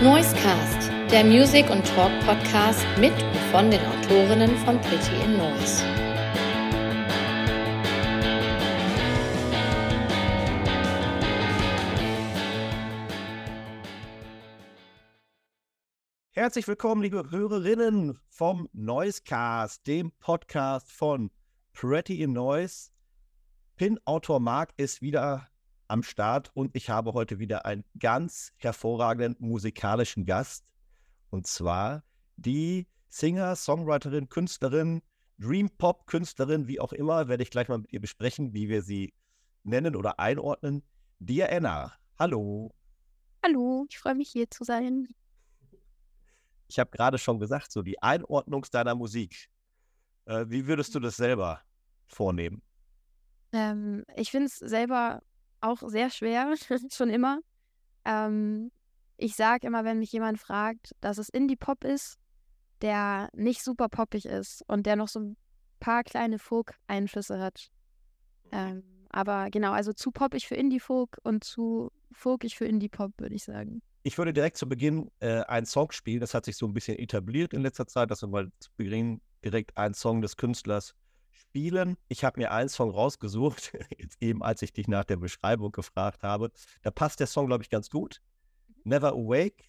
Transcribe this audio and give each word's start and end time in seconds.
Noisecast, 0.00 0.92
der 1.10 1.24
Music- 1.24 1.68
und 1.70 1.84
Talk-Podcast 1.84 2.86
mit 3.00 3.12
und 3.12 3.36
von 3.50 3.68
den 3.68 3.80
Autorinnen 3.84 4.56
von 4.58 4.80
Pretty 4.80 5.24
in 5.24 5.36
Noise. 5.36 5.84
Herzlich 16.30 16.68
willkommen, 16.68 17.02
liebe 17.02 17.32
Hörerinnen 17.32 18.20
vom 18.28 18.68
Noisecast, 18.72 19.84
dem 19.88 20.12
Podcast 20.20 20.92
von 20.92 21.32
Pretty 21.72 22.22
in 22.22 22.34
Noise. 22.34 22.90
Pin-Autor 23.74 24.38
Marc 24.38 24.72
ist 24.76 25.02
wieder 25.02 25.48
am 25.88 26.02
Start 26.02 26.50
und 26.54 26.76
ich 26.76 26.90
habe 26.90 27.14
heute 27.14 27.38
wieder 27.38 27.64
einen 27.64 27.84
ganz 27.98 28.52
hervorragenden 28.56 29.36
musikalischen 29.38 30.26
Gast. 30.26 30.64
Und 31.30 31.46
zwar 31.46 32.04
die 32.36 32.86
Singer, 33.08 33.56
Songwriterin, 33.56 34.28
Künstlerin, 34.28 35.02
Dream 35.38 35.70
Pop 35.70 36.06
Künstlerin, 36.06 36.68
wie 36.68 36.78
auch 36.80 36.92
immer, 36.92 37.28
werde 37.28 37.42
ich 37.42 37.50
gleich 37.50 37.68
mal 37.68 37.78
mit 37.78 37.92
ihr 37.92 38.00
besprechen, 38.00 38.52
wie 38.52 38.68
wir 38.68 38.82
sie 38.82 39.14
nennen 39.62 39.96
oder 39.96 40.18
einordnen. 40.20 40.82
Diana, 41.18 41.94
hallo. 42.18 42.74
Hallo, 43.44 43.86
ich 43.88 43.98
freue 43.98 44.14
mich 44.14 44.30
hier 44.30 44.50
zu 44.50 44.64
sein. 44.64 45.08
Ich 46.68 46.78
habe 46.78 46.90
gerade 46.90 47.18
schon 47.18 47.38
gesagt, 47.40 47.72
so 47.72 47.82
die 47.82 48.02
Einordnung 48.02 48.66
deiner 48.70 48.94
Musik. 48.94 49.48
Äh, 50.26 50.44
wie 50.48 50.66
würdest 50.66 50.94
du 50.94 51.00
das 51.00 51.16
selber 51.16 51.62
vornehmen? 52.06 52.62
Ähm, 53.52 54.04
ich 54.16 54.30
finde 54.30 54.46
es 54.46 54.58
selber 54.58 55.22
auch 55.60 55.82
sehr 55.86 56.10
schwer, 56.10 56.54
schon 56.92 57.10
immer. 57.10 57.40
Ähm, 58.04 58.70
ich 59.16 59.34
sage 59.34 59.66
immer, 59.66 59.84
wenn 59.84 59.98
mich 59.98 60.12
jemand 60.12 60.38
fragt, 60.38 60.94
dass 61.00 61.18
es 61.18 61.28
Indie-Pop 61.28 61.84
ist, 61.84 62.18
der 62.80 63.28
nicht 63.34 63.62
super 63.62 63.88
poppig 63.88 64.26
ist 64.26 64.62
und 64.68 64.86
der 64.86 64.96
noch 64.96 65.08
so 65.08 65.20
ein 65.20 65.36
paar 65.80 66.04
kleine 66.04 66.38
Folk-Einflüsse 66.38 67.40
hat. 67.40 67.70
Ähm, 68.52 68.84
aber 69.10 69.50
genau, 69.50 69.72
also 69.72 69.92
zu 69.92 70.10
poppig 70.10 70.46
für 70.46 70.54
Indie-Folk 70.54 71.18
und 71.22 71.44
zu 71.44 71.90
folkig 72.12 72.56
für 72.56 72.66
Indie-Pop, 72.66 73.12
würde 73.18 73.34
ich 73.34 73.44
sagen. 73.44 73.82
Ich 74.02 74.16
würde 74.16 74.32
direkt 74.32 74.56
zu 74.56 74.68
Beginn 74.68 75.10
äh, 75.20 75.42
einen 75.42 75.66
Song 75.66 75.90
spielen. 75.92 76.20
Das 76.20 76.34
hat 76.34 76.44
sich 76.44 76.56
so 76.56 76.66
ein 76.66 76.72
bisschen 76.72 76.98
etabliert 76.98 77.52
in 77.52 77.62
letzter 77.62 77.86
Zeit, 77.86 78.10
dass 78.10 78.22
wir 78.22 78.28
mal 78.28 78.50
zu 78.60 78.70
Beginn 78.76 79.20
direkt 79.44 79.76
einen 79.76 79.94
Song 79.94 80.22
des 80.22 80.36
Künstlers 80.36 80.94
spielen. 81.38 81.96
Ich 82.08 82.24
habe 82.24 82.40
mir 82.40 82.52
einen 82.52 82.68
Song 82.68 82.90
rausgesucht, 82.90 83.72
jetzt 83.98 84.20
eben 84.20 84.42
als 84.42 84.62
ich 84.62 84.72
dich 84.72 84.88
nach 84.88 85.04
der 85.04 85.16
Beschreibung 85.16 85.72
gefragt 85.72 86.22
habe. 86.22 86.50
Da 86.82 86.90
passt 86.90 87.20
der 87.20 87.26
Song, 87.26 87.46
glaube 87.46 87.62
ich, 87.62 87.70
ganz 87.70 87.90
gut. 87.90 88.20
Never 88.84 89.12
Awake. 89.12 89.64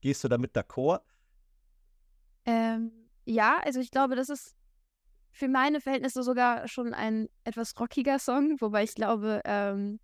Gehst 0.00 0.24
du 0.24 0.28
damit 0.28 0.56
d'accord? 0.56 1.02
Ähm, 2.46 2.92
ja, 3.24 3.60
also 3.64 3.80
ich 3.80 3.90
glaube, 3.90 4.16
das 4.16 4.28
ist 4.28 4.56
für 5.30 5.48
meine 5.48 5.80
Verhältnisse 5.80 6.22
sogar 6.22 6.66
schon 6.68 6.94
ein 6.94 7.28
etwas 7.44 7.78
rockiger 7.78 8.18
Song, 8.18 8.60
wobei 8.60 8.82
ich 8.82 8.94
glaube, 8.94 9.42
ähm, 9.44 10.00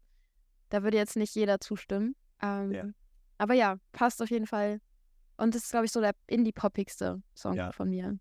da 0.68 0.82
würde 0.82 0.96
jetzt 0.96 1.16
nicht 1.16 1.34
jeder 1.34 1.60
zustimmen. 1.60 2.14
Ähm, 2.42 2.72
ja. 2.72 2.84
Aber 3.38 3.54
ja, 3.54 3.76
passt 3.92 4.22
auf 4.22 4.30
jeden 4.30 4.46
Fall. 4.46 4.80
Und 5.36 5.54
das 5.54 5.64
ist, 5.64 5.70
glaube 5.70 5.86
ich, 5.86 5.92
so 5.92 6.00
der 6.00 6.14
indie-poppigste 6.26 7.22
Song 7.34 7.54
ja. 7.54 7.72
von 7.72 7.90
mir. 7.90 8.18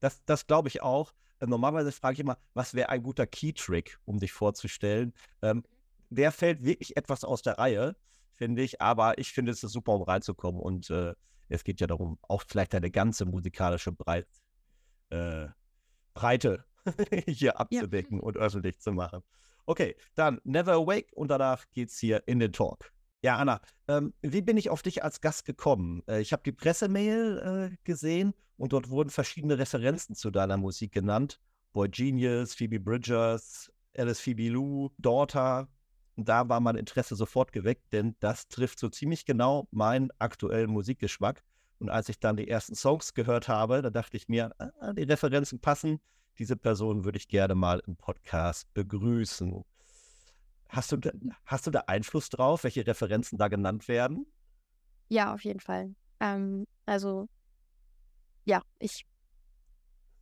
Das, 0.00 0.24
das 0.24 0.46
glaube 0.46 0.68
ich 0.68 0.82
auch. 0.82 1.12
Äh, 1.40 1.46
normalerweise 1.46 1.92
frage 1.92 2.14
ich 2.14 2.20
immer, 2.20 2.38
was 2.54 2.74
wäre 2.74 2.90
ein 2.90 3.02
guter 3.02 3.26
Key-Trick, 3.26 3.98
um 4.04 4.18
dich 4.18 4.32
vorzustellen. 4.32 5.12
Ähm, 5.42 5.64
der 6.10 6.32
fällt 6.32 6.64
wirklich 6.64 6.96
etwas 6.96 7.24
aus 7.24 7.42
der 7.42 7.58
Reihe, 7.58 7.96
finde 8.34 8.62
ich, 8.62 8.80
aber 8.80 9.18
ich 9.18 9.32
finde 9.32 9.52
es 9.52 9.62
ist 9.62 9.72
super, 9.72 9.92
um 9.92 10.02
reinzukommen. 10.02 10.60
Und 10.60 10.90
äh, 10.90 11.14
es 11.48 11.64
geht 11.64 11.80
ja 11.80 11.86
darum, 11.86 12.18
auch 12.22 12.42
vielleicht 12.46 12.74
eine 12.74 12.90
ganze 12.90 13.24
musikalische 13.24 13.92
Breit, 13.92 14.28
äh, 15.10 15.48
Breite 16.14 16.64
hier 17.26 17.58
abzudecken 17.58 18.18
ja. 18.18 18.22
und 18.22 18.36
öffentlich 18.36 18.78
zu 18.78 18.92
machen. 18.92 19.22
Okay, 19.66 19.96
dann 20.14 20.40
Never 20.44 20.72
Awake 20.72 21.14
und 21.14 21.28
danach 21.28 21.64
geht's 21.70 21.98
hier 21.98 22.22
in 22.26 22.40
den 22.40 22.52
Talk. 22.52 22.92
Ja, 23.22 23.36
Anna, 23.36 23.60
ähm, 23.86 24.14
wie 24.22 24.40
bin 24.40 24.56
ich 24.56 24.70
auf 24.70 24.82
dich 24.82 25.04
als 25.04 25.20
Gast 25.20 25.44
gekommen? 25.44 26.02
Äh, 26.08 26.20
ich 26.20 26.32
habe 26.32 26.42
die 26.42 26.52
Pressemail 26.52 27.70
äh, 27.72 27.76
gesehen 27.84 28.34
und 28.60 28.74
dort 28.74 28.90
wurden 28.90 29.08
verschiedene 29.08 29.58
Referenzen 29.58 30.14
zu 30.14 30.30
deiner 30.30 30.58
Musik 30.58 30.92
genannt. 30.92 31.40
Boy 31.72 31.88
Genius, 31.88 32.54
Phoebe 32.54 32.78
Bridgers, 32.78 33.72
Alice 33.96 34.20
Phoebe 34.20 34.50
Lou, 34.50 34.90
Daughter. 34.98 35.66
Und 36.16 36.28
da 36.28 36.46
war 36.46 36.60
mein 36.60 36.76
Interesse 36.76 37.16
sofort 37.16 37.52
geweckt, 37.52 37.90
denn 37.94 38.16
das 38.20 38.48
trifft 38.48 38.78
so 38.78 38.90
ziemlich 38.90 39.24
genau 39.24 39.66
meinen 39.70 40.10
aktuellen 40.18 40.70
Musikgeschmack. 40.70 41.42
Und 41.78 41.88
als 41.88 42.10
ich 42.10 42.20
dann 42.20 42.36
die 42.36 42.48
ersten 42.48 42.74
Songs 42.74 43.14
gehört 43.14 43.48
habe, 43.48 43.80
da 43.80 43.88
dachte 43.88 44.18
ich 44.18 44.28
mir, 44.28 44.54
ah, 44.58 44.92
die 44.92 45.04
Referenzen 45.04 45.58
passen. 45.60 45.98
Diese 46.38 46.54
Person 46.54 47.06
würde 47.06 47.16
ich 47.16 47.28
gerne 47.28 47.54
mal 47.54 47.82
im 47.86 47.96
Podcast 47.96 48.70
begrüßen. 48.74 49.64
Hast 50.68 50.92
du, 50.92 50.98
da, 50.98 51.12
hast 51.46 51.66
du 51.66 51.70
da 51.70 51.84
Einfluss 51.86 52.28
drauf, 52.28 52.64
welche 52.64 52.86
Referenzen 52.86 53.38
da 53.38 53.48
genannt 53.48 53.88
werden? 53.88 54.26
Ja, 55.08 55.32
auf 55.32 55.44
jeden 55.44 55.60
Fall. 55.60 55.94
Ähm, 56.20 56.66
also, 56.84 57.26
ja, 58.44 58.62
ich, 58.78 59.06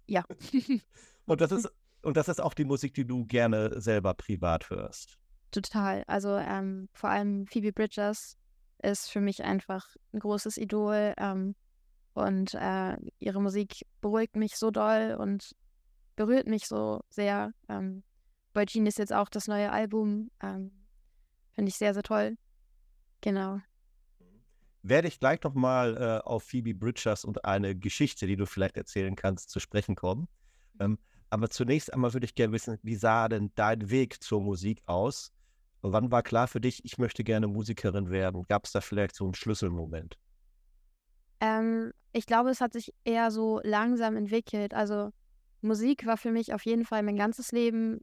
ja. 0.07 0.25
und, 1.27 1.41
das 1.41 1.53
ist, 1.53 1.69
und 2.03 2.17
das 2.17 2.29
ist 2.29 2.41
auch 2.41 2.55
die 2.55 2.65
Musik, 2.65 2.95
die 2.95 3.07
du 3.07 3.25
gerne 3.27 3.81
selber 3.81 4.15
privat 4.15 4.71
hörst. 4.71 5.19
Total. 5.51 6.05
Also, 6.07 6.37
ähm, 6.37 6.89
vor 6.93 7.11
allem 7.11 7.47
Phoebe 7.47 7.73
Bridgers 7.73 8.37
ist 8.83 9.11
für 9.11 9.21
mich 9.21 9.43
einfach 9.43 9.87
ein 10.13 10.21
großes 10.21 10.57
Idol. 10.57 11.15
Ähm, 11.17 11.55
und 12.15 12.55
äh, 12.55 12.97
ihre 13.21 13.41
Musik 13.41 13.87
beruhigt 14.01 14.37
mich 14.37 14.57
so 14.57 14.71
doll 14.71 15.17
und 15.19 15.55
berührt 16.17 16.49
mich 16.49 16.67
so 16.67 17.01
sehr. 17.11 17.53
Ähm, 17.69 18.03
bei 18.53 18.65
Jean 18.67 18.87
ist 18.87 18.99
jetzt 18.99 19.13
auch 19.13 19.29
das 19.29 19.47
neue 19.47 19.71
Album. 19.71 20.31
Ähm, 20.43 20.73
Finde 21.55 21.69
ich 21.69 21.77
sehr, 21.77 21.95
sehr 21.95 22.03
toll. 22.03 22.37
Genau. 23.21 23.61
Werde 24.89 25.09
ich 25.09 25.21
gleich 25.21 25.43
nochmal 25.43 25.97
äh, 25.97 26.27
auf 26.27 26.45
Phoebe 26.45 26.75
Bridgers 26.75 27.25
und 27.25 27.45
eine 27.45 27.77
Geschichte, 27.77 28.27
die 28.27 28.37
du 28.37 28.47
vielleicht 28.47 28.77
erzählen 28.77 29.17
kannst, 29.17 29.51
zu 29.51 29.61
sprechen 29.61 29.95
kommen. 29.95 30.29
Mhm. 30.75 30.81
Ähm, 30.81 30.99
aber 31.31 31.51
zunächst 31.51 31.93
einmal 31.93 32.15
würde 32.15 32.25
ich 32.25 32.35
gerne 32.35 32.53
wissen, 32.55 32.79
wie 32.83 32.95
sah 32.95 33.29
denn 33.29 33.53
dein 33.55 33.91
Weg 33.91 34.23
zur 34.23 34.41
Musik 34.41 34.83
aus? 34.87 35.33
Wann 35.83 36.11
war 36.11 36.23
klar 36.23 36.49
für 36.49 36.61
dich, 36.61 36.85
ich 36.85 36.99
möchte 36.99 37.23
gerne 37.23 37.49
Musikerin 37.49 38.11
werden? 38.11 38.45
Gab 38.49 38.65
es 38.65 38.73
da 38.73 38.81
vielleicht 38.81 39.15
so 39.15 39.25
einen 39.25 39.35
Schlüsselmoment? 39.35 40.19
Ähm, 41.41 41.93
ich 42.13 42.27
glaube, 42.27 42.51
es 42.51 42.61
hat 42.61 42.73
sich 42.73 42.93
eher 43.05 43.31
so 43.31 43.61
langsam 43.63 44.17
entwickelt. 44.17 44.75
Also 44.75 45.11
Musik 45.61 46.07
war 46.07 46.17
für 46.17 46.33
mich 46.33 46.55
auf 46.55 46.65
jeden 46.65 46.85
Fall 46.85 47.03
mein 47.03 47.17
ganzes 47.17 47.53
Leben 47.53 48.01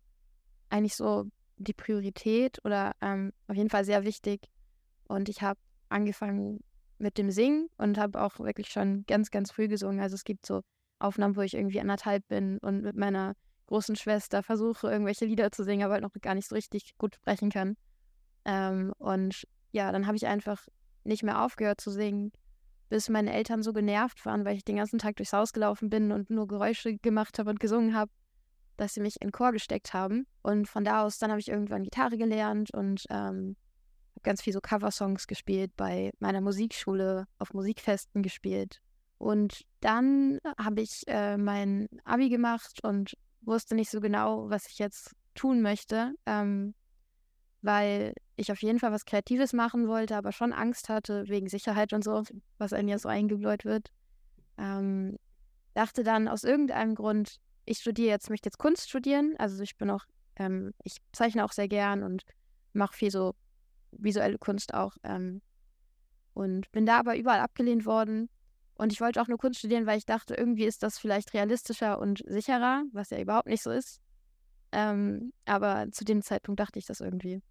eigentlich 0.69 0.95
so 0.95 1.25
die 1.57 1.73
Priorität 1.73 2.63
oder 2.63 2.93
ähm, 3.01 3.33
auf 3.47 3.55
jeden 3.55 3.69
Fall 3.69 3.85
sehr 3.85 4.03
wichtig. 4.03 4.47
Und 5.07 5.29
ich 5.29 5.41
habe 5.41 5.59
angefangen 5.89 6.63
mit 6.97 7.17
dem 7.17 7.31
Singen 7.31 7.67
und 7.77 7.97
habe 7.97 8.21
auch 8.21 8.39
wirklich 8.39 8.69
schon 8.69 9.05
ganz, 9.07 9.31
ganz 9.31 9.51
früh 9.51 9.67
gesungen. 9.67 9.99
Also 9.99 10.15
es 10.15 10.23
gibt 10.23 10.45
so 10.45 10.61
Aufnahmen, 10.99 11.35
wo 11.35 11.41
ich 11.41 11.53
irgendwie 11.53 11.79
anderthalb 11.79 12.27
bin 12.27 12.57
und 12.59 12.81
mit 12.81 12.95
meiner 12.95 13.33
großen 13.67 13.95
Schwester 13.95 14.43
versuche, 14.43 14.89
irgendwelche 14.89 15.25
Lieder 15.25 15.51
zu 15.51 15.63
singen, 15.63 15.83
aber 15.83 15.93
halt 15.93 16.03
noch 16.03 16.13
gar 16.21 16.35
nicht 16.35 16.47
so 16.47 16.55
richtig 16.55 16.97
gut 16.97 17.15
sprechen 17.15 17.49
kann. 17.49 17.75
Ähm, 18.45 18.93
und 18.97 19.43
ja, 19.71 19.91
dann 19.91 20.07
habe 20.07 20.15
ich 20.15 20.27
einfach 20.27 20.65
nicht 21.03 21.23
mehr 21.23 21.43
aufgehört 21.43 21.81
zu 21.81 21.91
singen, 21.91 22.31
bis 22.89 23.09
meine 23.09 23.33
Eltern 23.33 23.63
so 23.63 23.73
genervt 23.73 24.25
waren, 24.25 24.45
weil 24.45 24.55
ich 24.55 24.63
den 24.63 24.77
ganzen 24.77 24.99
Tag 24.99 25.15
durchs 25.15 25.33
Haus 25.33 25.51
gelaufen 25.51 25.89
bin 25.89 26.11
und 26.11 26.29
nur 26.29 26.47
Geräusche 26.47 26.97
gemacht 26.97 27.39
habe 27.39 27.49
und 27.49 27.59
gesungen 27.59 27.95
habe 27.95 28.11
dass 28.77 28.93
sie 28.93 29.01
mich 29.01 29.21
in 29.21 29.31
Chor 29.31 29.51
gesteckt 29.51 29.93
haben. 29.93 30.27
Und 30.41 30.67
von 30.67 30.83
da 30.83 31.03
aus, 31.03 31.17
dann 31.17 31.31
habe 31.31 31.39
ich 31.39 31.49
irgendwann 31.49 31.83
Gitarre 31.83 32.17
gelernt 32.17 32.71
und 32.73 33.05
ähm, 33.09 33.55
ganz 34.25 34.41
viel 34.41 34.51
so 34.51 34.59
Coversongs 34.59 35.27
gespielt, 35.27 35.71
bei 35.77 36.11
meiner 36.19 36.41
Musikschule 36.41 37.27
auf 37.39 37.53
Musikfesten 37.53 38.21
gespielt. 38.21 38.81
Und 39.17 39.61
dann 39.79 40.39
habe 40.57 40.81
ich 40.81 41.03
äh, 41.07 41.37
mein 41.37 41.87
Abi 42.03 42.27
gemacht 42.27 42.83
und 42.83 43.15
wusste 43.41 43.75
nicht 43.75 43.89
so 43.89 44.01
genau, 44.01 44.49
was 44.49 44.67
ich 44.67 44.79
jetzt 44.79 45.15
tun 45.35 45.61
möchte, 45.61 46.13
ähm, 46.25 46.73
weil 47.61 48.13
ich 48.35 48.51
auf 48.51 48.61
jeden 48.61 48.79
Fall 48.79 48.91
was 48.91 49.05
Kreatives 49.05 49.53
machen 49.53 49.87
wollte, 49.87 50.17
aber 50.17 50.31
schon 50.31 50.51
Angst 50.51 50.89
hatte 50.89 51.27
wegen 51.27 51.47
Sicherheit 51.47 51.93
und 51.93 52.03
so, 52.03 52.23
was 52.57 52.73
einem 52.73 52.89
ja 52.89 52.99
so 52.99 53.07
eingebläut 53.07 53.63
wird. 53.63 53.91
Ähm, 54.57 55.17
dachte 55.73 56.03
dann 56.03 56.27
aus 56.27 56.43
irgendeinem 56.43 56.95
Grund, 56.95 57.37
ich 57.65 57.79
studiere 57.79 58.09
jetzt, 58.09 58.29
möchte 58.29 58.47
jetzt 58.47 58.57
Kunst 58.57 58.89
studieren. 58.89 59.35
Also 59.37 59.61
ich 59.63 59.77
bin 59.77 59.89
auch, 59.89 60.05
ähm, 60.35 60.73
ich 60.83 60.97
zeichne 61.11 61.45
auch 61.45 61.51
sehr 61.51 61.67
gern 61.67 62.03
und 62.03 62.23
mache 62.73 62.95
viel 62.95 63.11
so 63.11 63.35
visuelle 63.99 64.37
Kunst 64.37 64.73
auch. 64.73 64.95
Ähm, 65.03 65.41
und 66.33 66.71
bin 66.71 66.85
da 66.85 66.99
aber 66.99 67.17
überall 67.17 67.39
abgelehnt 67.39 67.85
worden. 67.85 68.29
Und 68.75 68.91
ich 68.91 68.99
wollte 68.99 69.21
auch 69.21 69.27
nur 69.27 69.37
Kunst 69.37 69.59
studieren, 69.59 69.85
weil 69.85 69.97
ich 69.97 70.05
dachte, 70.05 70.35
irgendwie 70.35 70.65
ist 70.65 70.83
das 70.83 70.99
vielleicht 70.99 71.33
realistischer 71.33 71.97
und 71.97 72.21
sicherer, 72.27 72.83
was 72.91 73.09
ja 73.09 73.19
überhaupt 73.19 73.47
nicht 73.47 73.63
so 73.63 73.71
ist. 73.71 74.01
Ähm, 74.73 75.31
aber 75.45 75.87
zu 75.91 76.03
dem 76.03 76.21
Zeitpunkt 76.21 76.59
dachte 76.59 76.77
ich 76.77 76.85
das 76.85 76.99
irgendwie. 76.99 77.41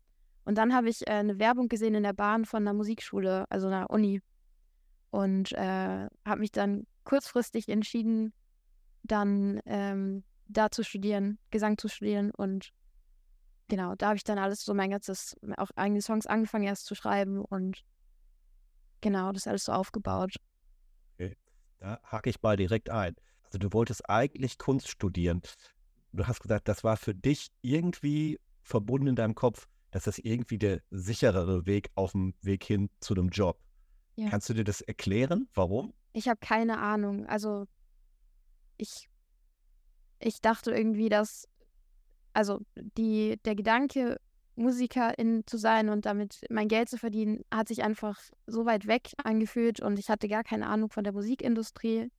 Und 0.44 0.58
dann 0.58 0.74
habe 0.74 0.90
ich 0.90 1.06
äh, 1.06 1.12
eine 1.12 1.38
Werbung 1.38 1.68
gesehen 1.68 1.94
in 1.94 2.02
der 2.02 2.12
Bahn 2.12 2.44
von 2.44 2.62
einer 2.62 2.74
Musikschule, 2.74 3.46
also 3.48 3.68
einer 3.68 3.88
Uni. 3.90 4.20
und 5.10 5.52
äh, 5.52 6.08
habe 6.26 6.40
mich 6.40 6.52
dann 6.52 6.86
kurzfristig 7.04 7.68
entschieden, 7.68 8.34
dann 9.02 9.60
ähm, 9.64 10.24
da 10.48 10.70
zu 10.70 10.82
studieren, 10.82 11.38
Gesang 11.50 11.78
zu 11.78 11.88
studieren 11.88 12.30
und 12.30 12.70
genau, 13.68 13.94
da 13.94 14.08
habe 14.08 14.16
ich 14.16 14.24
dann 14.24 14.38
alles 14.38 14.64
so 14.64 14.74
mein 14.74 14.90
ganzes, 14.90 15.36
auch 15.56 15.70
eigene 15.76 16.02
Songs 16.02 16.26
angefangen 16.26 16.64
erst 16.64 16.86
zu 16.86 16.94
schreiben 16.94 17.44
und 17.44 17.84
genau, 19.00 19.32
das 19.32 19.46
alles 19.46 19.64
so 19.64 19.72
aufgebaut. 19.72 20.36
Okay, 21.14 21.36
da 21.78 22.00
hake 22.04 22.30
ich 22.30 22.42
mal 22.42 22.56
direkt 22.56 22.90
ein. 22.90 23.14
Also 23.44 23.58
du 23.58 23.72
wolltest 23.72 24.08
eigentlich 24.08 24.58
Kunst 24.58 24.88
studieren. 24.88 25.42
Du 26.12 26.26
hast 26.26 26.40
gesagt, 26.40 26.68
das 26.68 26.84
war 26.84 26.96
für 26.96 27.14
dich 27.14 27.48
irgendwie 27.62 28.38
verbunden 28.62 29.08
in 29.08 29.16
deinem 29.16 29.34
Kopf, 29.34 29.68
dass 29.90 30.04
das 30.04 30.18
irgendwie 30.18 30.58
der 30.58 30.80
sicherere 30.90 31.66
Weg 31.66 31.90
auf 31.94 32.12
dem 32.12 32.34
Weg 32.40 32.64
hin 32.64 32.90
zu 33.00 33.14
einem 33.14 33.28
Job. 33.28 33.60
Ja. 34.16 34.28
Kannst 34.28 34.48
du 34.48 34.54
dir 34.54 34.64
das 34.64 34.80
erklären? 34.80 35.48
Warum? 35.54 35.92
Ich 36.12 36.28
habe 36.28 36.38
keine 36.40 36.78
Ahnung. 36.78 37.26
Also 37.26 37.66
ich, 38.76 39.08
ich 40.18 40.40
dachte 40.40 40.72
irgendwie, 40.72 41.08
dass, 41.08 41.48
also 42.34 42.60
die, 42.74 43.38
der 43.44 43.54
Gedanke, 43.54 44.20
Musikerin 44.56 45.42
zu 45.46 45.56
sein 45.56 45.88
und 45.88 46.06
damit 46.06 46.40
mein 46.48 46.68
Geld 46.68 46.88
zu 46.88 46.98
verdienen, 46.98 47.44
hat 47.52 47.68
sich 47.68 47.82
einfach 47.82 48.20
so 48.46 48.66
weit 48.66 48.86
weg 48.86 49.10
angefühlt 49.22 49.80
und 49.80 49.98
ich 49.98 50.10
hatte 50.10 50.28
gar 50.28 50.44
keine 50.44 50.66
Ahnung 50.66 50.90
von 50.90 51.02
der 51.02 51.12
Musikindustrie, 51.12 52.10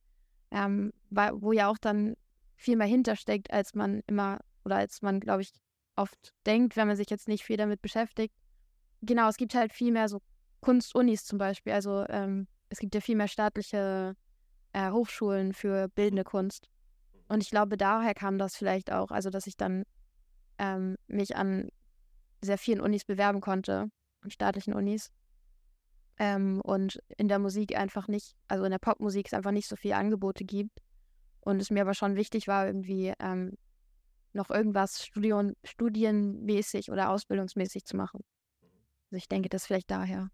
ähm, 0.50 0.92
wo 1.10 1.52
ja 1.52 1.68
auch 1.68 1.78
dann 1.78 2.16
viel 2.56 2.76
mehr 2.76 2.86
hintersteckt, 2.86 3.50
als 3.52 3.74
man 3.74 4.02
immer 4.06 4.40
oder 4.64 4.76
als 4.76 5.00
man, 5.00 5.20
glaube 5.20 5.42
ich, 5.42 5.52
oft 5.94 6.34
denkt, 6.44 6.76
wenn 6.76 6.88
man 6.88 6.96
sich 6.96 7.08
jetzt 7.08 7.28
nicht 7.28 7.44
viel 7.44 7.56
damit 7.56 7.80
beschäftigt. 7.80 8.34
Genau, 9.00 9.28
es 9.28 9.36
gibt 9.36 9.54
halt 9.54 9.72
viel 9.72 9.92
mehr 9.92 10.08
so 10.08 10.20
Kunstunis 10.60 11.24
zum 11.24 11.38
Beispiel. 11.38 11.72
Also 11.72 12.04
ähm, 12.08 12.48
es 12.68 12.78
gibt 12.78 12.94
ja 12.94 13.00
viel 13.00 13.16
mehr 13.16 13.28
staatliche 13.28 14.14
äh, 14.72 14.90
Hochschulen 14.90 15.52
für 15.52 15.88
bildende 15.88 16.24
Kunst. 16.24 16.68
Und 17.28 17.42
ich 17.42 17.50
glaube, 17.50 17.76
daher 17.76 18.14
kam 18.14 18.38
das 18.38 18.56
vielleicht 18.56 18.92
auch, 18.92 19.10
also 19.10 19.30
dass 19.30 19.46
ich 19.46 19.56
dann 19.56 19.84
ähm, 20.58 20.96
mich 21.06 21.36
an 21.36 21.68
sehr 22.42 22.58
vielen 22.58 22.80
Unis 22.80 23.04
bewerben 23.04 23.40
konnte, 23.40 23.90
an 24.20 24.30
staatlichen 24.30 24.74
Unis. 24.74 25.10
Ähm, 26.18 26.60
und 26.62 26.98
in 27.18 27.28
der 27.28 27.38
Musik 27.38 27.76
einfach 27.76 28.08
nicht, 28.08 28.34
also 28.48 28.64
in 28.64 28.70
der 28.70 28.78
Popmusik 28.78 29.26
es 29.26 29.34
einfach 29.34 29.50
nicht 29.50 29.68
so 29.68 29.76
viele 29.76 29.96
Angebote 29.96 30.44
gibt. 30.44 30.80
Und 31.40 31.60
es 31.60 31.70
mir 31.70 31.82
aber 31.82 31.94
schon 31.94 32.16
wichtig 32.16 32.48
war, 32.48 32.66
irgendwie 32.66 33.12
ähm, 33.20 33.56
noch 34.32 34.50
irgendwas 34.50 35.04
Studion, 35.04 35.54
studienmäßig 35.64 36.90
oder 36.90 37.10
ausbildungsmäßig 37.10 37.84
zu 37.84 37.96
machen. 37.96 38.20
Also 39.10 39.18
ich 39.18 39.28
denke, 39.28 39.48
das 39.48 39.66
vielleicht 39.66 39.90
daher. 39.90 40.30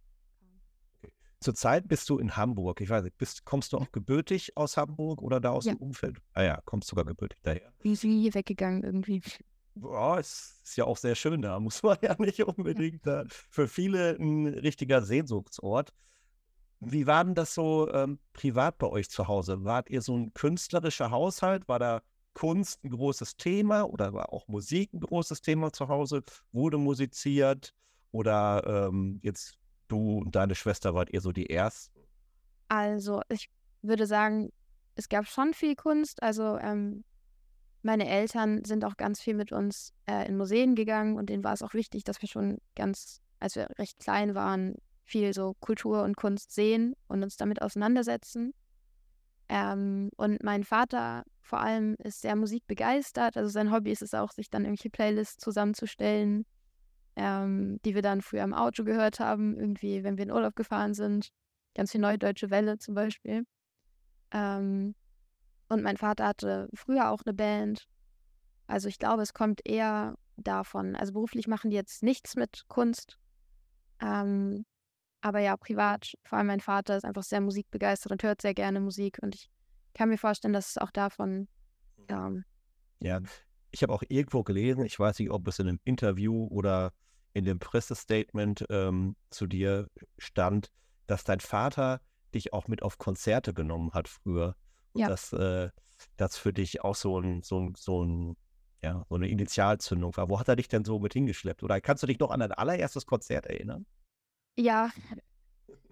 Zurzeit 1.40 1.88
bist 1.88 2.08
du 2.08 2.18
in 2.18 2.36
Hamburg. 2.36 2.80
Ich 2.80 2.88
weiß 2.88 3.02
nicht, 3.02 3.18
bist, 3.18 3.44
kommst 3.44 3.72
du 3.72 3.78
auch 3.78 3.90
gebürtig 3.90 4.56
aus 4.56 4.76
Hamburg 4.76 5.20
oder 5.22 5.40
da 5.40 5.50
aus 5.50 5.64
ja. 5.64 5.74
dem 5.74 5.78
Umfeld? 5.78 6.18
Ah 6.34 6.42
ja, 6.42 6.60
kommst 6.64 6.88
sogar 6.88 7.04
gebürtig 7.04 7.38
daher. 7.42 7.72
Wie 7.80 7.92
ist 7.92 8.02
hier 8.02 8.34
weggegangen 8.34 8.84
irgendwie? 8.84 9.22
Boah, 9.74 10.18
es 10.18 10.60
ist 10.64 10.76
ja 10.76 10.84
auch 10.84 10.96
sehr 10.96 11.14
schön 11.14 11.42
da, 11.42 11.58
muss 11.60 11.82
man 11.82 11.96
ja 12.02 12.14
nicht 12.18 12.42
unbedingt 12.42 13.06
da. 13.06 13.24
Für 13.50 13.68
viele 13.68 14.16
ein 14.16 14.46
richtiger 14.46 15.02
Sehnsuchtsort. 15.02 15.92
Wie 16.80 17.06
war 17.06 17.24
denn 17.24 17.34
das 17.34 17.54
so 17.54 17.90
ähm, 17.92 18.18
privat 18.32 18.78
bei 18.78 18.88
euch 18.88 19.08
zu 19.08 19.28
Hause? 19.28 19.64
Wart 19.64 19.88
ihr 19.88 20.02
so 20.02 20.16
ein 20.16 20.34
künstlerischer 20.34 21.10
Haushalt? 21.10 21.68
War 21.68 21.78
da 21.78 22.02
Kunst 22.34 22.82
ein 22.82 22.90
großes 22.90 23.36
Thema 23.36 23.82
oder 23.82 24.12
war 24.12 24.32
auch 24.32 24.48
Musik 24.48 24.92
ein 24.92 25.00
großes 25.00 25.42
Thema 25.42 25.72
zu 25.72 25.88
Hause? 25.88 26.22
Wurde 26.50 26.78
musiziert? 26.78 27.74
Oder 28.10 28.88
ähm, 28.88 29.20
jetzt 29.22 29.58
du 29.88 30.18
und 30.18 30.34
deine 30.34 30.54
Schwester 30.54 30.92
wart 30.94 31.10
ihr 31.12 31.20
so 31.20 31.32
die 31.32 31.50
Ersten? 31.50 32.00
Also, 32.68 33.22
ich 33.28 33.48
würde 33.82 34.06
sagen, 34.06 34.50
es 34.96 35.08
gab 35.08 35.26
schon 35.26 35.54
viel 35.54 35.76
Kunst. 35.76 36.22
Also, 36.22 36.58
ähm, 36.58 37.04
meine 37.82 38.08
Eltern 38.08 38.64
sind 38.64 38.84
auch 38.84 38.96
ganz 38.96 39.20
viel 39.20 39.34
mit 39.34 39.52
uns 39.52 39.92
äh, 40.06 40.26
in 40.28 40.36
Museen 40.36 40.74
gegangen 40.74 41.16
und 41.16 41.28
denen 41.28 41.44
war 41.44 41.52
es 41.52 41.62
auch 41.62 41.74
wichtig, 41.74 42.04
dass 42.04 42.22
wir 42.22 42.28
schon 42.28 42.58
ganz, 42.76 43.20
als 43.40 43.56
wir 43.56 43.68
recht 43.78 43.98
klein 43.98 44.34
waren, 44.34 44.76
viel 45.04 45.34
so 45.34 45.54
Kultur 45.60 46.02
und 46.04 46.16
Kunst 46.16 46.52
sehen 46.52 46.94
und 47.08 47.22
uns 47.22 47.36
damit 47.36 47.60
auseinandersetzen. 47.60 48.54
Ähm, 49.48 50.10
und 50.16 50.42
mein 50.42 50.64
Vater 50.64 51.24
vor 51.42 51.60
allem 51.60 51.96
ist 51.98 52.22
sehr 52.22 52.36
musikbegeistert. 52.36 53.36
Also 53.36 53.50
sein 53.50 53.72
Hobby 53.72 53.90
ist 53.90 54.02
es 54.02 54.14
auch, 54.14 54.30
sich 54.30 54.48
dann 54.48 54.64
irgendwelche 54.64 54.90
Playlists 54.90 55.38
zusammenzustellen, 55.38 56.46
ähm, 57.16 57.78
die 57.84 57.94
wir 57.94 58.02
dann 58.02 58.22
früher 58.22 58.44
im 58.44 58.54
Auto 58.54 58.84
gehört 58.84 59.20
haben, 59.20 59.58
irgendwie, 59.58 60.04
wenn 60.04 60.16
wir 60.16 60.24
in 60.24 60.30
Urlaub 60.30 60.56
gefahren 60.56 60.94
sind. 60.94 61.28
Ganz 61.74 61.92
viel 61.92 62.00
Neue 62.00 62.18
Deutsche 62.18 62.50
Welle 62.50 62.78
zum 62.78 62.94
Beispiel. 62.94 63.44
Ähm, 64.30 64.94
und 65.72 65.82
mein 65.82 65.96
Vater 65.96 66.26
hatte 66.26 66.68
früher 66.74 67.10
auch 67.10 67.22
eine 67.24 67.34
Band. 67.34 67.88
Also 68.66 68.88
ich 68.88 68.98
glaube, 68.98 69.22
es 69.22 69.32
kommt 69.32 69.60
eher 69.64 70.16
davon. 70.36 70.96
Also 70.96 71.12
beruflich 71.12 71.48
machen 71.48 71.70
die 71.70 71.76
jetzt 71.76 72.02
nichts 72.02 72.36
mit 72.36 72.64
Kunst. 72.68 73.18
Ähm, 74.00 74.64
aber 75.20 75.40
ja, 75.40 75.56
privat, 75.56 76.14
vor 76.24 76.38
allem 76.38 76.48
mein 76.48 76.60
Vater 76.60 76.96
ist 76.96 77.04
einfach 77.04 77.22
sehr 77.22 77.40
musikbegeistert 77.40 78.12
und 78.12 78.22
hört 78.22 78.42
sehr 78.42 78.54
gerne 78.54 78.80
Musik. 78.80 79.18
Und 79.22 79.34
ich 79.34 79.48
kann 79.94 80.08
mir 80.08 80.18
vorstellen, 80.18 80.52
dass 80.52 80.70
es 80.70 80.78
auch 80.78 80.90
davon 80.90 81.48
kam. 82.08 82.44
Ja, 83.00 83.20
ich 83.70 83.82
habe 83.82 83.92
auch 83.92 84.02
irgendwo 84.08 84.42
gelesen, 84.42 84.84
ich 84.84 84.98
weiß 84.98 85.18
nicht, 85.18 85.30
ob 85.30 85.46
es 85.48 85.58
in 85.58 85.68
einem 85.68 85.80
Interview 85.84 86.46
oder 86.48 86.92
in 87.32 87.44
dem 87.44 87.58
Pressestatement 87.58 88.66
ähm, 88.68 89.16
zu 89.30 89.46
dir 89.46 89.88
stand, 90.18 90.70
dass 91.06 91.24
dein 91.24 91.40
Vater 91.40 92.00
dich 92.34 92.52
auch 92.52 92.68
mit 92.68 92.82
auf 92.82 92.98
Konzerte 92.98 93.54
genommen 93.54 93.92
hat 93.92 94.08
früher. 94.08 94.54
Und 94.92 95.00
ja. 95.00 95.08
dass 95.08 95.32
äh, 95.32 95.70
das 96.16 96.36
für 96.36 96.52
dich 96.52 96.82
auch 96.82 96.94
so 96.94 97.18
ein, 97.18 97.42
so 97.42 97.60
ein, 97.60 97.74
so 97.76 98.04
ein, 98.04 98.36
ja, 98.82 99.04
so 99.08 99.14
eine 99.14 99.28
Initialzündung 99.28 100.16
war. 100.16 100.28
Wo 100.28 100.40
hat 100.40 100.48
er 100.48 100.56
dich 100.56 100.68
denn 100.68 100.84
so 100.84 100.98
mit 100.98 101.12
hingeschleppt? 101.12 101.62
Oder 101.62 101.80
kannst 101.80 102.02
du 102.02 102.06
dich 102.06 102.18
noch 102.18 102.30
an 102.30 102.40
dein 102.40 102.52
allererstes 102.52 103.06
Konzert 103.06 103.46
erinnern? 103.46 103.86
Ja, 104.56 104.90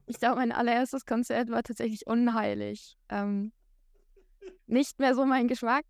ich 0.06 0.18
glaube, 0.18 0.36
mein 0.36 0.52
allererstes 0.52 1.06
Konzert 1.06 1.50
war 1.50 1.62
tatsächlich 1.62 2.06
unheilig. 2.06 2.98
Ähm, 3.08 3.52
nicht 4.66 4.98
mehr 4.98 5.14
so 5.14 5.24
mein 5.24 5.46
Geschmack. 5.46 5.84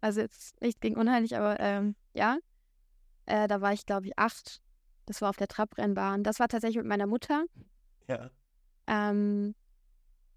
Also 0.00 0.20
jetzt 0.20 0.60
nicht 0.60 0.80
gegen 0.80 0.96
unheilig, 0.96 1.36
aber 1.36 1.58
ähm, 1.58 1.96
ja. 2.12 2.36
Äh, 3.24 3.48
da 3.48 3.60
war 3.60 3.72
ich, 3.72 3.86
glaube 3.86 4.06
ich, 4.06 4.18
acht. 4.18 4.60
Das 5.06 5.22
war 5.22 5.30
auf 5.30 5.36
der 5.36 5.48
Trabrennbahn. 5.48 6.22
Das 6.22 6.38
war 6.38 6.48
tatsächlich 6.48 6.78
mit 6.78 6.86
meiner 6.86 7.06
Mutter. 7.06 7.44
Ja. 8.08 8.30
Ähm, 8.86 9.54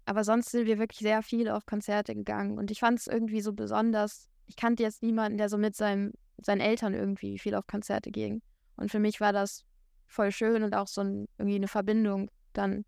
aber 0.06 0.22
sonst 0.22 0.50
sind 0.50 0.66
wir 0.66 0.78
wirklich 0.78 1.00
sehr 1.00 1.22
viel 1.22 1.50
auf 1.50 1.66
Konzerte 1.66 2.14
gegangen. 2.14 2.56
Und 2.58 2.70
ich 2.70 2.78
fand 2.78 3.00
es 3.00 3.08
irgendwie 3.08 3.40
so 3.40 3.52
besonders. 3.52 4.28
Ich 4.46 4.54
kannte 4.56 4.84
jetzt 4.84 5.02
niemanden, 5.02 5.36
der 5.36 5.48
so 5.48 5.58
mit 5.58 5.74
seinem, 5.74 6.12
seinen 6.38 6.60
Eltern 6.60 6.94
irgendwie 6.94 7.38
viel 7.38 7.56
auf 7.56 7.66
Konzerte 7.66 8.12
ging. 8.12 8.40
Und 8.76 8.90
für 8.90 9.00
mich 9.00 9.20
war 9.20 9.32
das 9.32 9.64
voll 10.06 10.30
schön 10.30 10.62
und 10.62 10.74
auch 10.74 10.86
so 10.86 11.00
ein, 11.00 11.26
irgendwie 11.38 11.56
eine 11.56 11.66
Verbindung 11.66 12.30
dann. 12.52 12.84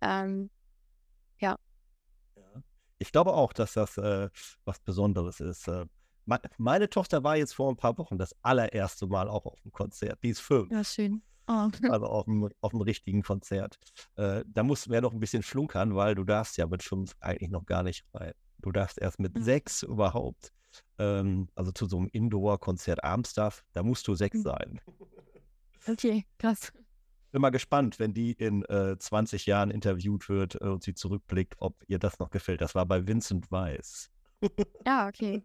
Ähm, 0.00 0.48
ja. 1.38 1.56
ja. 2.36 2.62
Ich 2.98 3.12
glaube 3.12 3.34
auch, 3.34 3.52
dass 3.52 3.74
das 3.74 3.98
äh, 3.98 4.30
was 4.64 4.80
Besonderes 4.80 5.40
ist. 5.40 5.68
Äh, 5.68 5.84
meine 6.56 6.88
Tochter 6.88 7.22
war 7.22 7.36
jetzt 7.36 7.54
vor 7.54 7.70
ein 7.70 7.76
paar 7.76 7.98
Wochen 7.98 8.16
das 8.16 8.34
allererste 8.42 9.06
Mal 9.06 9.28
auch 9.28 9.44
auf 9.44 9.60
dem 9.60 9.72
Konzert. 9.72 10.22
Die 10.22 10.30
ist 10.30 10.40
fünf. 10.40 10.70
Ja, 10.70 10.84
schön. 10.84 11.22
Oh. 11.50 11.68
Also 11.90 12.06
auf 12.06 12.24
dem, 12.26 12.48
auf 12.60 12.70
dem 12.70 12.80
richtigen 12.80 13.22
Konzert. 13.22 13.76
Äh, 14.16 14.44
da 14.46 14.62
musst 14.62 14.86
du 14.86 14.92
ja 14.92 15.00
noch 15.00 15.12
ein 15.12 15.20
bisschen 15.20 15.42
flunkern, 15.42 15.96
weil 15.96 16.14
du 16.14 16.24
darfst 16.24 16.56
ja 16.56 16.66
mit 16.66 16.82
fünf 16.82 17.16
eigentlich 17.20 17.50
noch 17.50 17.66
gar 17.66 17.82
nicht 17.82 18.04
rein. 18.14 18.32
Du 18.58 18.70
darfst 18.70 18.98
erst 18.98 19.18
mit 19.18 19.34
mhm. 19.34 19.42
sechs 19.42 19.82
überhaupt. 19.82 20.52
Ähm, 20.98 21.48
also 21.56 21.72
zu 21.72 21.86
so 21.86 21.98
einem 21.98 22.08
Indoor-Konzert 22.12 23.02
abends 23.02 23.34
darf, 23.34 23.64
da 23.72 23.82
musst 23.82 24.06
du 24.06 24.14
sechs 24.14 24.38
mhm. 24.38 24.42
sein. 24.42 24.80
Okay, 25.88 26.24
krass. 26.38 26.72
Bin 27.32 27.42
mal 27.42 27.50
gespannt, 27.50 27.98
wenn 27.98 28.14
die 28.14 28.32
in 28.32 28.64
äh, 28.66 28.96
20 28.98 29.46
Jahren 29.46 29.70
interviewt 29.70 30.28
wird 30.28 30.56
äh, 30.60 30.66
und 30.66 30.84
sie 30.84 30.94
zurückblickt, 30.94 31.56
ob 31.58 31.82
ihr 31.88 31.98
das 31.98 32.18
noch 32.18 32.30
gefällt. 32.30 32.60
Das 32.60 32.74
war 32.74 32.86
bei 32.86 33.06
Vincent 33.06 33.50
Weiss. 33.50 34.10
Ja, 34.86 35.08
okay. 35.08 35.42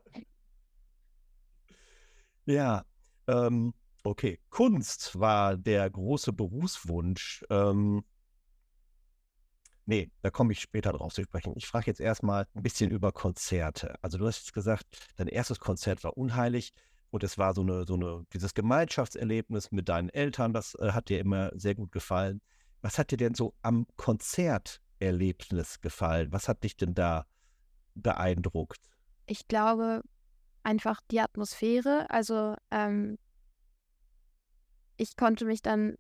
Ja, 2.45 2.85
ähm, 3.27 3.73
okay. 4.05 4.39
Kunst 4.49 5.19
war 5.19 5.57
der 5.57 5.89
große 5.89 6.33
Berufswunsch. 6.33 7.43
Ähm, 7.49 8.03
nee, 9.85 10.11
da 10.21 10.29
komme 10.29 10.53
ich 10.53 10.61
später 10.61 10.93
drauf 10.93 11.13
zu 11.13 11.23
sprechen. 11.23 11.53
Ich 11.55 11.67
frage 11.67 11.87
jetzt 11.87 11.99
erstmal 11.99 12.47
ein 12.53 12.63
bisschen 12.63 12.91
über 12.91 13.11
Konzerte. 13.11 13.95
Also 14.01 14.17
du 14.17 14.27
hast 14.27 14.37
jetzt 14.37 14.53
gesagt, 14.53 14.85
dein 15.17 15.27
erstes 15.27 15.59
Konzert 15.59 16.03
war 16.03 16.17
unheilig 16.17 16.73
und 17.09 17.23
es 17.23 17.37
war 17.37 17.53
so 17.53 17.61
eine, 17.61 17.85
so 17.85 17.95
eine, 17.95 18.25
dieses 18.33 18.53
Gemeinschaftserlebnis 18.53 19.71
mit 19.71 19.89
deinen 19.89 20.09
Eltern, 20.09 20.53
das 20.53 20.75
äh, 20.75 20.91
hat 20.91 21.09
dir 21.09 21.19
immer 21.19 21.51
sehr 21.55 21.75
gut 21.75 21.91
gefallen. 21.91 22.41
Was 22.81 22.99
hat 22.99 23.11
dir 23.11 23.17
denn 23.17 23.33
so 23.33 23.55
am 23.61 23.87
Konzerterlebnis 23.95 25.81
gefallen? 25.81 26.31
Was 26.31 26.47
hat 26.47 26.63
dich 26.63 26.77
denn 26.77 26.93
da 26.93 27.25
beeindruckt? 27.95 28.79
Ich 29.25 29.47
glaube, 29.47 30.01
einfach 30.63 31.01
die 31.09 31.21
Atmosphäre. 31.21 32.05
Also 32.09 32.55
ähm, 32.69 33.17
ich 34.97 35.15
konnte 35.15 35.45
mich 35.45 35.61
dann 35.61 35.95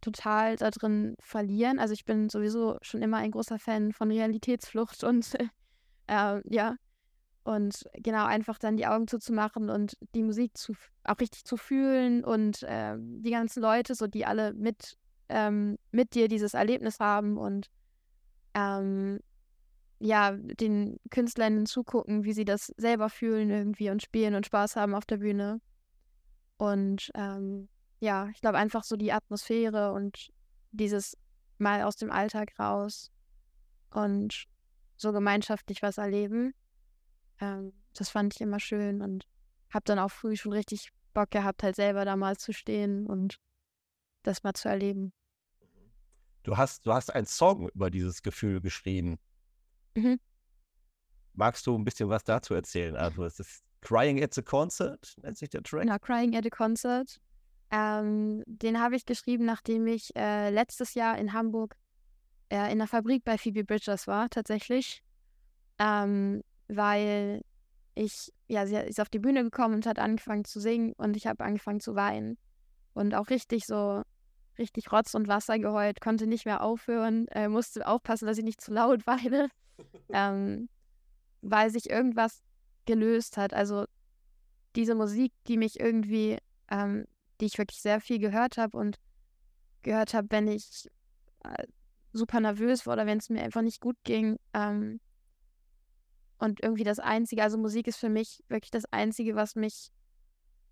total 0.00 0.56
da 0.56 0.70
drin 0.70 1.16
verlieren. 1.18 1.78
Also 1.78 1.94
ich 1.94 2.04
bin 2.04 2.28
sowieso 2.28 2.78
schon 2.82 3.02
immer 3.02 3.18
ein 3.18 3.30
großer 3.30 3.58
Fan 3.58 3.92
von 3.92 4.10
Realitätsflucht 4.10 5.02
und 5.04 5.34
äh, 6.06 6.40
ja. 6.48 6.76
Und 7.42 7.84
genau, 7.92 8.24
einfach 8.24 8.58
dann 8.58 8.78
die 8.78 8.86
Augen 8.86 9.06
zuzumachen 9.06 9.68
und 9.68 9.98
die 10.14 10.22
Musik 10.22 10.56
zu, 10.56 10.72
auch 11.04 11.20
richtig 11.20 11.44
zu 11.44 11.58
fühlen 11.58 12.24
und 12.24 12.62
äh, 12.62 12.96
die 12.98 13.30
ganzen 13.30 13.60
Leute, 13.60 13.94
so 13.94 14.06
die 14.06 14.24
alle 14.24 14.54
mit, 14.54 14.96
ähm, 15.28 15.76
mit 15.90 16.14
dir 16.14 16.28
dieses 16.28 16.54
Erlebnis 16.54 17.00
haben 17.00 17.36
und 17.36 17.68
ähm, 18.54 19.20
ja, 19.98 20.32
den 20.32 20.98
Künstlern 21.10 21.66
zugucken, 21.66 22.24
wie 22.24 22.32
sie 22.32 22.46
das 22.46 22.72
selber 22.78 23.10
fühlen 23.10 23.50
irgendwie 23.50 23.90
und 23.90 24.02
spielen 24.02 24.34
und 24.34 24.46
Spaß 24.46 24.76
haben 24.76 24.94
auf 24.94 25.04
der 25.04 25.18
Bühne. 25.18 25.60
Und 26.56 27.10
ähm, 27.14 27.68
ja, 28.04 28.28
ich 28.28 28.40
glaube 28.40 28.58
einfach 28.58 28.84
so 28.84 28.96
die 28.96 29.12
Atmosphäre 29.12 29.92
und 29.92 30.30
dieses 30.72 31.16
mal 31.58 31.82
aus 31.82 31.96
dem 31.96 32.10
Alltag 32.10 32.52
raus 32.58 33.10
und 33.90 34.44
so 34.96 35.12
gemeinschaftlich 35.12 35.82
was 35.82 35.98
erleben. 35.98 36.54
Ähm, 37.40 37.72
das 37.94 38.10
fand 38.10 38.34
ich 38.34 38.40
immer 38.40 38.60
schön 38.60 39.00
und 39.00 39.26
habe 39.70 39.84
dann 39.86 39.98
auch 39.98 40.10
früh 40.10 40.36
schon 40.36 40.52
richtig 40.52 40.90
Bock 41.14 41.30
gehabt, 41.30 41.62
halt 41.62 41.76
selber 41.76 42.04
da 42.04 42.16
mal 42.16 42.36
zu 42.36 42.52
stehen 42.52 43.06
und 43.06 43.38
das 44.22 44.42
mal 44.42 44.52
zu 44.52 44.68
erleben. 44.68 45.12
Du 46.42 46.56
hast, 46.56 46.84
du 46.86 46.92
hast 46.92 47.14
einen 47.14 47.26
Song 47.26 47.70
über 47.70 47.90
dieses 47.90 48.22
Gefühl 48.22 48.60
geschrieben. 48.60 49.18
Mhm. 49.94 50.20
Magst 51.32 51.66
du 51.66 51.76
ein 51.76 51.84
bisschen 51.84 52.10
was 52.10 52.22
dazu 52.22 52.52
erzählen? 52.52 52.96
Also 52.96 53.24
es 53.24 53.40
ist 53.40 53.64
Crying 53.80 54.22
at 54.22 54.34
the 54.34 54.42
Concert, 54.42 55.16
nennt 55.22 55.38
sich 55.38 55.48
der 55.48 55.62
Track. 55.62 55.82
Genau, 55.82 55.98
Crying 55.98 56.36
at 56.36 56.44
the 56.44 56.50
Concert. 56.50 57.20
Ähm, 57.76 58.44
den 58.46 58.80
habe 58.80 58.94
ich 58.94 59.04
geschrieben, 59.04 59.44
nachdem 59.46 59.88
ich 59.88 60.14
äh, 60.14 60.50
letztes 60.50 60.94
Jahr 60.94 61.18
in 61.18 61.32
Hamburg 61.32 61.74
äh, 62.48 62.70
in 62.70 62.78
der 62.78 62.86
Fabrik 62.86 63.24
bei 63.24 63.36
Phoebe 63.36 63.64
Bridgers 63.64 64.06
war, 64.06 64.30
tatsächlich. 64.30 65.02
Ähm, 65.80 66.44
weil 66.68 67.42
ich, 67.96 68.32
ja, 68.46 68.64
sie 68.64 68.76
ist 68.76 69.00
auf 69.00 69.08
die 69.08 69.18
Bühne 69.18 69.42
gekommen 69.42 69.74
und 69.74 69.86
hat 69.86 69.98
angefangen 69.98 70.44
zu 70.44 70.60
singen 70.60 70.92
und 70.98 71.16
ich 71.16 71.26
habe 71.26 71.42
angefangen 71.42 71.80
zu 71.80 71.96
weinen. 71.96 72.38
Und 72.92 73.12
auch 73.16 73.28
richtig 73.28 73.66
so, 73.66 74.02
richtig 74.56 74.92
Rotz 74.92 75.14
und 75.14 75.26
Wasser 75.26 75.58
geheult, 75.58 76.00
konnte 76.00 76.28
nicht 76.28 76.44
mehr 76.44 76.62
aufhören, 76.62 77.26
äh, 77.32 77.48
musste 77.48 77.88
aufpassen, 77.88 78.26
dass 78.26 78.38
ich 78.38 78.44
nicht 78.44 78.60
zu 78.60 78.72
laut 78.72 79.04
weine, 79.08 79.48
ähm, 80.10 80.68
weil 81.42 81.70
sich 81.70 81.90
irgendwas 81.90 82.44
gelöst 82.86 83.36
hat. 83.36 83.52
Also 83.52 83.86
diese 84.76 84.94
Musik, 84.94 85.32
die 85.48 85.56
mich 85.56 85.80
irgendwie, 85.80 86.38
ähm, 86.70 87.06
die 87.44 87.48
ich 87.48 87.58
wirklich 87.58 87.82
sehr 87.82 88.00
viel 88.00 88.18
gehört 88.18 88.56
habe 88.56 88.78
und 88.78 88.98
gehört 89.82 90.14
habe, 90.14 90.28
wenn 90.30 90.48
ich 90.48 90.88
äh, 91.44 91.66
super 92.14 92.40
nervös 92.40 92.86
war 92.86 92.94
oder 92.94 93.04
wenn 93.04 93.18
es 93.18 93.28
mir 93.28 93.42
einfach 93.42 93.60
nicht 93.60 93.82
gut 93.82 93.98
ging. 94.02 94.38
Ähm, 94.54 94.98
und 96.38 96.62
irgendwie 96.62 96.84
das 96.84 96.98
Einzige, 96.98 97.42
also 97.42 97.58
Musik 97.58 97.86
ist 97.86 97.98
für 97.98 98.08
mich 98.08 98.42
wirklich 98.48 98.70
das 98.70 98.86
Einzige, 98.86 99.36
was 99.36 99.56
mich 99.56 99.90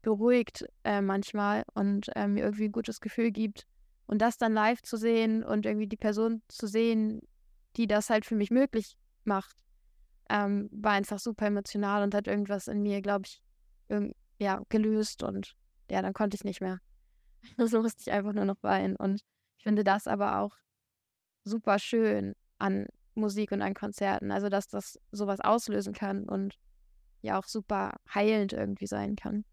beruhigt 0.00 0.64
äh, 0.84 1.02
manchmal 1.02 1.64
und 1.74 2.08
äh, 2.16 2.26
mir 2.26 2.44
irgendwie 2.44 2.64
ein 2.64 2.72
gutes 2.72 3.02
Gefühl 3.02 3.32
gibt. 3.32 3.66
Und 4.06 4.22
das 4.22 4.38
dann 4.38 4.54
live 4.54 4.80
zu 4.80 4.96
sehen 4.96 5.44
und 5.44 5.66
irgendwie 5.66 5.86
die 5.86 5.98
Person 5.98 6.40
zu 6.48 6.66
sehen, 6.66 7.20
die 7.76 7.86
das 7.86 8.08
halt 8.08 8.24
für 8.24 8.34
mich 8.34 8.50
möglich 8.50 8.96
macht, 9.24 9.56
ähm, 10.30 10.70
war 10.72 10.92
einfach 10.92 11.18
super 11.18 11.46
emotional 11.46 12.02
und 12.02 12.14
hat 12.14 12.28
irgendwas 12.28 12.66
in 12.66 12.82
mir, 12.82 13.02
glaube 13.02 13.26
ich, 13.26 13.42
ja, 14.38 14.62
gelöst 14.70 15.22
und 15.22 15.54
ja, 15.92 16.00
dann 16.00 16.14
konnte 16.14 16.34
ich 16.34 16.44
nicht 16.44 16.62
mehr. 16.62 16.78
so 17.58 17.82
musste 17.82 18.00
ich 18.00 18.10
einfach 18.10 18.32
nur 18.32 18.46
noch 18.46 18.62
weinen. 18.62 18.96
Und 18.96 19.20
ich 19.58 19.64
finde 19.64 19.84
das 19.84 20.06
aber 20.06 20.38
auch 20.38 20.56
super 21.44 21.78
schön 21.78 22.34
an 22.58 22.86
Musik 23.14 23.52
und 23.52 23.60
an 23.60 23.74
Konzerten. 23.74 24.32
Also, 24.32 24.48
dass 24.48 24.68
das 24.68 24.98
sowas 25.10 25.40
auslösen 25.40 25.92
kann 25.92 26.24
und 26.24 26.58
ja 27.20 27.38
auch 27.38 27.44
super 27.44 27.96
heilend 28.12 28.54
irgendwie 28.54 28.86
sein 28.86 29.16
kann. 29.16 29.44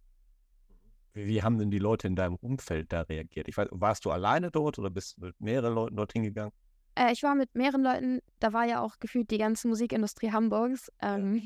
Wie, 1.13 1.27
wie 1.27 1.43
haben 1.43 1.57
denn 1.57 1.71
die 1.71 1.79
Leute 1.79 2.07
in 2.07 2.15
deinem 2.15 2.35
Umfeld 2.35 2.93
da 2.93 3.01
reagiert? 3.01 3.49
Ich 3.49 3.57
weiß, 3.57 3.67
warst 3.71 4.05
du 4.05 4.11
alleine 4.11 4.49
dort 4.49 4.79
oder 4.79 4.89
bist 4.89 5.17
du 5.17 5.25
mit 5.25 5.41
mehreren 5.41 5.73
Leuten 5.73 5.97
dorthin 5.97 6.23
gegangen? 6.23 6.53
Äh, 6.95 7.11
ich 7.11 7.21
war 7.21 7.35
mit 7.35 7.53
mehreren 7.53 7.83
Leuten, 7.83 8.19
da 8.39 8.53
war 8.53 8.65
ja 8.65 8.81
auch 8.81 8.97
gefühlt 8.99 9.29
die 9.29 9.37
ganze 9.37 9.67
Musikindustrie 9.67 10.31
Hamburgs, 10.31 10.89
ähm, 11.01 11.35
ja. 11.35 11.41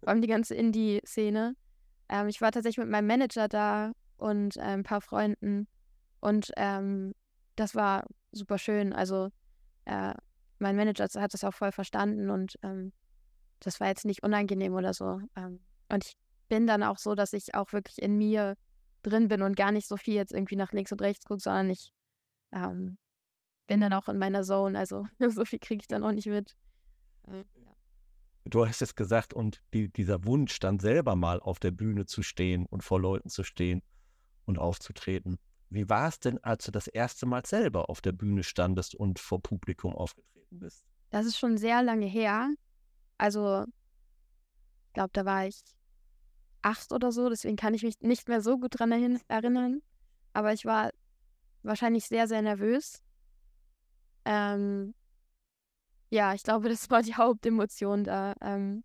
vor 0.00 0.08
allem 0.08 0.22
die 0.22 0.28
ganze 0.28 0.54
Indie-Szene. 0.54 1.54
Ähm, 2.08 2.28
ich 2.28 2.40
war 2.40 2.50
tatsächlich 2.50 2.82
mit 2.82 2.90
meinem 2.90 3.06
Manager 3.06 3.48
da 3.48 3.92
und 4.22 4.56
äh, 4.56 4.60
ein 4.60 4.84
paar 4.84 5.00
Freunden 5.00 5.66
und 6.20 6.52
ähm, 6.56 7.14
das 7.56 7.74
war 7.74 8.06
super 8.30 8.56
schön. 8.56 8.92
Also 8.92 9.30
äh, 9.84 10.14
mein 10.58 10.76
Manager 10.76 11.08
hat 11.20 11.34
das 11.34 11.44
auch 11.44 11.52
voll 11.52 11.72
verstanden 11.72 12.30
und 12.30 12.58
ähm, 12.62 12.92
das 13.58 13.80
war 13.80 13.88
jetzt 13.88 14.04
nicht 14.04 14.22
unangenehm 14.22 14.74
oder 14.74 14.94
so. 14.94 15.20
Ähm, 15.36 15.60
und 15.88 16.04
ich 16.04 16.16
bin 16.48 16.66
dann 16.66 16.84
auch 16.84 16.98
so, 16.98 17.14
dass 17.14 17.32
ich 17.32 17.54
auch 17.54 17.72
wirklich 17.72 18.00
in 18.00 18.16
mir 18.16 18.56
drin 19.02 19.26
bin 19.26 19.42
und 19.42 19.56
gar 19.56 19.72
nicht 19.72 19.88
so 19.88 19.96
viel 19.96 20.14
jetzt 20.14 20.32
irgendwie 20.32 20.56
nach 20.56 20.72
links 20.72 20.92
und 20.92 21.02
rechts 21.02 21.24
gucke, 21.24 21.42
sondern 21.42 21.70
ich 21.70 21.92
ähm, 22.52 22.98
bin 23.66 23.80
dann 23.80 23.92
auch 23.92 24.08
in 24.08 24.18
meiner 24.18 24.44
Zone. 24.44 24.78
Also 24.78 25.06
so 25.28 25.44
viel 25.44 25.58
kriege 25.58 25.80
ich 25.80 25.88
dann 25.88 26.04
auch 26.04 26.12
nicht 26.12 26.28
mit. 26.28 26.56
Äh, 27.26 27.42
du 28.44 28.64
hast 28.64 28.80
es 28.80 28.94
gesagt, 28.94 29.34
und 29.34 29.60
die, 29.74 29.92
dieser 29.92 30.24
Wunsch, 30.24 30.60
dann 30.60 30.78
selber 30.78 31.16
mal 31.16 31.40
auf 31.40 31.58
der 31.58 31.72
Bühne 31.72 32.06
zu 32.06 32.22
stehen 32.22 32.66
und 32.66 32.84
vor 32.84 33.00
Leuten 33.00 33.28
zu 33.28 33.42
stehen 33.42 33.82
und 34.44 34.58
aufzutreten. 34.58 35.38
Wie 35.70 35.88
war 35.88 36.08
es 36.08 36.20
denn, 36.20 36.42
als 36.44 36.64
du 36.64 36.70
das 36.70 36.86
erste 36.86 37.26
Mal 37.26 37.46
selber 37.46 37.88
auf 37.88 38.00
der 38.00 38.12
Bühne 38.12 38.42
standest 38.42 38.94
und 38.94 39.18
vor 39.18 39.40
Publikum 39.40 39.94
aufgetreten 39.94 40.58
bist? 40.58 40.84
Das 41.10 41.26
ist 41.26 41.38
schon 41.38 41.56
sehr 41.56 41.82
lange 41.82 42.06
her. 42.06 42.50
Also, 43.18 43.64
ich 44.88 44.92
glaube, 44.92 45.10
da 45.12 45.24
war 45.24 45.46
ich 45.46 45.62
acht 46.62 46.92
oder 46.92 47.12
so, 47.12 47.28
deswegen 47.28 47.56
kann 47.56 47.74
ich 47.74 47.82
mich 47.82 48.00
nicht 48.00 48.28
mehr 48.28 48.40
so 48.40 48.58
gut 48.58 48.78
dran 48.78 48.92
erinnern. 49.28 49.82
Aber 50.32 50.52
ich 50.52 50.64
war 50.64 50.90
wahrscheinlich 51.62 52.04
sehr, 52.04 52.28
sehr 52.28 52.42
nervös. 52.42 53.02
Ähm, 54.24 54.94
ja, 56.10 56.34
ich 56.34 56.42
glaube, 56.42 56.68
das 56.68 56.90
war 56.90 57.02
die 57.02 57.14
Hauptemotion 57.16 58.04
da. 58.04 58.34
Ähm, 58.40 58.84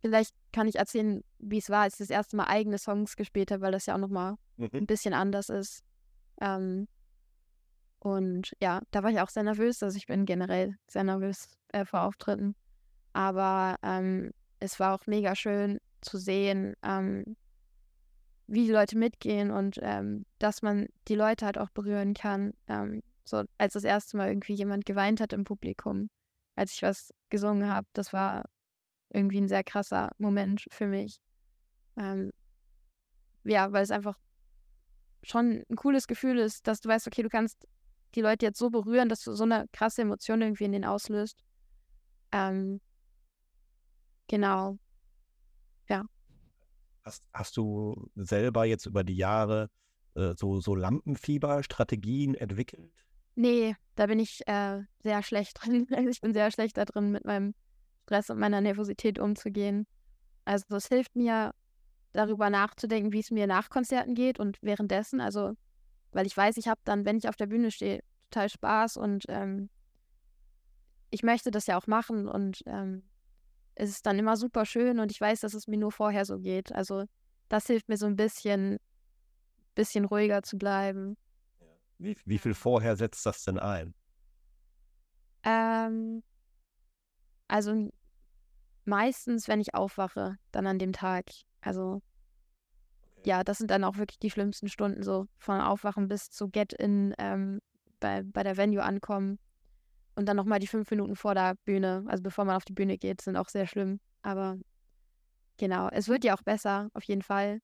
vielleicht 0.00 0.34
kann 0.52 0.68
ich 0.68 0.76
erzählen, 0.76 1.22
wie 1.38 1.58
es 1.58 1.70
war, 1.70 1.82
als 1.82 1.94
ich 1.94 2.08
das 2.08 2.10
erste 2.10 2.36
Mal 2.36 2.44
eigene 2.44 2.78
Songs 2.78 3.16
gespielt 3.16 3.50
habe, 3.50 3.62
weil 3.62 3.72
das 3.72 3.86
ja 3.86 3.94
auch 3.94 4.00
nochmal 4.00 4.36
mhm. 4.56 4.70
ein 4.72 4.86
bisschen 4.86 5.14
anders 5.14 5.48
ist. 5.48 5.82
Ähm, 6.40 6.88
und 7.98 8.52
ja, 8.60 8.82
da 8.90 9.02
war 9.02 9.10
ich 9.10 9.20
auch 9.20 9.30
sehr 9.30 9.42
nervös. 9.42 9.82
Also 9.82 9.96
ich 9.96 10.06
bin 10.06 10.26
generell 10.26 10.76
sehr 10.88 11.04
nervös 11.04 11.58
äh, 11.68 11.84
vor 11.84 12.02
Auftritten. 12.02 12.54
Aber 13.12 13.76
ähm, 13.82 14.32
es 14.60 14.78
war 14.78 14.94
auch 14.94 15.06
mega 15.06 15.34
schön 15.34 15.78
zu 16.02 16.18
sehen, 16.18 16.74
ähm, 16.82 17.36
wie 18.46 18.66
die 18.66 18.72
Leute 18.72 18.96
mitgehen 18.96 19.50
und 19.50 19.78
ähm, 19.82 20.24
dass 20.38 20.62
man 20.62 20.86
die 21.08 21.14
Leute 21.14 21.46
halt 21.46 21.58
auch 21.58 21.70
berühren 21.70 22.14
kann. 22.14 22.52
Ähm, 22.68 23.02
so 23.24 23.42
als 23.58 23.72
das 23.72 23.84
erste 23.84 24.16
Mal 24.16 24.28
irgendwie 24.28 24.54
jemand 24.54 24.84
geweint 24.86 25.20
hat 25.20 25.32
im 25.32 25.44
Publikum, 25.44 26.08
als 26.54 26.74
ich 26.74 26.82
was 26.82 27.12
gesungen 27.28 27.68
habe, 27.68 27.88
das 27.92 28.12
war 28.12 28.44
irgendwie 29.16 29.40
ein 29.40 29.48
sehr 29.48 29.64
krasser 29.64 30.12
Moment 30.18 30.66
für 30.70 30.86
mich. 30.86 31.18
Ähm, 31.96 32.30
ja, 33.44 33.72
weil 33.72 33.82
es 33.82 33.90
einfach 33.90 34.18
schon 35.22 35.64
ein 35.68 35.76
cooles 35.76 36.06
Gefühl 36.06 36.38
ist, 36.38 36.66
dass 36.66 36.80
du 36.80 36.88
weißt, 36.88 37.06
okay, 37.06 37.22
du 37.22 37.28
kannst 37.28 37.66
die 38.14 38.20
Leute 38.20 38.46
jetzt 38.46 38.58
so 38.58 38.70
berühren, 38.70 39.08
dass 39.08 39.22
du 39.22 39.32
so 39.32 39.44
eine 39.44 39.66
krasse 39.72 40.02
Emotion 40.02 40.42
irgendwie 40.42 40.64
in 40.64 40.72
denen 40.72 40.84
auslöst. 40.84 41.42
Ähm, 42.32 42.80
genau. 44.28 44.78
Ja. 45.88 46.04
Hast, 47.04 47.26
hast 47.32 47.56
du 47.56 48.10
selber 48.14 48.64
jetzt 48.64 48.86
über 48.86 49.04
die 49.04 49.16
Jahre 49.16 49.70
äh, 50.14 50.34
so, 50.36 50.60
so 50.60 50.74
Lampenfieber-Strategien 50.74 52.34
entwickelt? 52.34 52.92
Nee, 53.34 53.76
da 53.96 54.06
bin 54.06 54.18
ich 54.18 54.46
äh, 54.46 54.82
sehr 55.02 55.22
schlecht 55.22 55.58
drin. 55.62 55.86
Also 55.90 56.08
ich 56.08 56.20
bin 56.20 56.32
sehr 56.32 56.50
schlecht 56.50 56.76
da 56.76 56.84
drin, 56.84 57.10
mit 57.10 57.24
meinem 57.24 57.54
Stress 58.06 58.30
und 58.30 58.38
meiner 58.38 58.60
Nervosität 58.60 59.18
umzugehen. 59.18 59.86
Also 60.44 60.76
es 60.76 60.86
hilft 60.86 61.16
mir, 61.16 61.52
darüber 62.12 62.50
nachzudenken, 62.50 63.12
wie 63.12 63.20
es 63.20 63.30
mir 63.30 63.46
nach 63.46 63.68
Konzerten 63.68 64.14
geht 64.14 64.40
und 64.40 64.58
währenddessen. 64.62 65.20
Also, 65.20 65.52
weil 66.12 66.26
ich 66.26 66.36
weiß, 66.36 66.56
ich 66.56 66.68
habe 66.68 66.80
dann, 66.84 67.04
wenn 67.04 67.18
ich 67.18 67.28
auf 67.28 67.36
der 67.36 67.46
Bühne 67.46 67.70
stehe, 67.70 68.00
total 68.30 68.48
Spaß 68.48 68.96
und 68.96 69.24
ähm, 69.28 69.68
ich 71.10 71.22
möchte 71.22 71.50
das 71.50 71.66
ja 71.66 71.78
auch 71.78 71.86
machen 71.86 72.28
und 72.28 72.62
ähm, 72.66 73.04
es 73.74 73.90
ist 73.90 74.06
dann 74.06 74.18
immer 74.18 74.36
super 74.36 74.64
schön 74.64 74.98
und 74.98 75.12
ich 75.12 75.20
weiß, 75.20 75.40
dass 75.40 75.54
es 75.54 75.66
mir 75.66 75.78
nur 75.78 75.92
vorher 75.92 76.24
so 76.24 76.38
geht. 76.38 76.72
Also 76.72 77.04
das 77.48 77.66
hilft 77.66 77.88
mir 77.88 77.96
so 77.96 78.06
ein 78.06 78.16
bisschen, 78.16 78.78
bisschen 79.74 80.06
ruhiger 80.06 80.42
zu 80.42 80.56
bleiben. 80.56 81.16
Wie, 81.98 82.16
wie 82.24 82.38
viel 82.38 82.54
vorher 82.54 82.96
setzt 82.96 83.24
das 83.26 83.44
denn 83.44 83.58
ein? 83.58 83.94
Ähm, 85.44 86.22
also 87.48 87.90
meistens, 88.86 89.48
wenn 89.48 89.60
ich 89.60 89.74
aufwache, 89.74 90.36
dann 90.52 90.66
an 90.66 90.78
dem 90.78 90.92
Tag. 90.92 91.26
Also 91.60 92.02
ja, 93.24 93.42
das 93.42 93.58
sind 93.58 93.70
dann 93.70 93.84
auch 93.84 93.96
wirklich 93.96 94.20
die 94.20 94.30
schlimmsten 94.30 94.68
Stunden, 94.68 95.02
so 95.02 95.26
von 95.38 95.60
Aufwachen 95.60 96.08
bis 96.08 96.30
zu 96.30 96.48
Get 96.48 96.72
in, 96.72 97.14
ähm, 97.18 97.60
bei, 97.98 98.22
bei 98.22 98.42
der 98.42 98.56
Venue 98.56 98.82
ankommen. 98.82 99.38
Und 100.14 100.26
dann 100.26 100.36
nochmal 100.36 100.60
die 100.60 100.68
fünf 100.68 100.90
Minuten 100.90 101.16
vor 101.16 101.34
der 101.34 101.56
Bühne, 101.64 102.04
also 102.06 102.22
bevor 102.22 102.44
man 102.44 102.56
auf 102.56 102.64
die 102.64 102.72
Bühne 102.72 102.96
geht, 102.96 103.20
sind 103.20 103.36
auch 103.36 103.48
sehr 103.48 103.66
schlimm. 103.66 104.00
Aber 104.22 104.58
genau, 105.58 105.88
es 105.88 106.08
wird 106.08 106.24
ja 106.24 106.34
auch 106.34 106.42
besser, 106.42 106.88
auf 106.94 107.02
jeden 107.02 107.22
Fall. 107.22 107.60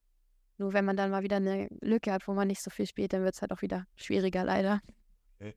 Nur 0.58 0.72
wenn 0.72 0.84
man 0.84 0.96
dann 0.96 1.10
mal 1.10 1.22
wieder 1.22 1.36
eine 1.36 1.68
Lücke 1.80 2.12
hat, 2.12 2.28
wo 2.28 2.34
man 2.34 2.48
nicht 2.48 2.60
so 2.60 2.70
viel 2.70 2.86
spielt, 2.86 3.12
dann 3.12 3.22
wird 3.22 3.34
es 3.34 3.40
halt 3.40 3.52
auch 3.52 3.62
wieder 3.62 3.86
schwieriger, 3.96 4.44
leider. 4.44 4.80
Okay. 5.38 5.56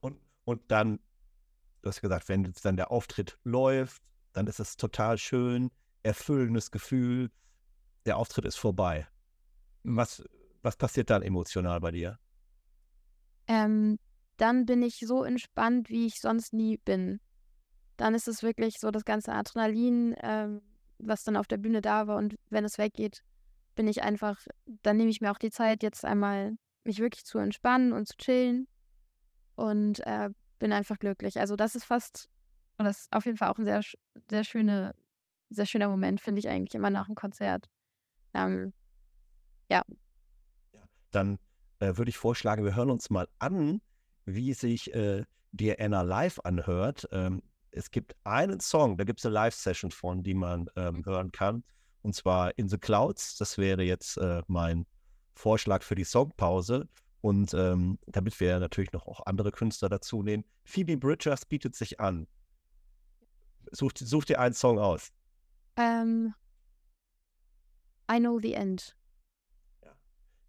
Und, 0.00 0.20
und 0.44 0.62
dann, 0.70 1.00
du 1.82 1.88
hast 1.88 2.00
gesagt, 2.00 2.28
wenn 2.28 2.44
jetzt 2.44 2.64
dann 2.64 2.76
der 2.76 2.90
Auftritt 2.90 3.38
läuft, 3.42 4.02
dann 4.36 4.46
ist 4.46 4.60
es 4.60 4.76
total 4.76 5.16
schön, 5.16 5.70
erfüllendes 6.02 6.70
Gefühl, 6.70 7.30
der 8.04 8.18
Auftritt 8.18 8.44
ist 8.44 8.56
vorbei. 8.56 9.08
Was, 9.82 10.22
was 10.62 10.76
passiert 10.76 11.08
dann 11.08 11.22
emotional 11.22 11.80
bei 11.80 11.90
dir? 11.90 12.18
Ähm, 13.48 13.98
dann 14.36 14.66
bin 14.66 14.82
ich 14.82 14.98
so 14.98 15.24
entspannt, 15.24 15.88
wie 15.88 16.06
ich 16.06 16.20
sonst 16.20 16.52
nie 16.52 16.76
bin. 16.76 17.20
Dann 17.96 18.14
ist 18.14 18.28
es 18.28 18.42
wirklich 18.42 18.78
so 18.78 18.90
das 18.90 19.06
ganze 19.06 19.32
Adrenalin, 19.32 20.14
ähm, 20.22 20.60
was 20.98 21.24
dann 21.24 21.36
auf 21.36 21.46
der 21.46 21.56
Bühne 21.56 21.80
da 21.80 22.06
war. 22.06 22.18
Und 22.18 22.36
wenn 22.50 22.64
es 22.64 22.76
weggeht, 22.76 23.22
bin 23.74 23.88
ich 23.88 24.02
einfach, 24.02 24.38
dann 24.82 24.98
nehme 24.98 25.10
ich 25.10 25.22
mir 25.22 25.30
auch 25.30 25.38
die 25.38 25.50
Zeit, 25.50 25.82
jetzt 25.82 26.04
einmal 26.04 26.56
mich 26.84 26.98
wirklich 26.98 27.24
zu 27.24 27.38
entspannen 27.38 27.94
und 27.94 28.06
zu 28.06 28.16
chillen. 28.18 28.68
Und 29.54 30.00
äh, 30.00 30.28
bin 30.58 30.72
einfach 30.72 30.98
glücklich. 30.98 31.40
Also 31.40 31.56
das 31.56 31.74
ist 31.74 31.84
fast, 31.84 32.28
und 32.78 32.84
das 32.84 33.02
ist 33.02 33.12
auf 33.12 33.24
jeden 33.24 33.38
Fall 33.38 33.48
auch 33.50 33.58
ein 33.58 33.64
sehr, 33.64 33.82
sehr, 34.30 34.44
schöne, 34.44 34.94
sehr 35.50 35.66
schöner 35.66 35.88
Moment, 35.88 36.20
finde 36.20 36.40
ich 36.40 36.48
eigentlich 36.48 36.74
immer 36.74 36.90
nach 36.90 37.06
dem 37.06 37.14
Konzert. 37.14 37.68
Ähm, 38.34 38.72
ja. 39.70 39.82
ja. 40.72 40.82
Dann 41.10 41.38
äh, 41.80 41.96
würde 41.96 42.10
ich 42.10 42.18
vorschlagen, 42.18 42.64
wir 42.64 42.76
hören 42.76 42.90
uns 42.90 43.10
mal 43.10 43.28
an, 43.38 43.80
wie 44.24 44.52
sich 44.52 44.92
äh, 44.94 45.24
dir 45.52 45.80
Anna 45.80 46.02
live 46.02 46.40
anhört. 46.44 47.08
Ähm, 47.12 47.42
es 47.70 47.90
gibt 47.90 48.14
einen 48.24 48.60
Song, 48.60 48.96
da 48.96 49.04
gibt 49.04 49.20
es 49.20 49.26
eine 49.26 49.34
Live-Session 49.34 49.90
von, 49.90 50.22
die 50.22 50.34
man 50.34 50.68
ähm, 50.76 50.96
mhm. 50.96 51.06
hören 51.06 51.32
kann. 51.32 51.64
Und 52.02 52.14
zwar 52.14 52.56
In 52.58 52.68
the 52.68 52.78
Clouds. 52.78 53.36
Das 53.36 53.58
wäre 53.58 53.82
jetzt 53.82 54.16
äh, 54.18 54.42
mein 54.46 54.86
Vorschlag 55.34 55.82
für 55.82 55.94
die 55.94 56.04
Songpause. 56.04 56.88
Und 57.20 57.52
ähm, 57.54 57.98
damit 58.06 58.38
wir 58.38 58.60
natürlich 58.60 58.92
noch 58.92 59.06
auch 59.08 59.26
andere 59.26 59.50
Künstler 59.50 59.88
dazu 59.88 60.22
nehmen. 60.22 60.44
Phoebe 60.64 60.96
Bridgers 60.96 61.44
bietet 61.44 61.74
sich 61.74 61.98
an. 61.98 62.28
Such, 63.72 63.92
such 63.96 64.24
dir 64.24 64.40
einen 64.40 64.54
Song 64.54 64.78
aus. 64.78 65.10
Um, 65.78 65.84
ähm, 65.84 66.34
I 68.10 68.18
Know 68.18 68.38
the 68.40 68.54
End. 68.54 68.96
Ja. 69.82 69.92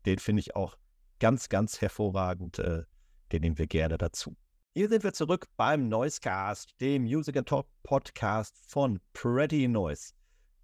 Den 0.06 0.20
finde 0.20 0.42
ich 0.42 0.56
auch 0.56 0.78
ganz, 1.20 1.50
ganz 1.50 1.82
hervorragend. 1.82 2.60
Äh, 2.60 2.84
den 3.32 3.42
nehmen 3.42 3.58
wir 3.58 3.68
gerne 3.68 3.98
dazu. 3.98 4.36
Hier 4.74 4.90
sind 4.90 5.04
wir 5.04 5.14
zurück 5.14 5.48
beim 5.58 5.90
Noisecast, 5.90 6.80
dem 6.80 7.04
Music 7.04 7.36
and 7.36 7.50
Talk 7.50 7.68
Podcast 7.84 8.56
von 8.68 9.00
Pretty 9.14 9.68
Noise. 9.68 10.14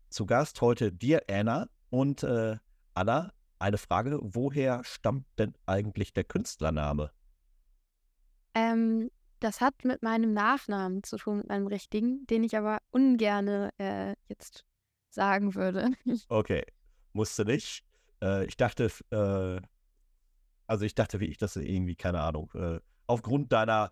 Zu 0.09 0.27
Gast 0.27 0.61
heute 0.61 0.91
dir, 0.91 1.23
Anna. 1.27 1.67
Und 1.89 2.21
äh, 2.23 2.57
Anna, 2.93 3.33
eine 3.57 3.77
Frage: 3.79 4.19
Woher 4.21 4.83
stammt 4.83 5.25
denn 5.39 5.55
eigentlich 5.65 6.13
der 6.13 6.23
Künstlername? 6.23 7.11
Ähm, 8.53 9.09
das 9.43 9.59
hat 9.59 9.83
mit 9.83 10.01
meinem 10.03 10.33
Nachnamen 10.33 11.03
zu 11.03 11.17
tun, 11.17 11.37
mit 11.37 11.49
meinem 11.49 11.67
richtigen, 11.67 12.25
den 12.27 12.43
ich 12.43 12.55
aber 12.57 12.79
ungerne 12.91 13.71
äh, 13.77 14.15
jetzt 14.29 14.65
sagen 15.09 15.53
würde. 15.53 15.91
Okay, 16.29 16.63
musste 17.11 17.43
nicht. 17.43 17.83
Äh, 18.21 18.45
ich 18.45 18.55
dachte, 18.55 18.89
äh, 19.11 19.61
also 20.65 20.85
ich 20.85 20.95
dachte, 20.95 21.19
wie 21.19 21.25
ich 21.25 21.37
das 21.37 21.57
irgendwie, 21.57 21.95
keine 21.95 22.21
Ahnung, 22.21 22.49
äh, 22.55 22.79
aufgrund 23.05 23.51
deiner 23.51 23.91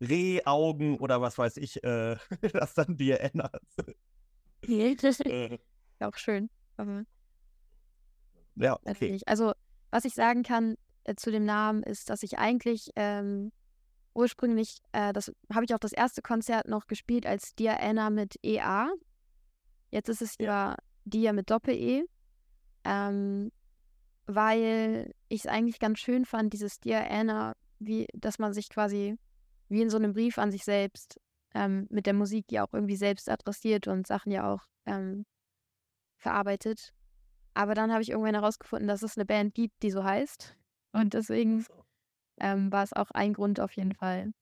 Rehaugen 0.00 0.98
oder 0.98 1.20
was 1.20 1.36
weiß 1.36 1.58
ich, 1.58 1.84
äh, 1.84 2.16
das 2.52 2.74
dann 2.74 2.96
dir 2.96 3.20
ändert. 3.20 3.62
Nee, 4.66 4.94
das 5.00 5.20
ist 5.20 5.26
äh. 5.26 5.58
auch 6.00 6.16
schön. 6.16 6.48
Aber 6.78 7.04
ja, 8.56 8.78
okay. 8.84 9.20
Also, 9.26 9.52
was 9.90 10.06
ich 10.06 10.14
sagen 10.14 10.42
kann 10.42 10.76
zu 11.16 11.30
dem 11.30 11.44
Namen 11.44 11.82
ist, 11.82 12.08
dass 12.08 12.22
ich 12.22 12.38
eigentlich 12.38 12.90
ähm, 12.96 13.52
ursprünglich, 14.14 14.78
äh, 14.92 15.12
das 15.12 15.32
habe 15.52 15.64
ich 15.64 15.74
auch 15.74 15.78
das 15.78 15.92
erste 15.92 16.22
Konzert 16.22 16.68
noch 16.68 16.86
gespielt 16.86 17.26
als 17.26 17.54
Dia 17.54 17.76
Anna 17.76 18.10
mit 18.10 18.36
EA. 18.42 18.92
Jetzt 19.90 20.08
ist 20.08 20.22
es 20.22 20.34
ja 20.38 20.76
Dia 21.04 21.32
mit 21.32 21.50
Doppel-E. 21.50 22.04
Ähm, 22.84 23.50
weil 24.26 25.12
ich 25.28 25.40
es 25.40 25.46
eigentlich 25.46 25.78
ganz 25.78 25.98
schön 25.98 26.24
fand, 26.24 26.52
dieses 26.52 26.80
Dear 26.80 27.10
Anna, 27.10 27.54
wie, 27.78 28.06
dass 28.14 28.38
man 28.38 28.52
sich 28.52 28.68
quasi 28.68 29.16
wie 29.68 29.82
in 29.82 29.90
so 29.90 29.96
einem 29.96 30.12
Brief 30.12 30.38
an 30.38 30.50
sich 30.50 30.64
selbst 30.64 31.20
ähm, 31.54 31.86
mit 31.90 32.06
der 32.06 32.14
Musik 32.14 32.50
ja 32.50 32.64
auch 32.64 32.72
irgendwie 32.72 32.96
selbst 32.96 33.28
adressiert 33.28 33.86
und 33.86 34.06
Sachen 34.06 34.32
ja 34.32 34.52
auch 34.52 34.64
ähm, 34.86 35.24
verarbeitet. 36.16 36.92
Aber 37.54 37.74
dann 37.74 37.92
habe 37.92 38.02
ich 38.02 38.10
irgendwann 38.10 38.34
herausgefunden, 38.34 38.88
dass 38.88 39.02
es 39.02 39.16
eine 39.16 39.26
Band 39.26 39.54
gibt, 39.54 39.82
die 39.82 39.90
so 39.90 40.04
heißt. 40.04 40.56
Und 40.92 41.14
deswegen 41.14 41.64
ähm, 42.38 42.72
war 42.72 42.82
es 42.82 42.92
auch 42.92 43.10
ein 43.10 43.32
Grund 43.32 43.60
auf 43.60 43.72
jeden 43.72 43.94
Fall, 43.94 44.32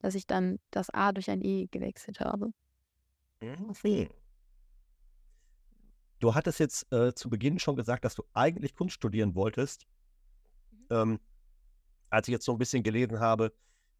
dass 0.00 0.14
ich 0.14 0.26
dann 0.26 0.58
das 0.70 0.90
A 0.90 1.12
durch 1.12 1.30
ein 1.30 1.42
E 1.42 1.68
gewechselt 1.70 2.20
habe. 2.20 2.52
Okay. 3.68 4.08
Du 6.20 6.34
hattest 6.34 6.60
jetzt 6.60 6.92
äh, 6.92 7.14
zu 7.14 7.28
Beginn 7.28 7.58
schon 7.58 7.74
gesagt, 7.74 8.04
dass 8.04 8.14
du 8.14 8.22
eigentlich 8.32 8.74
Kunst 8.74 8.94
studieren 8.94 9.34
wolltest. 9.34 9.86
Mhm. 10.70 10.86
Ähm, 10.90 11.20
als 12.10 12.28
ich 12.28 12.32
jetzt 12.32 12.44
so 12.44 12.52
ein 12.52 12.58
bisschen 12.58 12.82
gelesen 12.82 13.18
habe, 13.18 13.52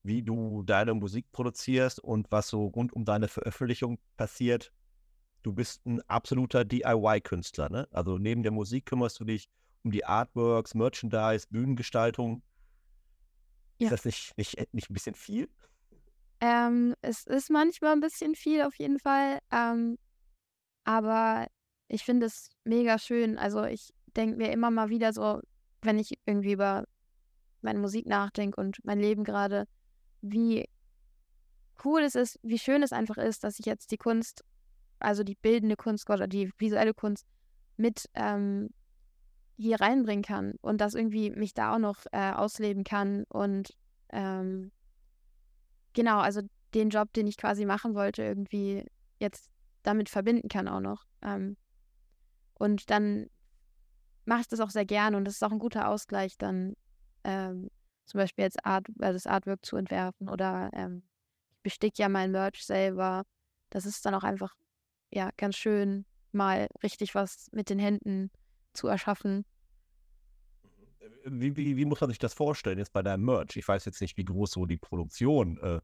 wie 0.04 0.22
du 0.22 0.62
deine 0.62 0.94
Musik 0.94 1.30
produzierst 1.32 2.00
und 2.00 2.30
was 2.30 2.48
so 2.48 2.66
rund 2.66 2.92
um 2.92 3.04
deine 3.04 3.28
Veröffentlichung 3.28 3.98
passiert, 4.16 4.72
du 5.42 5.52
bist 5.52 5.84
ein 5.86 6.00
absoluter 6.02 6.64
DIY-Künstler. 6.64 7.68
Ne? 7.70 7.88
Also 7.90 8.18
neben 8.18 8.42
der 8.42 8.52
Musik 8.52 8.86
kümmerst 8.86 9.18
du 9.20 9.24
dich 9.24 9.48
um 9.82 9.90
die 9.90 10.04
Artworks, 10.04 10.74
Merchandise, 10.74 11.46
Bühnengestaltung. 11.50 12.42
Ja. 13.82 13.88
Ist 13.88 13.92
das 13.92 14.04
nicht, 14.04 14.38
nicht, 14.38 14.74
nicht 14.74 14.90
ein 14.90 14.94
bisschen 14.94 15.14
viel? 15.14 15.48
Ähm, 16.40 16.94
es 17.02 17.26
ist 17.26 17.50
manchmal 17.50 17.92
ein 17.92 18.00
bisschen 18.00 18.34
viel 18.34 18.62
auf 18.62 18.74
jeden 18.76 18.98
Fall. 19.00 19.38
Ähm, 19.50 19.98
aber 20.84 21.48
ich 21.88 22.04
finde 22.04 22.26
es 22.26 22.48
mega 22.64 22.98
schön. 22.98 23.38
Also 23.38 23.64
ich 23.64 23.92
denke 24.16 24.36
mir 24.36 24.52
immer 24.52 24.70
mal 24.70 24.88
wieder 24.88 25.12
so, 25.12 25.40
wenn 25.82 25.98
ich 25.98 26.14
irgendwie 26.26 26.52
über 26.52 26.84
meine 27.60 27.80
Musik 27.80 28.06
nachdenke 28.06 28.60
und 28.60 28.78
mein 28.84 29.00
Leben 29.00 29.24
gerade, 29.24 29.66
wie 30.20 30.68
cool 31.84 32.02
es 32.02 32.14
ist, 32.14 32.38
wie 32.42 32.58
schön 32.58 32.82
es 32.82 32.92
einfach 32.92 33.16
ist, 33.16 33.42
dass 33.42 33.58
ich 33.58 33.66
jetzt 33.66 33.90
die 33.90 33.96
Kunst, 33.96 34.44
also 35.00 35.24
die 35.24 35.34
bildende 35.34 35.76
Kunst 35.76 36.08
oder 36.08 36.28
die 36.28 36.50
visuelle 36.58 36.94
Kunst 36.94 37.26
mit 37.76 38.08
ähm, 38.14 38.70
hier 39.62 39.80
reinbringen 39.80 40.24
kann 40.24 40.54
und 40.60 40.80
das 40.80 40.94
irgendwie 40.94 41.30
mich 41.30 41.54
da 41.54 41.74
auch 41.74 41.78
noch 41.78 42.04
äh, 42.12 42.32
ausleben 42.32 42.84
kann 42.84 43.24
und 43.28 43.74
ähm, 44.10 44.72
genau, 45.92 46.18
also 46.18 46.42
den 46.74 46.90
Job, 46.90 47.12
den 47.12 47.26
ich 47.26 47.36
quasi 47.36 47.64
machen 47.64 47.94
wollte, 47.94 48.22
irgendwie 48.22 48.86
jetzt 49.18 49.50
damit 49.82 50.08
verbinden 50.08 50.48
kann 50.48 50.68
auch 50.68 50.80
noch. 50.80 51.04
Ähm, 51.22 51.56
und 52.54 52.90
dann 52.90 53.28
mache 54.24 54.42
ich 54.42 54.48
das 54.48 54.60
auch 54.60 54.70
sehr 54.70 54.84
gerne 54.84 55.16
und 55.16 55.24
das 55.24 55.34
ist 55.34 55.42
auch 55.42 55.52
ein 55.52 55.58
guter 55.58 55.88
Ausgleich, 55.88 56.38
dann 56.38 56.74
ähm, 57.24 57.70
zum 58.06 58.18
Beispiel 58.18 58.44
jetzt 58.44 58.64
Art, 58.64 58.86
also 59.00 59.14
das 59.14 59.26
Artwork 59.26 59.64
zu 59.64 59.76
entwerfen 59.76 60.28
oder 60.28 60.70
ähm, 60.72 61.02
ich 61.52 61.62
besticke 61.62 62.02
ja 62.02 62.08
mein 62.08 62.30
Merch 62.30 62.64
selber. 62.64 63.24
Das 63.70 63.86
ist 63.86 64.04
dann 64.04 64.14
auch 64.14 64.24
einfach 64.24 64.54
ja 65.10 65.30
ganz 65.36 65.56
schön, 65.56 66.04
mal 66.32 66.68
richtig 66.82 67.14
was 67.14 67.48
mit 67.52 67.70
den 67.70 67.78
Händen 67.78 68.30
zu 68.72 68.88
erschaffen. 68.88 69.44
Wie, 71.24 71.56
wie, 71.56 71.76
wie, 71.76 71.84
muss 71.84 72.00
man 72.00 72.10
sich 72.10 72.18
das 72.18 72.34
vorstellen 72.34 72.78
jetzt 72.78 72.92
bei 72.92 73.02
deinem 73.02 73.24
Merch? 73.24 73.56
Ich 73.56 73.66
weiß 73.66 73.84
jetzt 73.84 74.00
nicht, 74.00 74.16
wie 74.16 74.24
groß 74.24 74.52
so 74.52 74.66
die 74.66 74.76
Produktion 74.76 75.58
äh, 75.58 75.80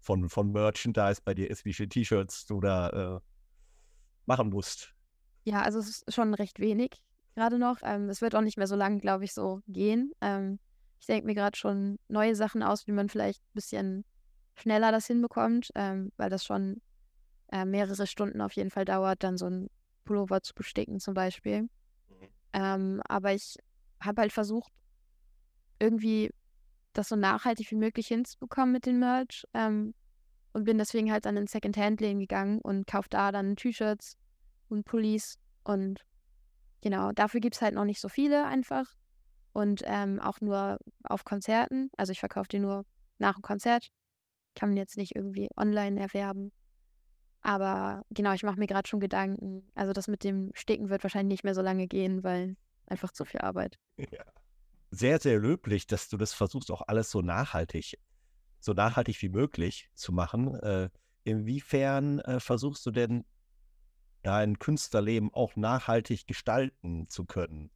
von, 0.00 0.28
von 0.28 0.50
Merchandise 0.50 1.20
bei 1.24 1.34
dir 1.34 1.50
ist, 1.50 1.64
wie 1.64 1.72
viele 1.72 1.88
T-Shirts 1.88 2.46
du 2.46 2.60
da 2.60 3.16
äh, 3.16 3.20
machen 4.26 4.50
musst. 4.50 4.94
Ja, 5.44 5.62
also 5.62 5.78
es 5.78 6.02
ist 6.02 6.14
schon 6.14 6.34
recht 6.34 6.58
wenig 6.58 7.02
gerade 7.34 7.58
noch. 7.58 7.78
Ähm, 7.82 8.08
es 8.08 8.20
wird 8.20 8.34
auch 8.34 8.40
nicht 8.40 8.58
mehr 8.58 8.66
so 8.66 8.76
lange, 8.76 8.98
glaube 8.98 9.24
ich, 9.24 9.32
so 9.32 9.60
gehen. 9.66 10.12
Ähm, 10.20 10.58
ich 11.00 11.06
denke 11.06 11.26
mir 11.26 11.34
gerade 11.34 11.56
schon 11.56 11.98
neue 12.08 12.34
Sachen 12.34 12.62
aus, 12.62 12.86
wie 12.86 12.92
man 12.92 13.08
vielleicht 13.08 13.40
ein 13.42 13.54
bisschen 13.54 14.04
schneller 14.54 14.92
das 14.92 15.06
hinbekommt, 15.06 15.70
ähm, 15.74 16.12
weil 16.16 16.28
das 16.28 16.44
schon 16.44 16.82
äh, 17.52 17.64
mehrere 17.64 18.06
Stunden 18.06 18.40
auf 18.40 18.52
jeden 18.52 18.70
Fall 18.70 18.84
dauert, 18.84 19.22
dann 19.22 19.38
so 19.38 19.46
ein 19.46 19.68
Pullover 20.04 20.42
zu 20.42 20.54
besticken 20.54 21.00
zum 21.00 21.14
Beispiel. 21.14 21.62
Mhm. 21.62 21.68
Ähm, 22.52 23.02
aber 23.08 23.32
ich 23.32 23.56
habe 24.00 24.22
halt 24.22 24.32
versucht, 24.32 24.72
irgendwie 25.78 26.30
das 26.92 27.08
so 27.08 27.16
nachhaltig 27.16 27.70
wie 27.70 27.76
möglich 27.76 28.08
hinzubekommen 28.08 28.72
mit 28.72 28.86
dem 28.86 28.98
Merch 28.98 29.44
ähm, 29.54 29.94
und 30.52 30.64
bin 30.64 30.78
deswegen 30.78 31.12
halt 31.12 31.26
an 31.26 31.36
den 31.36 31.46
Second-Hand-Läden 31.46 32.18
gegangen 32.18 32.60
und 32.60 32.86
kaufe 32.86 33.08
da 33.08 33.30
dann 33.32 33.56
T-Shirts 33.56 34.16
und 34.68 34.84
Pullis. 34.84 35.38
Und 35.64 36.04
genau, 36.80 37.12
dafür 37.12 37.40
gibt 37.40 37.56
es 37.56 37.62
halt 37.62 37.74
noch 37.74 37.84
nicht 37.84 38.00
so 38.00 38.08
viele 38.08 38.46
einfach. 38.46 38.86
Und 39.52 39.82
ähm, 39.84 40.20
auch 40.20 40.40
nur 40.40 40.78
auf 41.04 41.24
Konzerten. 41.24 41.90
Also 41.96 42.12
ich 42.12 42.20
verkaufe 42.20 42.48
die 42.48 42.58
nur 42.58 42.84
nach 43.18 43.34
dem 43.34 43.42
Konzert. 43.42 43.88
Kann 44.54 44.70
man 44.70 44.76
jetzt 44.76 44.96
nicht 44.96 45.14
irgendwie 45.14 45.48
online 45.56 46.00
erwerben. 46.00 46.52
Aber 47.42 48.04
genau, 48.10 48.32
ich 48.32 48.42
mache 48.42 48.58
mir 48.58 48.66
gerade 48.66 48.88
schon 48.88 49.00
Gedanken. 49.00 49.70
Also 49.74 49.92
das 49.92 50.08
mit 50.08 50.24
dem 50.24 50.50
Sticken 50.54 50.90
wird 50.90 51.02
wahrscheinlich 51.02 51.38
nicht 51.38 51.44
mehr 51.44 51.54
so 51.54 51.62
lange 51.62 51.86
gehen, 51.86 52.22
weil 52.22 52.56
einfach 52.90 53.12
zu 53.12 53.24
viel 53.24 53.40
Arbeit. 53.40 53.78
Ja. 53.96 54.24
Sehr, 54.90 55.20
sehr 55.20 55.38
löblich, 55.38 55.86
dass 55.86 56.08
du 56.08 56.16
das 56.16 56.32
versuchst, 56.32 56.70
auch 56.70 56.82
alles 56.88 57.10
so 57.10 57.22
nachhaltig, 57.22 57.98
so 58.58 58.72
nachhaltig 58.72 59.22
wie 59.22 59.28
möglich 59.28 59.88
zu 59.94 60.12
machen. 60.12 60.54
Äh, 60.54 60.90
inwiefern 61.22 62.18
äh, 62.20 62.40
versuchst 62.40 62.84
du 62.86 62.90
denn 62.90 63.24
dein 64.22 64.58
Künstlerleben 64.58 65.32
auch 65.32 65.54
nachhaltig 65.54 66.26
gestalten 66.26 67.08
zu 67.08 67.24
können? 67.24 67.70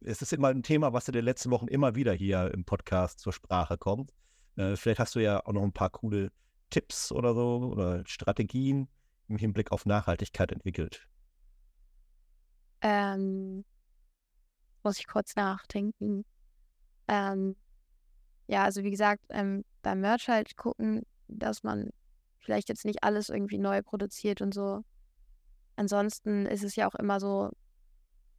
Es 0.00 0.22
ist 0.22 0.32
immer 0.32 0.48
ein 0.48 0.62
Thema, 0.62 0.92
was 0.92 1.08
in 1.08 1.12
den 1.12 1.24
letzten 1.24 1.50
Wochen 1.50 1.68
immer 1.68 1.94
wieder 1.94 2.12
hier 2.12 2.52
im 2.52 2.64
Podcast 2.64 3.20
zur 3.20 3.32
Sprache 3.32 3.78
kommt. 3.78 4.12
Äh, 4.56 4.76
vielleicht 4.76 4.98
hast 4.98 5.14
du 5.14 5.20
ja 5.20 5.44
auch 5.46 5.52
noch 5.52 5.62
ein 5.62 5.72
paar 5.72 5.90
coole 5.90 6.32
Tipps 6.70 7.12
oder 7.12 7.34
so 7.34 7.70
oder 7.72 8.04
Strategien 8.06 8.88
im 9.28 9.36
Hinblick 9.38 9.72
auf 9.72 9.86
Nachhaltigkeit 9.86 10.52
entwickelt. 10.52 11.06
Ähm, 12.82 13.64
muss 14.84 14.98
ich 14.98 15.06
kurz 15.06 15.36
nachdenken. 15.36 16.24
Ähm, 17.08 17.56
ja, 18.46 18.64
also 18.64 18.82
wie 18.82 18.90
gesagt, 18.90 19.24
ähm, 19.30 19.64
beim 19.82 20.00
Merch 20.00 20.28
halt 20.28 20.56
gucken, 20.56 21.02
dass 21.28 21.62
man 21.62 21.90
vielleicht 22.38 22.68
jetzt 22.68 22.84
nicht 22.84 23.02
alles 23.02 23.30
irgendwie 23.30 23.58
neu 23.58 23.82
produziert 23.82 24.40
und 24.40 24.52
so. 24.52 24.82
Ansonsten 25.76 26.46
ist 26.46 26.62
es 26.62 26.76
ja 26.76 26.86
auch 26.86 26.94
immer 26.94 27.18
so, 27.18 27.50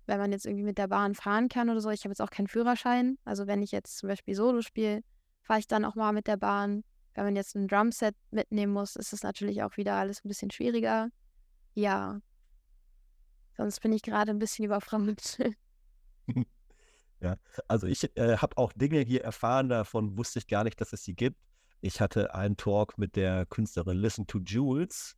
wenn 0.05 0.19
man 0.19 0.31
jetzt 0.31 0.45
irgendwie 0.45 0.63
mit 0.63 0.77
der 0.77 0.87
Bahn 0.87 1.15
fahren 1.15 1.49
kann 1.49 1.69
oder 1.69 1.81
so. 1.81 1.89
Ich 1.89 2.01
habe 2.01 2.11
jetzt 2.11 2.21
auch 2.21 2.29
keinen 2.29 2.47
Führerschein. 2.47 3.17
Also 3.25 3.47
wenn 3.47 3.63
ich 3.63 3.71
jetzt 3.71 3.97
zum 3.97 4.09
Beispiel 4.09 4.35
Solo 4.35 4.61
spiele, 4.61 5.01
fahre 5.41 5.59
ich 5.59 5.67
dann 5.67 5.85
auch 5.85 5.95
mal 5.95 6.13
mit 6.13 6.27
der 6.27 6.37
Bahn. 6.37 6.83
Wenn 7.15 7.25
man 7.25 7.35
jetzt 7.35 7.55
ein 7.55 7.67
Drumset 7.67 8.15
mitnehmen 8.29 8.73
muss, 8.73 8.95
ist 8.95 9.13
es 9.13 9.23
natürlich 9.23 9.63
auch 9.63 9.77
wieder 9.77 9.95
alles 9.95 10.23
ein 10.23 10.27
bisschen 10.27 10.51
schwieriger. 10.51 11.09
Ja. 11.73 12.19
Sonst 13.57 13.79
bin 13.79 13.93
ich 13.93 14.01
gerade 14.01 14.31
ein 14.31 14.39
bisschen 14.39 14.65
überfragt. 14.65 15.39
Ja, 17.21 17.37
also 17.67 17.87
ich 17.87 18.15
äh, 18.17 18.37
habe 18.37 18.57
auch 18.57 18.73
Dinge 18.73 18.99
hier 18.99 19.23
erfahren, 19.23 19.69
davon 19.69 20.17
wusste 20.17 20.39
ich 20.39 20.47
gar 20.47 20.63
nicht, 20.63 20.79
dass 20.81 20.93
es 20.93 21.03
sie 21.03 21.15
gibt. 21.15 21.37
Ich 21.81 22.01
hatte 22.01 22.35
einen 22.35 22.57
Talk 22.57 22.97
mit 22.97 23.15
der 23.15 23.45
Künstlerin 23.45 23.97
Listen 23.97 24.27
to 24.27 24.39
Jules. 24.39 25.15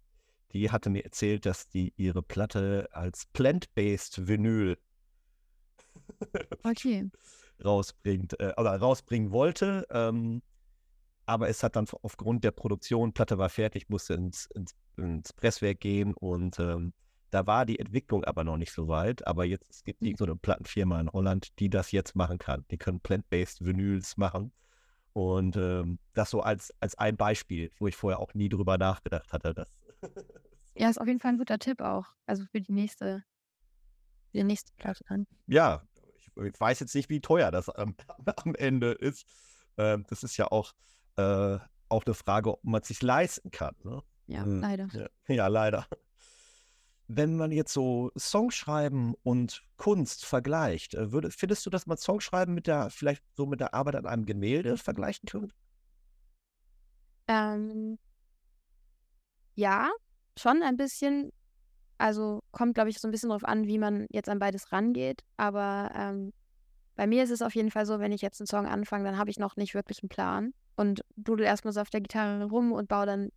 Die 0.54 0.72
hatte 0.72 0.90
mir 0.90 1.04
erzählt, 1.04 1.46
dass 1.46 1.68
die 1.68 1.94
ihre 1.98 2.22
Platte 2.22 2.88
als 2.92 3.26
plant-based 3.34 4.28
Vinyl 4.28 4.78
okay. 6.64 7.10
rausbringt, 7.66 8.40
äh, 8.40 8.54
oder 8.58 8.78
rausbringen 8.78 9.32
wollte. 9.32 9.86
Ähm, 9.90 10.42
aber 11.26 11.50
es 11.50 11.62
hat 11.64 11.76
dann 11.76 11.88
aufgrund 12.04 12.44
der 12.44 12.52
Produktion, 12.52 13.14
Platte 13.14 13.38
war 13.38 13.50
fertig, 13.50 13.90
musste 13.90 14.14
ins, 14.14 14.46
ins, 14.56 14.76
ins 14.96 15.34
Presswerk 15.34 15.82
gehen 15.82 16.14
und 16.14 16.58
ähm, 16.60 16.94
da 17.38 17.46
war 17.46 17.68
die 17.68 17.78
Entwicklung 17.78 18.24
aber 18.24 18.44
noch 18.44 18.58
nicht 18.58 18.72
so 18.72 18.88
weit. 18.88 19.28
Aber 19.28 19.46
jetzt 19.46 19.70
es 19.70 19.84
gibt 19.84 20.02
mhm. 20.02 20.16
so 20.18 20.26
eine 20.26 20.36
Plattenfirma 20.36 21.00
in 21.00 21.12
Holland, 21.12 21.60
die 21.60 21.70
das 21.70 21.92
jetzt 21.92 22.16
machen 22.16 22.40
kann. 22.40 22.66
Die 22.72 22.80
können 22.80 23.00
plant-based 23.00 23.64
Vinyls 23.64 24.18
machen. 24.18 24.52
Und 25.14 25.56
ähm, 25.56 26.00
das 26.14 26.32
so 26.32 26.42
als, 26.42 26.74
als 26.80 26.98
ein 26.98 27.16
Beispiel, 27.16 27.72
wo 27.78 27.88
ich 27.88 27.96
vorher 27.96 28.20
auch 28.20 28.34
nie 28.34 28.50
drüber 28.50 28.80
nachgedacht 28.80 29.32
hatte. 29.34 29.54
Dass 29.54 29.72
ja, 30.74 30.90
ist 30.90 31.00
auf 31.00 31.06
jeden 31.06 31.20
Fall 31.20 31.34
ein 31.34 31.38
guter 31.38 31.60
Tipp 31.60 31.80
auch. 31.80 32.06
Also 32.26 32.44
für 32.46 32.60
die 32.60 32.72
nächste, 32.72 33.24
für 34.32 34.38
die 34.38 34.44
nächste 34.44 34.74
Platte 34.78 35.04
dann. 35.08 35.28
Ja, 35.46 35.84
ich, 36.16 36.30
ich 36.36 36.60
weiß 36.60 36.80
jetzt 36.80 36.96
nicht, 36.96 37.10
wie 37.10 37.22
teuer 37.22 37.52
das 37.52 37.70
am, 37.70 37.96
am 38.46 38.56
Ende 38.56 38.94
ist. 38.94 39.28
Ähm, 39.78 40.06
das 40.10 40.24
ist 40.24 40.38
ja 40.38 40.48
auch, 40.48 40.74
äh, 41.18 41.60
auch 41.90 42.04
eine 42.04 42.16
Frage, 42.16 42.54
ob 42.54 42.64
man 42.64 42.82
es 42.82 42.88
sich 42.88 43.04
leisten 43.04 43.52
kann. 43.52 43.76
Ne? 43.84 44.02
Ja, 44.26 44.44
äh, 44.44 44.60
leider. 44.60 44.88
Ja, 44.92 45.08
ja, 45.36 45.48
leider 45.48 45.88
wenn 47.08 47.38
man 47.38 47.52
jetzt 47.52 47.74
so 47.74 48.12
Songschreiben 48.18 49.16
und 49.24 49.64
Kunst 49.78 50.26
vergleicht, 50.26 50.94
äh, 50.94 51.12
würde, 51.12 51.32
findest 51.32 51.66
du, 51.66 51.70
dass 51.70 51.88
man 51.88 51.98
Songschreiben 51.98 52.54
mit 52.54 52.68
der, 52.68 52.90
vielleicht 52.90 53.24
so 53.36 53.46
mit 53.46 53.60
der 53.60 53.74
Arbeit 53.74 53.96
an 53.96 54.06
einem 54.06 54.26
Gemälde 54.26 54.78
vergleichen 54.78 55.28
könnte? 55.28 55.56
Ähm, 57.28 57.98
ja, 59.56 59.90
schon 60.38 60.62
ein 60.64 60.78
bisschen. 60.78 61.32
Also 61.98 62.44
kommt, 62.52 62.76
glaube 62.76 62.90
ich, 62.90 63.00
so 63.00 63.08
ein 63.08 63.12
bisschen 63.12 63.30
darauf 63.30 63.44
an, 63.44 63.66
wie 63.66 63.80
man 63.80 64.06
jetzt 64.12 64.30
an 64.30 64.38
beides 64.40 64.72
rangeht. 64.72 65.24
Aber 65.36 65.92
ähm, 65.96 66.32
bei 66.96 67.08
mir 67.08 67.24
ist 67.24 67.32
es 67.32 67.42
auf 67.42 67.56
jeden 67.56 67.72
Fall 67.72 67.86
so, 67.86 68.00
wenn 68.00 68.12
ich 68.12 68.22
jetzt 68.22 68.40
einen 68.40 68.48
Song 68.48 68.68
anfange, 68.68 69.06
dann 69.06 69.18
habe 69.18 69.32
ich 69.32 69.40
noch 69.40 69.56
nicht 69.56 69.74
wirklich 69.74 70.04
einen 70.04 70.10
Plan 70.10 70.54
und 70.76 71.02
dudel 71.16 71.46
erstmal 71.46 71.74
so 71.74 71.82
auf 71.82 71.90
der 71.90 72.02
Gitarre 72.02 72.44
rum 72.46 72.72
und 72.72 72.88
baue 72.88 73.06
dann, 73.06 73.30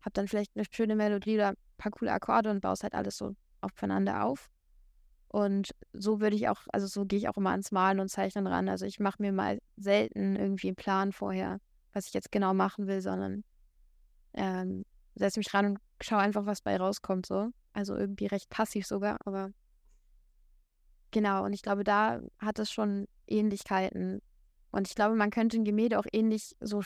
habe 0.00 0.12
dann 0.12 0.28
vielleicht 0.28 0.52
eine 0.54 0.66
schöne 0.70 0.96
Melodie 0.96 1.36
oder 1.36 1.54
paar 1.78 1.92
coole 1.92 2.12
Akkorde 2.12 2.50
und 2.50 2.60
baust 2.60 2.82
halt 2.82 2.94
alles 2.94 3.16
so 3.16 3.34
aufeinander 3.60 4.24
auf. 4.24 4.50
Und 5.28 5.74
so 5.92 6.20
würde 6.20 6.36
ich 6.36 6.48
auch, 6.48 6.62
also 6.72 6.86
so 6.86 7.04
gehe 7.04 7.18
ich 7.18 7.28
auch 7.28 7.36
immer 7.36 7.50
ans 7.50 7.70
Malen 7.70 8.00
und 8.00 8.08
Zeichnen 8.08 8.46
ran. 8.46 8.68
Also 8.68 8.86
ich 8.86 8.98
mache 8.98 9.20
mir 9.20 9.32
mal 9.32 9.58
selten 9.76 10.36
irgendwie 10.36 10.68
einen 10.68 10.76
Plan 10.76 11.12
vorher, 11.12 11.58
was 11.92 12.06
ich 12.06 12.14
jetzt 12.14 12.32
genau 12.32 12.54
machen 12.54 12.86
will, 12.86 13.02
sondern 13.02 13.44
ähm, 14.34 14.84
setze 15.14 15.38
mich 15.38 15.52
ran 15.52 15.66
und 15.66 15.78
schaue 16.00 16.20
einfach, 16.20 16.46
was 16.46 16.62
bei 16.62 16.76
rauskommt. 16.76 17.26
So. 17.26 17.50
Also 17.72 17.94
irgendwie 17.94 18.26
recht 18.26 18.48
passiv 18.48 18.86
sogar, 18.86 19.18
aber 19.26 19.50
genau. 21.10 21.44
Und 21.44 21.52
ich 21.52 21.62
glaube, 21.62 21.84
da 21.84 22.20
hat 22.38 22.58
es 22.58 22.70
schon 22.70 23.06
Ähnlichkeiten. 23.26 24.22
Und 24.70 24.88
ich 24.88 24.94
glaube, 24.94 25.14
man 25.14 25.30
könnte 25.30 25.58
ein 25.58 25.64
Gemälde 25.64 25.98
auch 25.98 26.06
ähnlich 26.10 26.56
so 26.60 26.82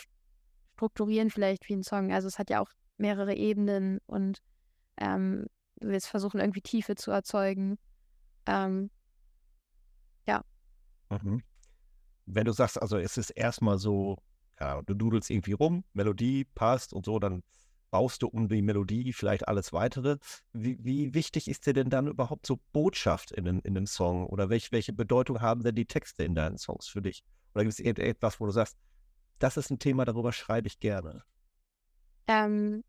strukturieren, 0.75 1.31
vielleicht 1.31 1.69
wie 1.69 1.75
ein 1.75 1.85
Song. 1.85 2.13
Also 2.13 2.27
es 2.27 2.41
hat 2.41 2.51
ja 2.51 2.61
auch 2.61 2.71
mehrere 2.97 3.35
Ebenen 3.35 3.99
und 4.07 4.39
ähm, 4.99 5.47
du 5.77 5.89
willst 5.89 6.09
versuchen, 6.09 6.41
irgendwie 6.41 6.61
Tiefe 6.61 6.95
zu 6.95 7.11
erzeugen. 7.11 7.79
Ähm, 8.47 8.91
ja. 10.27 10.45
Mhm. 11.11 11.43
Wenn 12.27 12.45
du 12.45 12.53
sagst, 12.53 12.81
also 12.81 12.99
es 12.99 13.17
ist 13.17 13.31
erstmal 13.31 13.79
so, 13.79 14.19
ja, 14.61 14.83
du 14.83 14.95
dudelst 14.95 15.31
irgendwie 15.31 15.53
rum, 15.53 15.85
Melodie 15.93 16.45
passt 16.45 16.93
und 16.93 17.05
so, 17.05 17.19
dann 17.19 17.43
baust 17.91 18.23
du 18.23 18.29
um 18.29 18.49
die 18.49 18.63
Melodie 18.63 19.13
vielleicht 19.13 19.47
alles 19.49 19.73
weitere. 19.73 20.17
Wie, 20.53 20.83
wie 20.83 21.15
wichtig 21.15 21.49
ist 21.49 21.67
dir 21.67 21.75
denn 21.75 21.91
dann 21.91 22.07
überhaupt 22.07 22.47
so 22.47 22.59
Botschaft 22.73 23.33
in, 23.33 23.47
in 23.47 23.77
einem 23.77 23.87
Song? 23.87 24.27
Oder 24.27 24.49
welch, 24.49 24.73
welche 24.73 24.93
Bedeutung 24.93 25.41
haben 25.41 25.63
denn 25.63 25.75
die 25.75 25.85
Texte 25.85 26.25
in 26.25 26.35
deinen 26.35 26.57
Songs 26.57 26.89
für 26.89 27.03
dich? 27.03 27.23
Oder 27.55 27.65
gibt 27.65 27.79
es 27.79 27.81
etwas, 27.81 28.41
wo 28.41 28.47
du 28.47 28.53
sagst, 28.53 28.79
das 29.39 29.57
ist 29.57 29.71
ein 29.71 29.79
Thema, 29.79 30.05
darüber 30.05 30.33
schreibe 30.33 30.69
ich 30.69 30.81
gerne? 30.81 31.23
Ähm, 32.29 32.83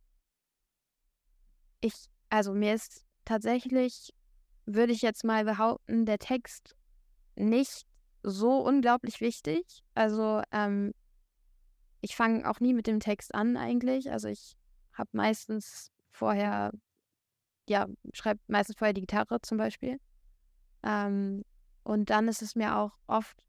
ich, 1.84 2.10
also 2.30 2.54
mir 2.54 2.74
ist 2.74 3.04
tatsächlich, 3.26 4.14
würde 4.66 4.94
ich 4.94 5.02
jetzt 5.02 5.24
mal 5.24 5.44
behaupten, 5.44 6.06
der 6.06 6.20
Text 6.20 6.76
nicht 7.36 7.86
so 8.24 8.60
unglaublich 8.60 9.20
wichtig. 9.20 9.84
Also 9.94 10.42
ähm, 10.52 10.94
ich 12.02 12.16
fange 12.16 12.50
auch 12.50 12.60
nie 12.60 12.74
mit 12.74 12.88
dem 12.88 13.00
Text 13.00 13.36
an 13.36 13.58
eigentlich. 13.58 14.12
Also 14.12 14.30
ich 14.30 14.56
habe 14.94 15.10
meistens 15.12 15.92
vorher, 16.12 16.72
ja, 17.68 17.88
schreibe 18.14 18.40
meistens 18.48 18.78
vorher 18.78 18.94
die 18.94 19.02
Gitarre 19.02 19.42
zum 19.42 19.58
Beispiel. 19.58 20.00
Ähm, 20.84 21.44
und 21.84 22.10
dann 22.10 22.28
ist 22.30 22.42
es 22.42 22.56
mir 22.56 22.78
auch 22.78 22.92
oft 23.08 23.44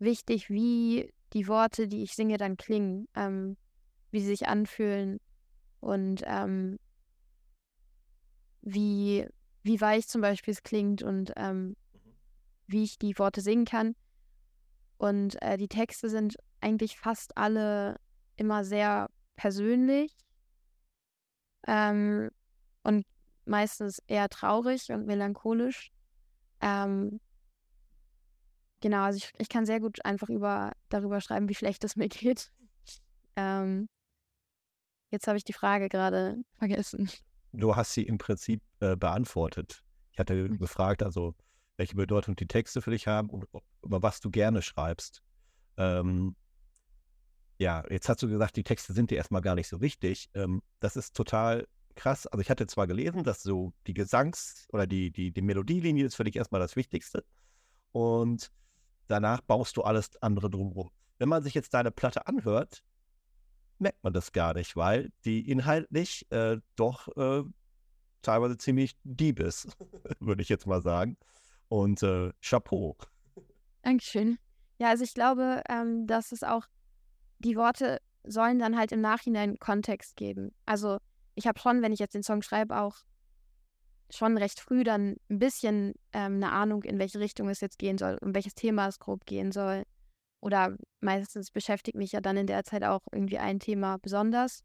wichtig, 0.00 0.50
wie 0.50 1.12
die 1.32 1.46
Worte, 1.46 1.86
die 1.86 2.02
ich 2.02 2.14
singe, 2.14 2.38
dann 2.38 2.56
klingen, 2.56 3.06
ähm, 3.14 3.56
wie 4.10 4.20
sie 4.20 4.28
sich 4.28 4.48
anfühlen. 4.48 5.20
Und 5.80 6.22
ähm, 6.24 6.78
wie, 8.62 9.26
wie 9.62 9.80
weich 9.80 10.08
zum 10.08 10.20
Beispiel 10.20 10.52
es 10.52 10.62
klingt 10.62 11.02
und 11.02 11.32
ähm, 11.36 11.68
mhm. 11.68 11.76
wie 12.66 12.84
ich 12.84 12.98
die 12.98 13.18
Worte 13.18 13.40
singen 13.40 13.64
kann. 13.64 13.94
Und 14.98 15.40
äh, 15.42 15.56
die 15.56 15.68
Texte 15.68 16.10
sind 16.10 16.36
eigentlich 16.60 16.98
fast 16.98 17.36
alle 17.36 18.00
immer 18.36 18.64
sehr 18.64 19.08
persönlich 19.36 20.16
ähm, 21.66 22.30
und 22.82 23.06
meistens 23.44 24.00
eher 24.06 24.28
traurig 24.28 24.90
und 24.90 25.06
melancholisch. 25.06 25.92
Ähm, 26.60 27.20
genau, 28.80 29.04
also 29.04 29.18
ich, 29.18 29.32
ich 29.38 29.48
kann 29.48 29.66
sehr 29.66 29.80
gut 29.80 30.04
einfach 30.04 30.28
über, 30.28 30.72
darüber 30.88 31.20
schreiben, 31.20 31.48
wie 31.48 31.54
schlecht 31.54 31.84
es 31.84 31.96
mir 31.96 32.08
geht. 32.08 32.50
Ähm, 33.40 33.88
jetzt 35.12 35.28
habe 35.28 35.38
ich 35.38 35.44
die 35.44 35.52
Frage 35.52 35.88
gerade 35.88 36.42
vergessen 36.56 37.08
du 37.52 37.76
hast 37.76 37.92
sie 37.92 38.02
im 38.02 38.18
Prinzip 38.18 38.62
äh, 38.80 38.96
beantwortet. 38.96 39.82
Ich 40.12 40.18
hatte 40.18 40.34
mhm. 40.34 40.58
gefragt, 40.58 41.02
also 41.02 41.34
welche 41.76 41.94
Bedeutung 41.94 42.36
die 42.36 42.46
Texte 42.46 42.82
für 42.82 42.90
dich 42.90 43.06
haben 43.06 43.30
und 43.30 43.46
über 43.82 44.02
was 44.02 44.20
du 44.20 44.30
gerne 44.30 44.62
schreibst. 44.62 45.22
Ähm, 45.76 46.34
ja, 47.58 47.84
jetzt 47.90 48.08
hast 48.08 48.22
du 48.22 48.28
gesagt, 48.28 48.56
die 48.56 48.64
Texte 48.64 48.92
sind 48.92 49.10
dir 49.10 49.16
erstmal 49.16 49.42
gar 49.42 49.54
nicht 49.54 49.68
so 49.68 49.80
wichtig. 49.80 50.28
Ähm, 50.34 50.62
das 50.80 50.96
ist 50.96 51.14
total 51.14 51.66
krass. 51.94 52.26
Also 52.26 52.40
ich 52.40 52.50
hatte 52.50 52.66
zwar 52.66 52.86
gelesen, 52.86 53.24
dass 53.24 53.42
so 53.42 53.72
die 53.86 53.94
Gesangs- 53.94 54.66
oder 54.72 54.86
die, 54.86 55.10
die, 55.10 55.32
die 55.32 55.42
Melodielinie 55.42 56.06
ist 56.06 56.14
für 56.14 56.24
dich 56.24 56.36
erstmal 56.36 56.60
das 56.60 56.76
Wichtigste. 56.76 57.24
Und 57.92 58.50
danach 59.08 59.40
baust 59.40 59.76
du 59.76 59.82
alles 59.82 60.10
andere 60.20 60.50
drumherum. 60.50 60.90
Wenn 61.18 61.28
man 61.28 61.42
sich 61.42 61.54
jetzt 61.54 61.74
deine 61.74 61.90
Platte 61.90 62.26
anhört, 62.26 62.82
merkt 63.80 64.02
man 64.02 64.12
das 64.12 64.32
gar 64.32 64.54
nicht, 64.54 64.76
weil 64.76 65.10
die 65.24 65.48
inhaltlich 65.48 66.30
äh, 66.30 66.58
doch 66.76 67.08
äh, 67.16 67.44
teilweise 68.22 68.58
ziemlich 68.58 68.96
deep 69.04 69.40
ist, 69.40 69.76
würde 70.20 70.42
ich 70.42 70.48
jetzt 70.48 70.66
mal 70.66 70.82
sagen. 70.82 71.16
Und 71.68 72.02
äh, 72.02 72.32
Chapeau. 72.40 72.96
Dankeschön. 73.82 74.38
Ja, 74.78 74.88
also 74.88 75.04
ich 75.04 75.14
glaube, 75.14 75.62
ähm, 75.68 76.06
dass 76.06 76.32
es 76.32 76.42
auch, 76.42 76.66
die 77.38 77.56
Worte 77.56 78.00
sollen 78.24 78.58
dann 78.58 78.76
halt 78.76 78.92
im 78.92 79.00
Nachhinein 79.00 79.58
Kontext 79.58 80.16
geben. 80.16 80.52
Also 80.66 80.98
ich 81.34 81.46
habe 81.46 81.58
schon, 81.58 81.82
wenn 81.82 81.92
ich 81.92 81.98
jetzt 81.98 82.14
den 82.14 82.22
Song 82.22 82.42
schreibe, 82.42 82.78
auch 82.78 82.96
schon 84.10 84.38
recht 84.38 84.60
früh 84.60 84.84
dann 84.84 85.16
ein 85.28 85.38
bisschen 85.38 85.94
ähm, 86.12 86.36
eine 86.36 86.52
Ahnung, 86.52 86.82
in 86.82 86.98
welche 86.98 87.20
Richtung 87.20 87.48
es 87.48 87.60
jetzt 87.60 87.78
gehen 87.78 87.98
soll, 87.98 88.18
um 88.20 88.34
welches 88.34 88.54
Thema 88.54 88.88
es 88.88 88.98
grob 88.98 89.26
gehen 89.26 89.52
soll. 89.52 89.84
Oder 90.40 90.76
meistens 91.00 91.50
beschäftigt 91.50 91.96
mich 91.96 92.12
ja 92.12 92.20
dann 92.20 92.36
in 92.36 92.46
der 92.46 92.64
Zeit 92.64 92.84
auch 92.84 93.00
irgendwie 93.12 93.38
ein 93.38 93.58
Thema 93.58 93.98
besonders. 93.98 94.62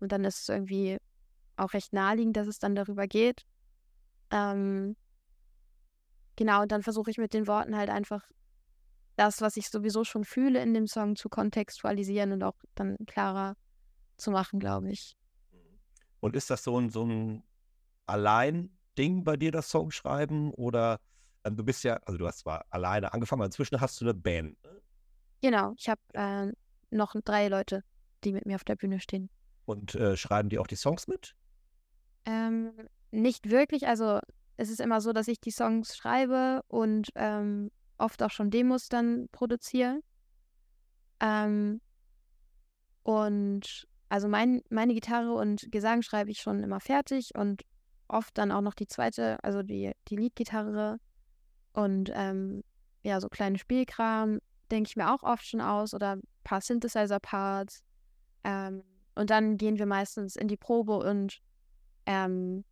Und 0.00 0.12
dann 0.12 0.24
ist 0.24 0.42
es 0.42 0.48
irgendwie 0.48 0.98
auch 1.56 1.72
recht 1.72 1.92
naheliegend, 1.92 2.36
dass 2.36 2.46
es 2.46 2.58
dann 2.58 2.74
darüber 2.74 3.06
geht. 3.06 3.46
Ähm, 4.30 4.96
genau, 6.36 6.62
und 6.62 6.72
dann 6.72 6.82
versuche 6.82 7.10
ich 7.10 7.18
mit 7.18 7.32
den 7.32 7.46
Worten 7.46 7.76
halt 7.76 7.90
einfach 7.90 8.22
das, 9.16 9.40
was 9.40 9.56
ich 9.56 9.68
sowieso 9.68 10.04
schon 10.04 10.24
fühle 10.24 10.60
in 10.62 10.74
dem 10.74 10.86
Song, 10.86 11.16
zu 11.16 11.28
kontextualisieren 11.28 12.32
und 12.32 12.42
auch 12.42 12.56
dann 12.74 12.96
klarer 13.06 13.56
zu 14.16 14.30
machen, 14.30 14.58
glaube 14.58 14.90
ich. 14.90 15.16
Und 16.20 16.36
ist 16.36 16.50
das 16.50 16.64
so 16.64 16.78
ein, 16.78 16.90
so 16.90 17.04
ein 17.04 17.44
Allein-Ding 18.06 19.24
bei 19.24 19.36
dir, 19.36 19.52
das 19.52 19.68
Song 19.68 19.90
schreiben? 19.90 20.52
Oder 20.54 21.00
ähm, 21.44 21.56
du 21.56 21.64
bist 21.64 21.84
ja, 21.84 21.96
also 22.04 22.18
du 22.18 22.26
hast 22.26 22.40
zwar 22.40 22.64
alleine 22.70 23.12
angefangen, 23.12 23.42
aber 23.42 23.46
inzwischen 23.46 23.80
hast 23.80 24.00
du 24.00 24.04
eine 24.04 24.14
Band. 24.14 24.56
Genau, 25.44 25.74
ich 25.76 25.90
habe 25.90 26.00
äh, 26.14 26.52
noch 26.88 27.14
drei 27.22 27.48
Leute, 27.48 27.84
die 28.24 28.32
mit 28.32 28.46
mir 28.46 28.54
auf 28.54 28.64
der 28.64 28.76
Bühne 28.76 28.98
stehen. 28.98 29.28
Und 29.66 29.94
äh, 29.94 30.16
schreiben 30.16 30.48
die 30.48 30.58
auch 30.58 30.66
die 30.66 30.74
Songs 30.74 31.06
mit? 31.06 31.34
Ähm, 32.24 32.72
nicht 33.10 33.50
wirklich. 33.50 33.86
Also 33.86 34.20
es 34.56 34.70
ist 34.70 34.80
immer 34.80 35.02
so, 35.02 35.12
dass 35.12 35.28
ich 35.28 35.42
die 35.42 35.50
Songs 35.50 35.98
schreibe 35.98 36.62
und 36.68 37.10
ähm, 37.14 37.70
oft 37.98 38.22
auch 38.22 38.30
schon 38.30 38.50
Demos 38.50 38.88
dann 38.88 39.28
produziere. 39.32 40.00
Ähm, 41.20 41.82
und 43.02 43.86
also 44.08 44.28
mein, 44.28 44.62
meine 44.70 44.94
Gitarre 44.94 45.34
und 45.34 45.70
Gesang 45.70 46.00
schreibe 46.00 46.30
ich 46.30 46.40
schon 46.40 46.62
immer 46.62 46.80
fertig 46.80 47.34
und 47.34 47.64
oft 48.08 48.38
dann 48.38 48.50
auch 48.50 48.62
noch 48.62 48.72
die 48.72 48.86
zweite, 48.86 49.44
also 49.44 49.62
die, 49.62 49.92
die 50.08 50.16
Leadgitarre 50.16 50.96
und 51.74 52.10
ähm, 52.14 52.64
ja, 53.02 53.20
so 53.20 53.28
kleine 53.28 53.58
Spielkram 53.58 54.38
denke 54.70 54.88
ich 54.88 54.96
mir 54.96 55.12
auch 55.12 55.22
oft 55.22 55.46
schon 55.46 55.60
aus 55.60 55.94
oder 55.94 56.16
ein 56.16 56.22
paar 56.42 56.60
Synthesizer-Parts. 56.60 57.82
Ähm, 58.44 58.82
und 59.14 59.30
dann 59.30 59.56
gehen 59.56 59.78
wir 59.78 59.86
meistens 59.86 60.36
in 60.36 60.48
die 60.48 60.56
Probe 60.56 60.96
und 60.98 61.40
ähm, 62.06 62.64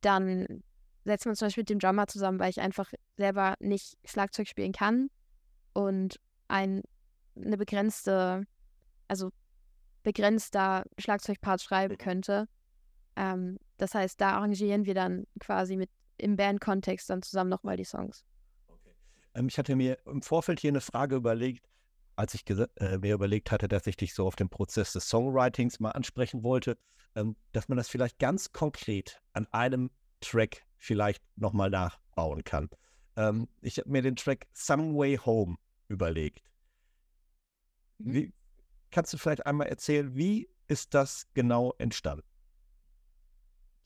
dann 0.00 0.62
setzen 1.04 1.26
wir 1.26 1.30
uns 1.30 1.38
zum 1.38 1.46
Beispiel 1.46 1.62
mit 1.62 1.70
dem 1.70 1.78
Drummer 1.78 2.06
zusammen, 2.06 2.38
weil 2.38 2.50
ich 2.50 2.60
einfach 2.60 2.92
selber 3.16 3.54
nicht 3.60 3.96
Schlagzeug 4.04 4.48
spielen 4.48 4.72
kann 4.72 5.10
und 5.72 6.20
ein, 6.48 6.82
eine 7.36 7.56
begrenzte, 7.56 8.44
also 9.08 9.30
begrenzter 10.02 10.84
Schlagzeugpart 10.98 11.62
schreiben 11.62 11.98
könnte. 11.98 12.48
Ähm, 13.16 13.58
das 13.78 13.94
heißt, 13.94 14.20
da 14.20 14.32
arrangieren 14.32 14.84
wir 14.84 14.94
dann 14.94 15.26
quasi 15.38 15.76
mit 15.76 15.90
im 16.18 16.36
Bandkontext 16.36 17.08
dann 17.08 17.22
zusammen 17.22 17.50
nochmal 17.50 17.76
die 17.76 17.84
Songs. 17.84 18.24
Ähm, 19.34 19.48
ich 19.48 19.58
hatte 19.58 19.76
mir 19.76 19.98
im 20.06 20.22
Vorfeld 20.22 20.60
hier 20.60 20.70
eine 20.70 20.80
Frage 20.80 21.16
überlegt, 21.16 21.68
als 22.16 22.34
ich 22.34 22.44
äh, 22.48 22.98
mir 22.98 23.14
überlegt 23.14 23.50
hatte, 23.50 23.68
dass 23.68 23.86
ich 23.86 23.96
dich 23.96 24.14
so 24.14 24.26
auf 24.26 24.36
den 24.36 24.48
Prozess 24.48 24.92
des 24.92 25.08
Songwritings 25.08 25.80
mal 25.80 25.92
ansprechen 25.92 26.42
wollte, 26.42 26.76
ähm, 27.14 27.36
dass 27.52 27.68
man 27.68 27.78
das 27.78 27.88
vielleicht 27.88 28.18
ganz 28.18 28.52
konkret 28.52 29.20
an 29.32 29.46
einem 29.52 29.90
Track 30.20 30.66
vielleicht 30.76 31.22
nochmal 31.36 31.70
nachbauen 31.70 32.44
kann. 32.44 32.68
Ähm, 33.16 33.48
ich 33.62 33.78
habe 33.78 33.90
mir 33.90 34.02
den 34.02 34.16
Track 34.16 34.46
Some 34.52 34.94
Way 34.94 35.16
Home 35.16 35.56
überlegt. 35.88 36.50
Mhm. 37.98 38.12
Wie, 38.12 38.32
kannst 38.90 39.12
du 39.12 39.18
vielleicht 39.18 39.46
einmal 39.46 39.68
erzählen, 39.68 40.14
wie 40.14 40.48
ist 40.68 40.94
das 40.94 41.26
genau 41.34 41.74
entstanden? 41.78 42.26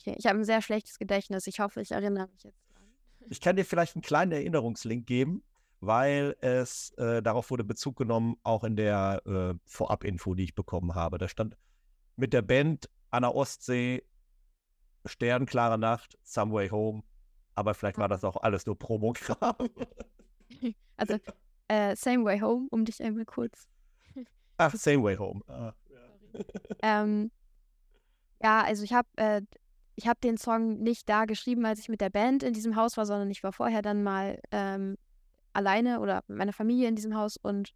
Okay, 0.00 0.16
ich 0.18 0.26
habe 0.26 0.38
ein 0.38 0.44
sehr 0.44 0.60
schlechtes 0.60 0.98
Gedächtnis. 0.98 1.46
Ich 1.46 1.60
hoffe, 1.60 1.80
ich 1.80 1.92
erinnere 1.92 2.28
mich 2.28 2.42
jetzt. 2.42 2.63
Ich 3.30 3.40
kann 3.40 3.56
dir 3.56 3.64
vielleicht 3.64 3.96
einen 3.96 4.02
kleinen 4.02 4.32
Erinnerungslink 4.32 5.06
geben, 5.06 5.42
weil 5.80 6.36
es 6.40 6.90
äh, 6.98 7.22
darauf 7.22 7.50
wurde 7.50 7.64
Bezug 7.64 7.96
genommen, 7.96 8.36
auch 8.42 8.64
in 8.64 8.76
der 8.76 9.22
äh, 9.26 9.54
Vorab-Info, 9.66 10.34
die 10.34 10.44
ich 10.44 10.54
bekommen 10.54 10.94
habe. 10.94 11.18
Da 11.18 11.28
stand 11.28 11.56
mit 12.16 12.32
der 12.32 12.42
Band 12.42 12.88
an 13.10 13.22
der 13.22 13.34
Ostsee 13.34 14.02
Sternklare 15.06 15.78
Nacht, 15.78 16.18
Some 16.22 16.52
Way 16.52 16.68
Home. 16.70 17.02
Aber 17.54 17.74
vielleicht 17.74 17.98
war 17.98 18.08
das 18.08 18.24
auch 18.24 18.36
alles 18.38 18.66
nur 18.66 18.78
Promogramm. 18.78 19.56
Also, 20.96 21.18
äh, 21.66 21.96
Same 21.96 22.24
Way 22.24 22.38
Home, 22.38 22.68
um 22.70 22.84
dich 22.84 23.02
einmal 23.02 23.24
kurz. 23.24 23.66
Ach, 24.58 24.72
Same 24.76 25.02
Way 25.02 25.16
Home. 25.16 25.40
Ah, 25.48 25.74
ja. 25.88 27.02
ähm, 27.02 27.32
ja, 28.40 28.62
also 28.62 28.84
ich 28.84 28.92
habe 28.92 29.08
äh, 29.16 29.42
ich 29.96 30.08
habe 30.08 30.20
den 30.22 30.36
Song 30.36 30.78
nicht 30.82 31.08
da 31.08 31.24
geschrieben, 31.24 31.64
als 31.66 31.80
ich 31.80 31.88
mit 31.88 32.00
der 32.00 32.10
Band 32.10 32.42
in 32.42 32.52
diesem 32.52 32.76
Haus 32.76 32.96
war, 32.96 33.06
sondern 33.06 33.30
ich 33.30 33.42
war 33.42 33.52
vorher 33.52 33.82
dann 33.82 34.02
mal 34.02 34.40
ähm, 34.50 34.96
alleine 35.52 36.00
oder 36.00 36.22
mit 36.26 36.38
meiner 36.38 36.52
Familie 36.52 36.88
in 36.88 36.96
diesem 36.96 37.16
Haus 37.16 37.36
und 37.36 37.72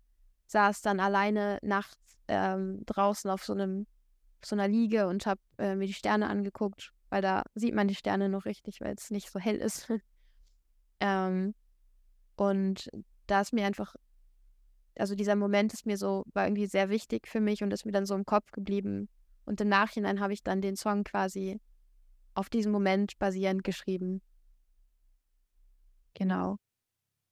saß 0.47 0.83
dann 0.83 1.01
alleine 1.01 1.59
nachts 1.63 2.19
ähm, 2.27 2.83
draußen 2.87 3.31
auf 3.31 3.45
so 3.45 3.53
einem 3.53 3.87
so 4.45 4.55
einer 4.55 4.69
Liege 4.69 5.09
und 5.09 5.27
habe 5.27 5.41
äh, 5.59 5.75
mir 5.75 5.87
die 5.87 5.95
Sterne 5.95 6.29
angeguckt 6.29 6.93
weil 7.11 7.23
da 7.23 7.43
sieht 7.55 7.75
man 7.75 7.89
die 7.89 7.95
Sterne 7.95 8.29
noch 8.29 8.45
richtig, 8.45 8.81
weil 8.81 8.95
es 8.97 9.11
nicht 9.11 9.31
so 9.31 9.39
hell 9.39 9.57
ist. 9.57 9.89
ähm, 11.01 11.55
und 12.37 12.89
da 13.27 13.41
ist 13.41 13.53
mir 13.53 13.67
einfach, 13.67 13.95
also 14.97 15.15
dieser 15.15 15.37
Moment 15.37 15.73
ist 15.73 15.87
mir 15.87 15.97
so, 15.97 16.25
war 16.35 16.47
irgendwie 16.47 16.67
sehr 16.67 16.91
wichtig 16.91 17.27
für 17.27 17.41
mich 17.41 17.63
und 17.63 17.73
ist 17.73 17.87
mir 17.87 17.93
dann 17.93 18.07
so 18.07 18.15
im 18.15 18.25
Kopf 18.25 18.51
geblieben. 18.53 19.09
Und 19.45 19.61
im 19.61 19.69
Nachhinein 19.69 20.21
habe 20.21 20.33
ich 20.33 20.43
dann 20.43 20.61
den 20.61 20.77
Song 20.77 21.05
quasi 21.05 21.61
auf 22.39 22.49
diesem 22.49 22.71
Moment 22.71 23.19
basierend 23.19 23.65
geschrieben. 23.65 24.23
Genau. 26.15 26.57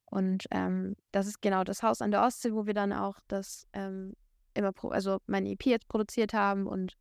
Und 0.07 0.47
ähm, 0.51 0.97
das 1.13 1.27
ist 1.29 1.41
genau 1.41 1.63
das 1.63 1.83
Haus 1.83 2.03
an 2.03 2.11
der 2.11 2.23
Ostsee, 2.23 2.53
wo 2.53 2.67
wir 2.67 2.75
dann 2.75 2.93
auch 2.93 3.19
das 3.29 3.67
ähm, 3.73 4.15
immer, 4.55 4.73
also 4.91 5.19
mein 5.27 5.47
EP 5.47 5.65
jetzt 5.67 5.87
produziert 5.89 6.35
haben 6.35 6.67
und 6.67 6.97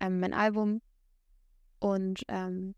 ähm, 0.00 0.18
mein 0.18 0.34
Album. 0.34 0.82
Und 1.78 2.22
ähm, 2.28 2.74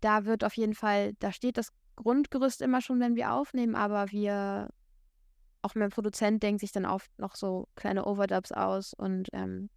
da 0.00 0.24
wird 0.24 0.42
auf 0.42 0.56
jeden 0.56 0.74
Fall, 0.74 1.12
da 1.18 1.30
steht 1.30 1.58
das 1.58 1.68
Grundgerüst 1.96 2.62
immer 2.62 2.80
schon, 2.80 2.98
wenn 2.98 3.14
wir 3.14 3.32
aufnehmen, 3.32 3.74
aber 3.74 4.10
wir, 4.10 4.70
auch 5.60 5.74
mein 5.74 5.90
Produzent 5.90 6.42
denkt 6.42 6.60
sich 6.60 6.72
dann 6.72 6.86
oft 6.86 7.10
noch 7.18 7.36
so 7.36 7.68
kleine 7.74 8.06
Overdubs 8.06 8.52
aus 8.52 8.94
und 8.94 9.28
ähm, 9.34 9.68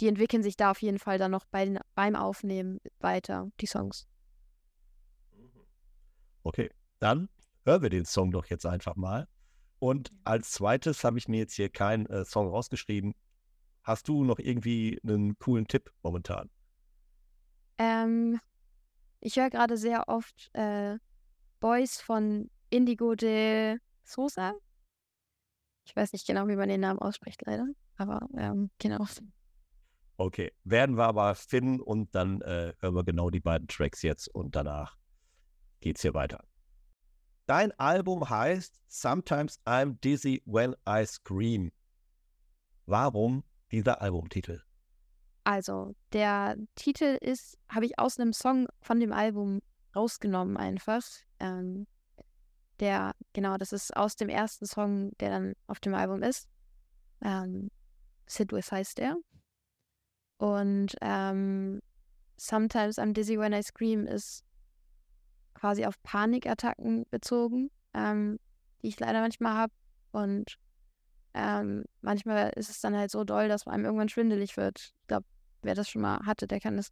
die 0.00 0.08
entwickeln 0.08 0.42
sich 0.42 0.56
da 0.56 0.70
auf 0.70 0.82
jeden 0.82 0.98
Fall 0.98 1.18
dann 1.18 1.30
noch 1.30 1.44
bei 1.44 1.78
beim 1.94 2.16
Aufnehmen 2.16 2.80
weiter, 2.98 3.50
die 3.60 3.66
Songs. 3.66 4.06
Okay, 6.42 6.70
dann 6.98 7.28
hören 7.64 7.82
wir 7.82 7.90
den 7.90 8.06
Song 8.06 8.30
doch 8.30 8.46
jetzt 8.46 8.64
einfach 8.64 8.96
mal. 8.96 9.28
Und 9.78 10.10
als 10.24 10.52
zweites 10.52 11.04
habe 11.04 11.18
ich 11.18 11.28
mir 11.28 11.38
jetzt 11.38 11.54
hier 11.54 11.68
keinen 11.68 12.06
äh, 12.06 12.24
Song 12.24 12.48
rausgeschrieben. 12.48 13.14
Hast 13.82 14.08
du 14.08 14.24
noch 14.24 14.38
irgendwie 14.38 14.98
einen 15.02 15.38
coolen 15.38 15.66
Tipp 15.66 15.90
momentan? 16.02 16.50
Ähm, 17.78 18.38
ich 19.20 19.36
höre 19.36 19.50
gerade 19.50 19.76
sehr 19.76 20.08
oft 20.08 20.50
äh, 20.54 20.98
Boys 21.60 22.00
von 22.00 22.50
Indigo 22.68 23.14
de 23.14 23.78
Sosa. 24.04 24.54
Ich 25.84 25.96
weiß 25.96 26.12
nicht 26.12 26.26
genau, 26.26 26.46
wie 26.48 26.56
man 26.56 26.68
den 26.68 26.80
Namen 26.80 26.98
ausspricht, 26.98 27.42
leider. 27.46 27.66
Aber 27.96 28.28
ähm, 28.36 28.70
genau. 28.78 29.06
Okay, 30.20 30.52
werden 30.64 30.98
wir 30.98 31.04
aber 31.04 31.34
finden 31.34 31.80
und 31.80 32.14
dann 32.14 32.42
äh, 32.42 32.74
hören 32.80 32.94
wir 32.94 33.04
genau 33.04 33.30
die 33.30 33.40
beiden 33.40 33.66
Tracks 33.68 34.02
jetzt 34.02 34.28
und 34.28 34.54
danach 34.54 34.98
geht's 35.80 36.02
hier 36.02 36.12
weiter. 36.12 36.44
Dein 37.46 37.72
Album 37.78 38.28
heißt 38.28 38.82
Sometimes 38.86 39.58
I'm 39.64 39.98
Dizzy 40.04 40.42
When 40.44 40.76
I 40.86 41.06
Scream. 41.06 41.72
Warum 42.84 43.44
dieser 43.72 44.02
Albumtitel? 44.02 44.62
Also, 45.44 45.94
der 46.12 46.58
Titel 46.74 47.16
ist, 47.22 47.56
habe 47.70 47.86
ich 47.86 47.98
aus 47.98 48.20
einem 48.20 48.34
Song 48.34 48.68
von 48.82 49.00
dem 49.00 49.14
Album 49.14 49.62
rausgenommen 49.96 50.58
einfach. 50.58 51.02
Ähm, 51.38 51.86
der, 52.78 53.14
genau, 53.32 53.56
das 53.56 53.72
ist 53.72 53.96
aus 53.96 54.16
dem 54.16 54.28
ersten 54.28 54.66
Song, 54.66 55.12
der 55.16 55.30
dann 55.30 55.54
auf 55.66 55.80
dem 55.80 55.94
Album 55.94 56.22
ist. 56.22 56.46
Ähm, 57.24 57.70
Sid 58.26 58.52
With 58.52 58.70
heißt 58.70 58.98
der. 58.98 59.16
Und 60.40 60.96
ähm, 61.02 61.82
Sometimes 62.38 62.98
I'm 62.98 63.12
Dizzy 63.12 63.38
When 63.38 63.52
I 63.52 63.62
Scream 63.62 64.06
ist 64.06 64.42
quasi 65.52 65.84
auf 65.84 66.02
Panikattacken 66.02 67.04
bezogen, 67.10 67.70
ähm, 67.92 68.40
die 68.80 68.88
ich 68.88 68.98
leider 68.98 69.20
manchmal 69.20 69.52
habe. 69.52 69.74
Und 70.12 70.56
ähm, 71.34 71.84
manchmal 72.00 72.54
ist 72.56 72.70
es 72.70 72.80
dann 72.80 72.96
halt 72.96 73.10
so 73.10 73.24
doll, 73.24 73.48
dass 73.48 73.66
einem 73.66 73.84
irgendwann 73.84 74.08
schwindelig 74.08 74.56
wird. 74.56 74.94
Ich 75.02 75.06
glaube, 75.08 75.26
wer 75.60 75.74
das 75.74 75.90
schon 75.90 76.00
mal 76.00 76.24
hatte, 76.24 76.46
der 76.46 76.60
kann 76.60 76.78
das 76.78 76.90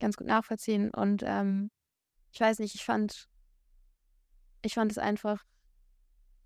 ganz 0.00 0.16
gut 0.16 0.26
nachvollziehen. 0.26 0.90
Und 0.90 1.22
ähm, 1.24 1.70
ich 2.32 2.40
weiß 2.40 2.58
nicht, 2.58 2.74
ich 2.74 2.84
fand, 2.84 3.28
ich 4.62 4.74
fand 4.74 4.90
es 4.90 4.98
einfach 4.98 5.44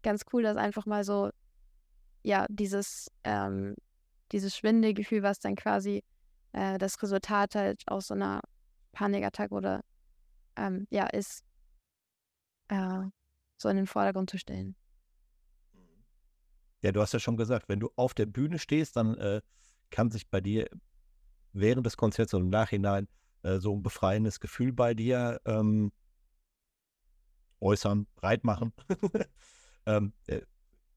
ganz 0.02 0.24
cool, 0.34 0.42
dass 0.42 0.58
einfach 0.58 0.84
mal 0.84 1.04
so, 1.04 1.30
ja, 2.22 2.44
dieses, 2.50 3.10
ähm, 3.24 3.74
dieses 4.32 4.56
Schwindelgefühl, 4.56 5.22
was 5.22 5.40
dann 5.40 5.56
quasi 5.56 6.02
äh, 6.52 6.78
das 6.78 7.02
Resultat 7.02 7.54
halt 7.54 7.82
aus 7.86 8.08
so 8.08 8.14
einer 8.14 8.40
Panikattacke 8.92 9.54
oder 9.54 9.82
ähm, 10.56 10.86
ja, 10.90 11.06
ist, 11.06 11.44
äh, 12.68 13.02
so 13.56 13.68
in 13.68 13.76
den 13.76 13.86
Vordergrund 13.86 14.30
zu 14.30 14.38
stellen. 14.38 14.74
Ja, 16.82 16.92
du 16.92 17.00
hast 17.00 17.12
ja 17.12 17.20
schon 17.20 17.36
gesagt, 17.36 17.68
wenn 17.68 17.80
du 17.80 17.90
auf 17.96 18.14
der 18.14 18.26
Bühne 18.26 18.58
stehst, 18.58 18.96
dann 18.96 19.16
äh, 19.18 19.42
kann 19.90 20.10
sich 20.10 20.28
bei 20.28 20.40
dir 20.40 20.68
während 21.52 21.84
des 21.84 21.96
Konzerts 21.96 22.32
und 22.32 22.42
im 22.42 22.48
Nachhinein 22.48 23.06
äh, 23.42 23.58
so 23.58 23.74
ein 23.74 23.82
befreiendes 23.82 24.40
Gefühl 24.40 24.72
bei 24.72 24.94
dir 24.94 25.40
ähm, 25.44 25.92
äußern, 27.60 28.06
breit 28.16 28.44
machen. 28.44 28.72
ähm, 29.86 30.12
äh, 30.26 30.40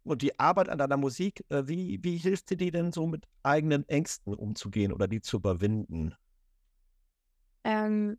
und 0.03 0.21
die 0.21 0.37
Arbeit 0.39 0.69
an 0.69 0.77
deiner 0.77 0.97
Musik, 0.97 1.45
äh, 1.49 1.63
wie, 1.67 2.03
wie 2.03 2.17
hilft 2.17 2.49
dir 2.49 2.57
die 2.57 2.71
denn 2.71 2.91
so 2.91 3.07
mit 3.07 3.25
eigenen 3.43 3.87
Ängsten 3.87 4.33
umzugehen 4.33 4.91
oder 4.91 5.07
die 5.07 5.21
zu 5.21 5.37
überwinden? 5.37 6.15
Ähm, 7.63 8.17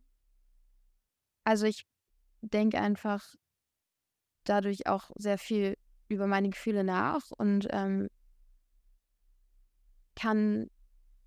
also 1.44 1.66
ich 1.66 1.86
denke 2.40 2.80
einfach 2.80 3.34
dadurch 4.44 4.86
auch 4.86 5.10
sehr 5.16 5.38
viel 5.38 5.76
über 6.08 6.26
meine 6.26 6.50
Gefühle 6.50 6.84
nach 6.84 7.30
und 7.36 7.66
ähm, 7.70 8.08
kann 10.14 10.70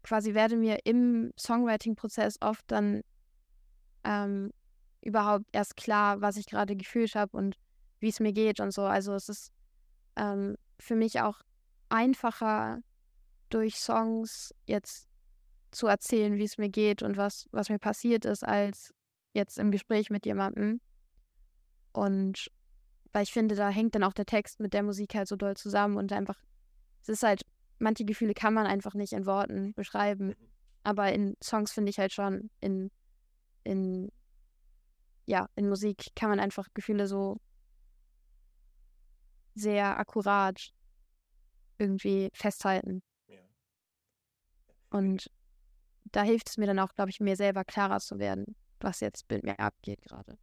quasi 0.04 0.34
werde 0.34 0.56
mir 0.56 0.86
im 0.86 1.34
Songwriting-Prozess 1.38 2.38
oft 2.41 2.63
dann 2.67 3.02
ähm, 4.04 4.52
überhaupt 5.02 5.46
erst 5.52 5.76
klar, 5.76 6.22
was 6.22 6.38
ich 6.38 6.46
gerade 6.46 6.76
gefühlt 6.76 7.15
habe 7.15 7.36
und 7.36 7.58
wie 8.00 8.10
es 8.10 8.20
mir 8.20 8.34
geht 8.34 8.60
und 8.60 8.72
so. 8.72 8.84
Also 8.84 9.13
es 9.13 9.30
ist 9.30 9.52
ähm, 10.18 10.58
für 10.80 10.96
mich 10.96 11.22
auch 11.22 11.42
einfacher 11.90 12.80
durch 13.50 13.76
Songs 13.76 14.54
jetzt 14.66 15.08
zu 15.72 15.88
erzählen, 15.88 16.38
wie 16.38 16.44
es 16.44 16.58
mir 16.58 16.70
geht 16.70 17.04
und 17.04 17.18
was, 17.18 17.48
was 17.52 17.70
mir 17.70 17.80
passiert 17.80 18.26
ist, 18.26 18.44
als 18.44 18.94
jetzt 19.34 19.58
im 19.58 19.72
Gespräch 19.72 20.10
mit 20.10 20.26
jemandem. 20.26 20.82
Und 21.94 22.52
weil 23.14 23.24
ich 23.24 23.34
finde, 23.34 23.56
da 23.56 23.70
hängt 23.70 23.96
dann 23.96 24.04
auch 24.04 24.14
der 24.14 24.26
Text 24.26 24.60
mit 24.60 24.74
der 24.74 24.84
Musik 24.84 25.16
halt 25.16 25.28
so 25.28 25.36
doll 25.36 25.56
zusammen 25.56 25.98
und 25.98 26.12
einfach, 26.12 26.40
es 27.02 27.10
ist 27.10 27.24
halt, 27.24 27.42
manche 27.80 28.06
Gefühle 28.06 28.34
kann 28.34 28.54
man 28.54 28.68
einfach 28.68 28.94
nicht 28.94 29.14
in 29.14 29.26
Worten 29.26 29.74
beschreiben. 29.74 30.28
Mhm. 30.28 30.36
Aber 30.84 31.12
in 31.12 31.36
Songs 31.44 31.72
finde 31.72 31.90
ich 31.90 32.00
halt 32.00 32.14
schon, 32.14 32.50
in, 32.60 32.92
in, 33.64 34.12
ja, 35.26 35.50
in 35.56 35.70
Musik 35.70 36.08
kann 36.16 36.30
man 36.30 36.40
einfach 36.40 36.68
Gefühle 36.74 37.08
so 37.08 37.38
sehr 39.60 39.98
akkurat 40.00 40.72
irgendwie 41.78 42.30
festhalten. 42.34 43.02
Ja. 43.28 43.39
Und 44.89 45.30
da 46.06 46.24
hilft 46.24 46.50
es 46.50 46.58
mir 46.58 46.67
dann 46.67 46.80
auch, 46.80 46.93
glaube 46.93 47.10
ich, 47.10 47.20
mir 47.20 47.36
selber 47.36 47.63
klarer 47.63 48.00
zu 48.00 48.20
werden, 48.20 48.56
was 48.80 49.00
jetzt 49.00 49.30
mit 49.30 49.43
mir 49.43 49.60
abgeht 49.60 50.02
gerade. 50.02 50.38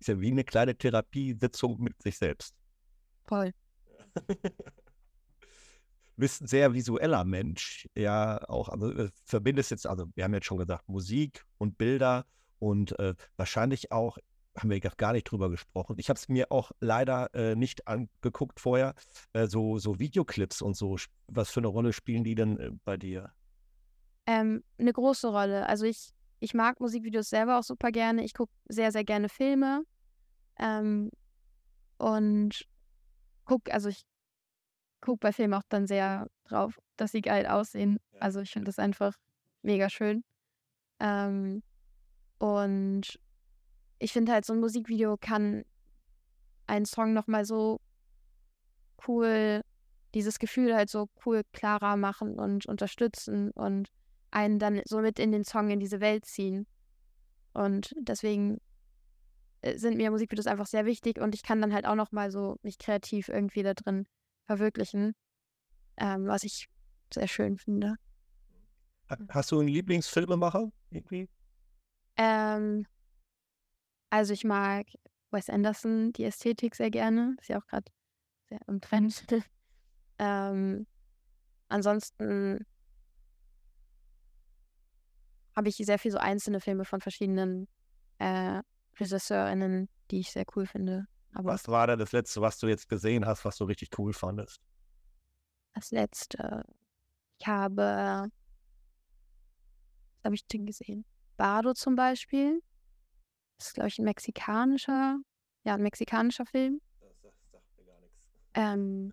Ist 0.00 0.08
ja 0.08 0.20
wie 0.20 0.30
eine 0.30 0.44
kleine 0.44 0.76
Therapiesitzung 0.76 1.80
mit 1.80 2.00
sich 2.02 2.18
selbst. 2.18 2.54
Voll. 3.26 3.52
du 4.26 4.36
bist 6.16 6.42
ein 6.42 6.46
sehr 6.46 6.72
visueller 6.72 7.24
Mensch. 7.24 7.88
Ja, 7.94 8.40
auch, 8.48 8.68
also 8.68 8.92
äh, 8.92 9.10
verbindest 9.24 9.70
jetzt, 9.70 9.86
also 9.86 10.06
wir 10.14 10.24
haben 10.24 10.34
jetzt 10.34 10.46
schon 10.46 10.58
gesagt, 10.58 10.88
Musik 10.88 11.44
und 11.58 11.78
Bilder 11.78 12.26
und 12.58 12.98
äh, 12.98 13.14
wahrscheinlich 13.36 13.92
auch, 13.92 14.18
haben 14.58 14.70
wir 14.70 14.80
gar 14.80 15.12
nicht 15.12 15.24
drüber 15.24 15.50
gesprochen. 15.50 15.96
Ich 15.98 16.08
habe 16.08 16.18
es 16.18 16.28
mir 16.28 16.50
auch 16.50 16.72
leider 16.80 17.32
äh, 17.34 17.54
nicht 17.54 17.86
angeguckt 17.86 18.60
vorher. 18.60 18.94
Äh, 19.32 19.46
so, 19.46 19.78
so 19.78 19.98
Videoclips 19.98 20.62
und 20.62 20.76
so, 20.76 20.96
was 21.26 21.50
für 21.50 21.60
eine 21.60 21.68
Rolle 21.68 21.92
spielen 21.92 22.24
die 22.24 22.34
denn 22.34 22.58
äh, 22.58 22.70
bei 22.84 22.96
dir? 22.96 23.32
Ähm, 24.26 24.62
eine 24.78 24.92
große 24.92 25.28
Rolle. 25.28 25.66
Also 25.66 25.86
ich 25.86 26.12
ich 26.40 26.54
mag 26.54 26.80
Musikvideos 26.80 27.28
selber 27.28 27.58
auch 27.58 27.62
super 27.62 27.90
gerne. 27.90 28.24
Ich 28.24 28.34
gucke 28.34 28.52
sehr, 28.68 28.92
sehr 28.92 29.04
gerne 29.04 29.28
Filme. 29.28 29.82
Ähm, 30.58 31.10
und 31.98 32.64
gucke, 33.44 33.72
also 33.72 33.88
ich 33.88 34.02
gucke 35.00 35.18
bei 35.18 35.32
Filmen 35.32 35.54
auch 35.54 35.62
dann 35.68 35.86
sehr 35.86 36.28
drauf, 36.44 36.78
dass 36.96 37.12
sie 37.12 37.22
geil 37.22 37.46
aussehen. 37.46 37.98
Also 38.20 38.40
ich 38.40 38.50
finde 38.50 38.66
das 38.66 38.78
einfach 38.78 39.16
mega 39.62 39.90
schön. 39.90 40.24
Ähm, 41.00 41.62
und 42.38 43.18
ich 43.98 44.12
finde 44.12 44.32
halt, 44.32 44.44
so 44.44 44.52
ein 44.52 44.60
Musikvideo 44.60 45.16
kann 45.16 45.64
einen 46.66 46.86
Song 46.86 47.12
nochmal 47.12 47.44
so 47.44 47.80
cool, 49.06 49.62
dieses 50.14 50.38
Gefühl 50.38 50.74
halt 50.74 50.90
so 50.90 51.08
cool 51.24 51.42
klarer 51.52 51.96
machen 51.96 52.38
und 52.38 52.66
unterstützen 52.66 53.50
und 53.52 53.88
einen 54.30 54.58
dann 54.58 54.80
so 54.84 55.00
mit 55.00 55.18
in 55.18 55.32
den 55.32 55.44
Song, 55.44 55.70
in 55.70 55.80
diese 55.80 56.00
Welt 56.00 56.24
ziehen. 56.24 56.66
Und 57.54 57.94
deswegen 57.98 58.60
äh, 59.62 59.76
sind 59.78 59.96
mir 59.96 60.10
Musikvideos 60.10 60.46
einfach 60.46 60.66
sehr 60.66 60.84
wichtig 60.84 61.18
und 61.18 61.34
ich 61.34 61.42
kann 61.42 61.60
dann 61.60 61.72
halt 61.72 61.86
auch 61.86 61.94
nochmal 61.94 62.30
so 62.30 62.56
mich 62.62 62.78
kreativ 62.78 63.28
irgendwie 63.28 63.62
da 63.62 63.74
drin 63.74 64.06
verwirklichen, 64.46 65.14
ähm, 65.96 66.26
was 66.26 66.44
ich 66.44 66.68
sehr 67.12 67.28
schön 67.28 67.58
finde. 67.58 67.96
Hast 69.30 69.50
du 69.50 69.60
einen 69.60 69.68
Lieblingsfilmemacher 69.68 70.70
irgendwie? 70.90 71.28
Ähm, 72.16 72.86
also 74.10 74.32
ich 74.32 74.44
mag 74.44 74.86
Wes 75.30 75.50
Anderson, 75.50 76.12
die 76.12 76.24
Ästhetik 76.24 76.74
sehr 76.74 76.90
gerne. 76.90 77.36
Ist 77.40 77.48
ja 77.48 77.58
auch 77.58 77.66
gerade 77.66 77.90
sehr 78.48 78.60
im 78.66 78.80
Trend. 78.80 79.24
ähm, 80.18 80.86
ansonsten 81.68 82.66
habe 85.54 85.68
ich 85.68 85.76
sehr 85.76 85.98
viel 85.98 86.12
so 86.12 86.18
einzelne 86.18 86.60
Filme 86.60 86.84
von 86.84 87.00
verschiedenen 87.00 87.68
äh, 88.18 88.62
RegisseurInnen, 88.98 89.88
die 90.10 90.20
ich 90.20 90.30
sehr 90.30 90.44
cool 90.56 90.66
finde. 90.66 91.06
Aber 91.32 91.52
was 91.52 91.68
war 91.68 91.86
denn 91.86 91.98
das 91.98 92.12
letzte, 92.12 92.40
was 92.40 92.58
du 92.58 92.68
jetzt 92.68 92.88
gesehen 92.88 93.26
hast, 93.26 93.44
was 93.44 93.56
du 93.56 93.64
richtig 93.64 93.90
cool 93.98 94.12
fandest? 94.12 94.60
Das 95.74 95.90
letzte. 95.90 96.64
Ich 97.38 97.46
habe. 97.46 98.30
Was 100.16 100.24
habe 100.24 100.34
ich 100.34 100.46
denn 100.46 100.66
gesehen? 100.66 101.04
Bardo 101.36 101.74
zum 101.74 101.94
Beispiel. 101.94 102.60
Das 103.58 103.68
ist, 103.68 103.74
glaube 103.74 103.88
ich, 103.88 103.98
ein 103.98 104.04
mexikanischer. 104.04 105.18
Ja, 105.64 105.74
ein 105.74 105.82
mexikanischer 105.82 106.46
Film. 106.46 106.80
Das, 107.00 107.10
das 107.22 107.32
sagt 107.50 107.76
mir 107.76 107.84
gar 107.84 108.00
nichts. 108.00 108.16
Ähm, 108.54 109.12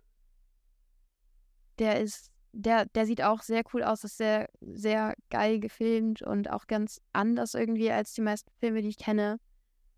der 1.78 2.00
ist 2.00 2.30
der, 2.58 2.86
der 2.86 3.06
sieht 3.06 3.22
auch 3.22 3.42
sehr 3.42 3.62
cool 3.72 3.82
aus, 3.82 4.02
ist 4.02 4.16
sehr, 4.16 4.48
sehr 4.60 5.14
geil 5.30 5.60
gefilmt 5.60 6.22
und 6.22 6.50
auch 6.50 6.66
ganz 6.66 7.02
anders 7.12 7.54
irgendwie 7.54 7.90
als 7.90 8.14
die 8.14 8.22
meisten 8.22 8.50
Filme, 8.58 8.80
die 8.80 8.88
ich 8.88 8.96
kenne. 8.96 9.38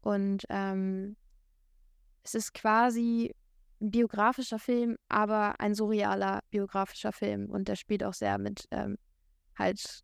Und 0.01 0.45
ähm, 0.49 1.17
es 2.25 2.35
ist 2.35 2.55
quasi 2.55 3.35
ein 3.81 3.91
biografischer 3.93 4.59
Film, 4.59 4.97
aber 5.09 5.61
ein 5.61 5.75
surrealer 5.75 6.41
biografischer 6.51 7.13
Film. 7.13 7.49
Und 7.49 7.69
der 7.69 7.77
spielt 7.77 8.03
auch 8.03 8.15
sehr 8.15 8.39
mit 8.39 8.67
ähm, 8.73 8.99
halt, 9.57 10.03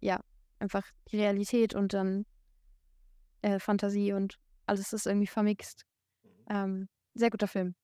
ja, 0.00 0.20
einfach 0.60 0.86
die 1.10 1.16
Realität 1.16 1.74
und 1.74 1.92
dann 1.92 2.24
äh, 3.42 3.58
Fantasie 3.58 4.12
und 4.12 4.38
alles 4.66 4.92
ist 4.92 5.06
irgendwie 5.06 5.26
vermixt. 5.26 5.84
Mhm. 6.22 6.30
Ähm, 6.50 6.88
sehr 7.14 7.30
guter 7.30 7.48
Film. 7.48 7.74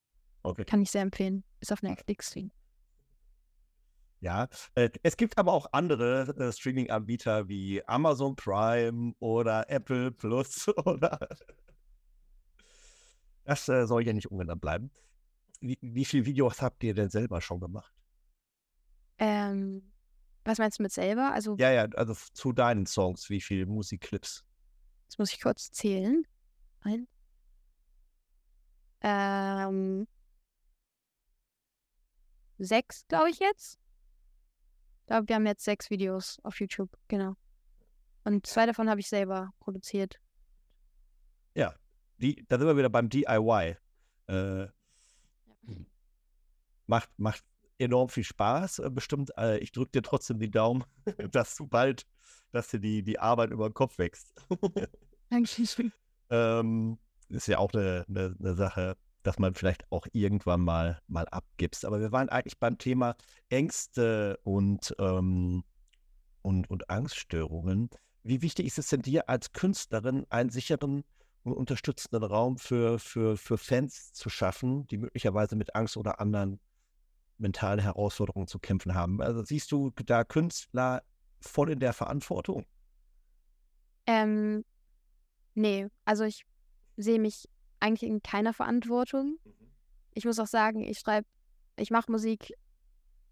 Okay. 0.43 0.65
Kann 0.65 0.83
ich 0.83 0.91
sehr 0.91 1.03
empfehlen. 1.03 1.45
Ist 1.61 1.73
auf 1.73 1.83
Netflix. 1.83 2.35
Ja, 4.21 4.49
äh, 4.75 4.91
es 5.03 5.17
gibt 5.17 5.39
aber 5.39 5.53
auch 5.53 5.67
andere 5.73 6.35
äh, 6.39 6.53
Streaming-Anbieter 6.53 7.49
wie 7.49 7.87
Amazon 7.87 8.37
Prime 8.37 9.15
oder 9.19 9.69
Apple 9.69 10.13
Plus 10.13 10.69
oder. 10.85 11.19
Das 13.45 13.69
äh, 13.69 13.87
soll 13.87 14.07
ja 14.07 14.13
nicht 14.13 14.31
ungenannt 14.31 14.61
bleiben. 14.61 14.91
Wie, 15.61 15.79
wie 15.81 16.05
viele 16.05 16.27
Videos 16.27 16.63
habt 16.63 16.83
ihr 16.85 16.95
denn 16.95 17.11
selber 17.11 17.41
schon 17.41 17.61
gemacht? 17.61 17.93
Ähm, 19.19 19.93
was 20.45 20.59
meinst 20.59 20.79
du 20.79 20.83
mit 20.83 20.93
selber? 20.93 21.33
Also, 21.33 21.57
ja, 21.59 21.71
ja, 21.73 21.85
also 21.95 22.15
zu 22.15 22.53
deinen 22.53 22.87
Songs, 22.87 23.31
wie 23.31 23.41
viele 23.41 23.67
Musikclips? 23.67 24.45
Das 25.15 25.19
muss 25.21 25.33
ich 25.33 25.41
kurz 25.41 25.71
zählen. 25.71 26.27
Ein. 26.81 27.07
Ähm, 29.01 30.09
sechs, 32.59 33.07
glaube 33.07 33.31
ich 33.31 33.39
jetzt. 33.39 33.79
Ich 35.03 35.07
glaube, 35.07 35.29
wir 35.29 35.37
haben 35.37 35.47
jetzt 35.47 35.63
sechs 35.63 35.89
Videos 35.89 36.41
auf 36.43 36.59
YouTube, 36.59 36.91
genau. 37.07 37.37
Und 38.25 38.45
zwei 38.45 38.67
davon 38.67 38.91
habe 38.91 38.99
ich 38.99 39.09
selber 39.09 39.53
produziert. 39.61 40.19
Ja, 41.55 41.77
die, 42.17 42.45
da 42.49 42.59
sind 42.59 42.67
wir 42.67 42.77
wieder 42.77 42.91
beim 42.91 43.09
DIY. 43.09 43.77
Äh, 44.27 44.63
ja. 44.63 44.71
macht, 46.89 47.11
macht, 47.19 47.45
enorm 47.85 48.09
viel 48.09 48.25
Spaß, 48.25 48.81
äh, 48.81 48.91
bestimmt. 48.91 49.31
Äh, 49.37 49.59
ich 49.59 49.73
drücke 49.73 49.93
dir 49.93 50.03
trotzdem 50.03 50.39
die 50.39 50.51
Daumen, 50.51 50.85
dass 51.33 51.57
du 51.57 51.67
bald, 51.67 52.07
dass 52.53 52.69
dir 52.69 52.81
die, 52.81 53.03
die 53.03 53.19
Arbeit 53.19 53.51
über 53.51 53.69
den 53.69 53.75
Kopf 53.75 53.99
wächst. 53.99 54.35
Dankeschön. 55.31 55.93
ähm, 56.31 56.99
ist 57.29 57.49
ja 57.49 57.59
auch 57.59 57.73
eine, 57.73 58.05
eine, 58.09 58.37
eine 58.39 58.55
Sache, 58.55 58.97
dass 59.23 59.39
man 59.39 59.55
vielleicht 59.55 59.91
auch 59.91 60.07
irgendwann 60.13 60.61
mal, 60.61 61.01
mal 61.09 61.27
abgibst. 61.29 61.85
Aber 61.85 62.01
wir 62.01 62.13
waren 62.13 62.29
eigentlich 62.29 62.59
beim 62.59 62.79
Thema 62.79 63.17
Ängste 63.49 64.39
und, 64.45 64.95
ähm, 64.99 65.65
und, 66.43 66.71
und 66.71 66.91
Angststörungen. 66.91 67.89
Wie 68.23 68.43
wichtig 68.43 68.67
ist 68.67 68.79
es 68.79 68.89
denn 68.89 69.03
dir 69.03 69.29
als 69.29 69.53
Künstlerin, 69.53 70.27
einen 70.29 70.51
sicheren 70.51 71.05
und 71.43 71.53
unterstützenden 71.53 72.23
Raum 72.23 72.59
für, 72.59 72.99
für, 72.99 73.37
für 73.37 73.59
Fans 73.59 74.13
zu 74.13 74.31
schaffen, 74.31 74.87
die 74.89 74.99
möglicherweise 74.99 75.57
mit 75.57 75.75
Angst 75.75 75.97
oder 75.97 76.21
anderen 76.21 76.61
mentalen 77.45 77.79
Herausforderungen 77.79 78.49
zu 78.49 78.59
kämpfen 78.59 78.95
haben? 78.95 79.23
Also 79.23 79.45
siehst 79.45 79.71
du 79.71 79.91
da 80.05 80.25
Künstler 80.25 81.03
voll 81.41 81.71
in 81.71 81.79
der 81.79 81.93
Verantwortung? 81.93 82.67
Ähm, 84.07 84.65
nee, 85.55 85.87
also 86.05 86.25
ich 86.25 86.45
sehe 86.97 87.21
mich 87.21 87.49
eigentlich 87.81 88.11
in 88.11 88.23
keiner 88.23 88.53
Verantwortung. 88.53 89.39
Mhm. 89.45 89.53
Ich 90.15 90.25
muss 90.25 90.39
auch 90.39 90.47
sagen, 90.47 90.83
ich 90.83 90.99
schreibe, 90.99 91.27
ich 91.77 91.91
mache 91.91 92.11
Musik 92.11 92.55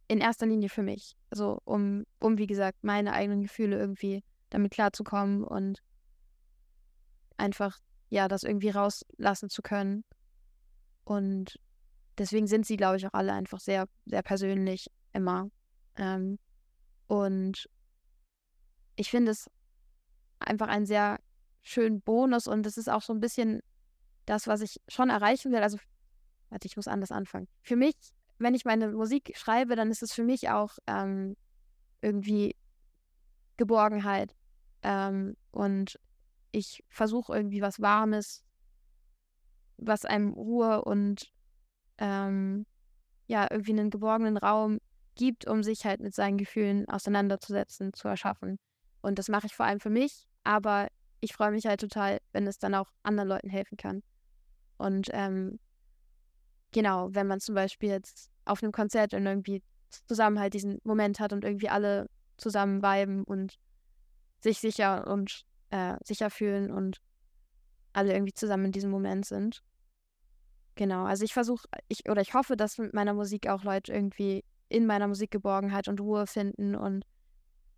in 0.08 0.20
erster 0.20 0.46
Linie 0.46 0.68
für 0.68 0.82
mich. 0.82 1.16
Also 1.30 1.60
um, 1.64 2.04
um, 2.18 2.38
wie 2.38 2.46
gesagt, 2.46 2.84
meine 2.84 3.12
eigenen 3.12 3.42
Gefühle 3.42 3.78
irgendwie 3.78 4.22
damit 4.50 4.72
klarzukommen 4.72 5.42
und 5.42 5.82
einfach, 7.38 7.78
ja, 8.10 8.28
das 8.28 8.42
irgendwie 8.42 8.68
rauslassen 8.68 9.48
zu 9.48 9.62
können. 9.62 10.04
Und 11.04 11.58
deswegen 12.18 12.46
sind 12.46 12.66
sie, 12.66 12.76
glaube 12.76 12.96
ich, 12.96 13.06
auch 13.06 13.14
alle 13.14 13.32
einfach 13.32 13.60
sehr, 13.60 13.86
sehr 14.06 14.22
persönlich 14.22 14.90
immer. 15.12 15.50
Ähm, 15.96 16.38
und 17.06 17.68
ich 18.96 19.10
finde 19.10 19.32
es 19.32 19.50
einfach 20.38 20.68
einen 20.68 20.86
sehr 20.86 21.18
schönen 21.62 22.00
Bonus 22.00 22.46
und 22.46 22.66
es 22.66 22.76
ist 22.76 22.88
auch 22.88 23.02
so 23.02 23.12
ein 23.12 23.20
bisschen 23.20 23.62
das, 24.26 24.46
was 24.46 24.60
ich 24.60 24.80
schon 24.88 25.10
erreichen 25.10 25.52
will. 25.52 25.62
Also, 25.62 25.78
warte, 26.50 26.66
ich 26.66 26.76
muss 26.76 26.88
anders 26.88 27.12
anfangen. 27.12 27.48
Für 27.62 27.76
mich, 27.76 27.94
wenn 28.38 28.54
ich 28.54 28.64
meine 28.64 28.88
Musik 28.88 29.32
schreibe, 29.36 29.76
dann 29.76 29.90
ist 29.90 30.02
es 30.02 30.12
für 30.12 30.24
mich 30.24 30.50
auch 30.50 30.78
ähm, 30.86 31.36
irgendwie 32.00 32.56
Geborgenheit. 33.56 34.34
Ähm, 34.82 35.36
und 35.50 35.98
ich 36.50 36.84
versuche 36.88 37.34
irgendwie 37.34 37.62
was 37.62 37.80
Warmes, 37.80 38.44
was 39.76 40.04
einem 40.04 40.32
Ruhe 40.32 40.84
und 40.84 41.32
ähm, 41.98 42.66
ja, 43.26 43.46
irgendwie 43.50 43.72
einen 43.72 43.90
geborgenen 43.90 44.36
Raum 44.36 44.78
gibt, 45.14 45.46
um 45.46 45.62
sich 45.62 45.84
halt 45.84 46.00
mit 46.00 46.14
seinen 46.14 46.38
Gefühlen 46.38 46.88
auseinanderzusetzen, 46.88 47.92
zu 47.92 48.08
erschaffen. 48.08 48.58
Und 49.00 49.18
das 49.18 49.28
mache 49.28 49.46
ich 49.46 49.54
vor 49.54 49.66
allem 49.66 49.80
für 49.80 49.90
mich, 49.90 50.26
aber 50.44 50.88
ich 51.20 51.34
freue 51.34 51.50
mich 51.50 51.66
halt 51.66 51.80
total, 51.80 52.18
wenn 52.32 52.46
es 52.46 52.58
dann 52.58 52.74
auch 52.74 52.88
anderen 53.02 53.28
Leuten 53.28 53.48
helfen 53.48 53.76
kann. 53.76 54.02
Und 54.78 55.08
ähm, 55.12 55.58
genau, 56.72 57.08
wenn 57.12 57.26
man 57.26 57.40
zum 57.40 57.54
Beispiel 57.54 57.90
jetzt 57.90 58.30
auf 58.44 58.62
einem 58.62 58.72
Konzert 58.72 59.14
und 59.14 59.26
irgendwie 59.26 59.62
zusammen 60.06 60.40
halt 60.40 60.54
diesen 60.54 60.80
Moment 60.84 61.20
hat 61.20 61.32
und 61.32 61.44
irgendwie 61.44 61.68
alle 61.68 62.08
zusammen 62.36 62.82
viben 62.82 63.24
und 63.24 63.58
sich 64.40 64.58
sicher 64.58 65.06
und 65.06 65.44
äh, 65.70 65.96
sicher 66.04 66.30
fühlen 66.30 66.70
und 66.72 67.00
alle 67.92 68.12
irgendwie 68.12 68.32
zusammen 68.32 68.66
in 68.66 68.72
diesem 68.72 68.90
Moment 68.90 69.26
sind. 69.26 69.62
Genau, 70.74 71.04
also 71.04 71.24
ich 71.24 71.34
versuche, 71.34 71.68
ich 71.88 72.08
oder 72.08 72.22
ich 72.22 72.34
hoffe, 72.34 72.56
dass 72.56 72.78
mit 72.78 72.94
meiner 72.94 73.12
Musik 73.12 73.48
auch 73.48 73.62
Leute 73.62 73.92
irgendwie 73.92 74.44
in 74.68 74.86
meiner 74.86 75.06
Musik 75.06 75.30
Geborgenheit 75.30 75.88
und 75.88 76.00
Ruhe 76.00 76.26
finden 76.26 76.74
und 76.74 77.04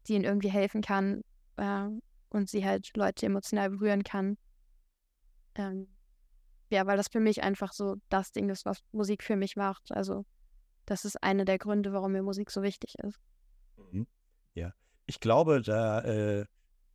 die 0.07 0.15
ihnen 0.15 0.25
irgendwie 0.25 0.51
helfen 0.51 0.81
kann 0.81 1.23
äh, 1.57 1.89
und 2.31 2.49
sie 2.49 2.65
halt 2.65 2.97
Leute 2.97 3.27
emotional 3.27 3.71
berühren 3.71 4.05
kann. 4.05 4.37
Ähm, 5.57 5.89
ja, 6.71 6.87
weil 6.87 6.97
das 6.97 7.09
für 7.09 7.21
mich 7.21 7.43
einfach 7.43 7.73
so 7.73 7.97
das 8.09 8.33
Ding 8.33 8.49
ist, 8.49 8.65
was 8.65 8.81
Musik 8.93 9.23
für 9.23 9.37
mich 9.37 9.57
macht. 9.57 9.91
Also 9.91 10.25
das 10.87 11.05
ist 11.05 11.23
einer 11.23 11.45
der 11.45 11.59
Gründe, 11.59 11.93
warum 11.93 12.13
mir 12.13 12.23
Musik 12.23 12.51
so 12.51 12.63
wichtig 12.63 12.95
ist. 13.03 13.19
Mhm. 13.77 14.07
Ja, 14.55 14.73
ich 15.07 15.21
glaube, 15.21 15.63
da, 15.63 16.01
äh, 16.01 16.45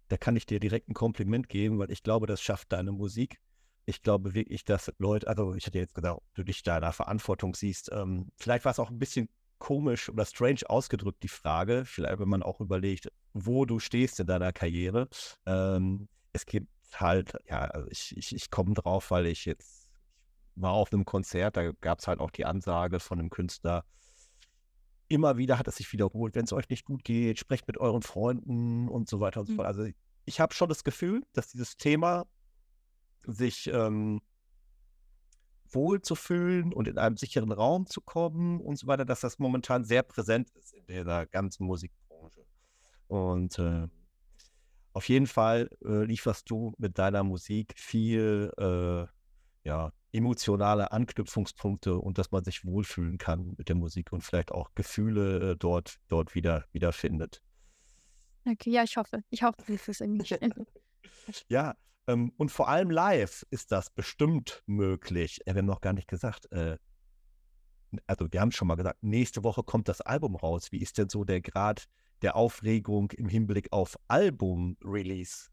da 0.08 0.18
kann 0.18 0.36
ich 0.36 0.46
dir 0.46 0.60
direkt 0.60 0.90
ein 0.90 0.94
Kompliment 0.94 1.50
geben, 1.50 1.80
weil 1.80 1.92
ich 1.92 2.04
glaube, 2.04 2.28
das 2.28 2.42
schafft 2.42 2.72
deine 2.72 2.92
Musik. 2.92 3.40
Ich 3.90 4.04
glaube 4.04 4.36
wirklich, 4.36 4.66
dass 4.66 4.92
Leute, 5.00 5.28
also 5.28 5.56
ich 5.56 5.66
hatte 5.66 5.80
jetzt 5.80 5.96
gesagt, 5.96 6.18
ob 6.18 6.24
du 6.36 6.44
dich 6.44 6.62
da 6.62 6.76
in 6.76 6.84
der 6.84 6.94
Verantwortung 6.94 7.56
siehst. 7.56 7.90
Ähm, 7.92 8.30
vielleicht 8.38 8.64
war 8.64 8.72
es 8.72 8.78
auch 8.78 8.92
ein 8.92 9.00
bisschen 9.00 9.30
komisch 9.58 10.10
oder 10.10 10.26
strange 10.26 10.62
ausgedrückt, 10.68 11.24
die 11.24 11.28
Frage. 11.28 11.86
Vielleicht, 11.86 12.20
wenn 12.20 12.30
man 12.30 12.44
auch 12.44 12.60
überlegt, 12.60 13.12
wo 13.34 13.66
du 13.66 13.80
stehst 13.80 14.20
in 14.20 14.28
deiner 14.28 14.54
Karriere. 14.54 15.08
Ähm, 15.48 16.08
es 16.34 16.46
gibt 16.46 16.70
halt, 16.94 17.34
ja, 17.48 17.62
also 17.62 17.88
ich, 17.90 18.16
ich, 18.16 18.36
ich 18.36 18.52
komme 18.52 18.76
drauf, 18.76 19.10
weil 19.10 19.26
ich 19.26 19.46
jetzt 19.46 19.90
ich 20.56 20.62
war 20.62 20.74
auf 20.74 20.94
einem 20.94 21.06
Konzert, 21.06 21.58
da 21.58 21.72
gab 21.72 22.00
es 22.00 22.08
halt 22.08 22.20
auch 22.20 22.30
die 22.30 22.46
Ansage 22.46 23.00
von 23.00 23.18
einem 23.18 23.32
Künstler. 23.32 23.86
Immer 25.08 25.38
wieder 25.38 25.58
hat 25.58 25.68
es 25.68 25.78
sich 25.78 25.92
wiederholt, 25.94 26.36
wenn 26.36 26.46
es 26.46 26.54
euch 26.54 26.70
nicht 26.70 26.86
gut 26.86 27.04
geht, 27.04 27.40
sprecht 27.40 27.66
mit 27.66 27.80
euren 27.80 28.04
Freunden 28.04 28.88
und 28.88 29.10
so 29.10 29.20
weiter 29.20 29.40
und 29.40 29.48
so 29.48 29.56
fort. 29.56 29.68
Also 29.68 29.88
ich 30.26 30.40
habe 30.40 30.54
schon 30.54 30.70
das 30.70 30.84
Gefühl, 30.84 31.24
dass 31.34 31.48
dieses 31.48 31.76
Thema 31.76 32.28
sich 33.34 33.68
ähm, 33.68 34.22
wohl 35.70 36.02
zu 36.02 36.16
fühlen 36.16 36.74
und 36.74 36.88
in 36.88 36.98
einem 36.98 37.18
sicheren 37.18 37.52
Raum 37.52 37.86
zu 37.86 38.02
kommen 38.02 38.60
und 38.60 38.78
so 38.78 38.88
weiter, 38.88 39.06
dass 39.06 39.22
das 39.22 39.40
momentan 39.40 39.84
sehr 39.84 40.04
präsent 40.04 40.50
ist 40.52 40.74
in 40.74 40.86
dieser 40.88 41.26
ganzen 41.28 41.66
Musikbranche. 41.66 42.46
Und 43.08 43.60
äh, 43.60 43.88
auf 44.94 45.08
jeden 45.08 45.28
Fall 45.28 45.70
äh, 45.84 46.04
lieferst 46.04 46.50
du 46.50 46.74
mit 46.78 46.98
deiner 46.98 47.24
Musik 47.24 47.74
viel 47.78 48.52
äh, 48.58 49.06
ja, 49.68 49.92
emotionale 50.12 50.92
Anknüpfungspunkte 50.92 51.98
und 51.98 52.18
dass 52.18 52.32
man 52.32 52.44
sich 52.44 52.66
wohlfühlen 52.66 53.18
kann 53.18 53.54
mit 53.58 53.70
der 53.70 53.76
Musik 53.76 54.12
und 54.12 54.24
vielleicht 54.24 54.52
auch 54.52 54.72
Gefühle 54.74 55.52
äh, 55.52 55.56
dort, 55.56 56.00
dort 56.08 56.34
wieder 56.34 56.66
wiederfindet. 56.72 57.44
Okay, 58.46 58.72
ja, 58.72 58.84
ich 58.84 58.98
hoffe. 58.98 59.24
Ich 59.30 59.44
hoffe, 59.44 59.58
dass 59.68 59.88
es 59.88 60.02
irgendwie 60.02 60.36
Ja, 61.48 61.76
ähm, 62.10 62.32
und 62.38 62.52
vor 62.52 62.68
allem 62.68 62.90
live 62.90 63.46
ist 63.52 63.72
das 63.72 63.90
bestimmt 63.92 64.64
möglich. 64.66 65.40
Ja, 65.46 65.54
wir 65.54 65.60
haben 65.60 65.68
noch 65.68 65.82
gar 65.82 65.94
nicht 65.94 66.08
gesagt, 66.08 66.52
äh, 66.52 66.78
also 68.08 68.28
wir 68.32 68.42
haben 68.42 68.52
schon 68.52 68.68
mal 68.68 68.76
gesagt, 68.76 69.04
nächste 69.04 69.44
Woche 69.44 69.64
kommt 69.64 69.88
das 69.88 70.02
Album 70.02 70.36
raus. 70.36 70.72
Wie 70.72 70.82
ist 70.82 70.98
denn 70.98 71.10
so 71.10 71.24
der 71.24 71.42
Grad 71.42 71.86
der 72.22 72.36
Aufregung 72.36 73.12
im 73.12 73.30
Hinblick 73.30 73.72
auf 73.72 73.96
Album-Release? 74.08 75.50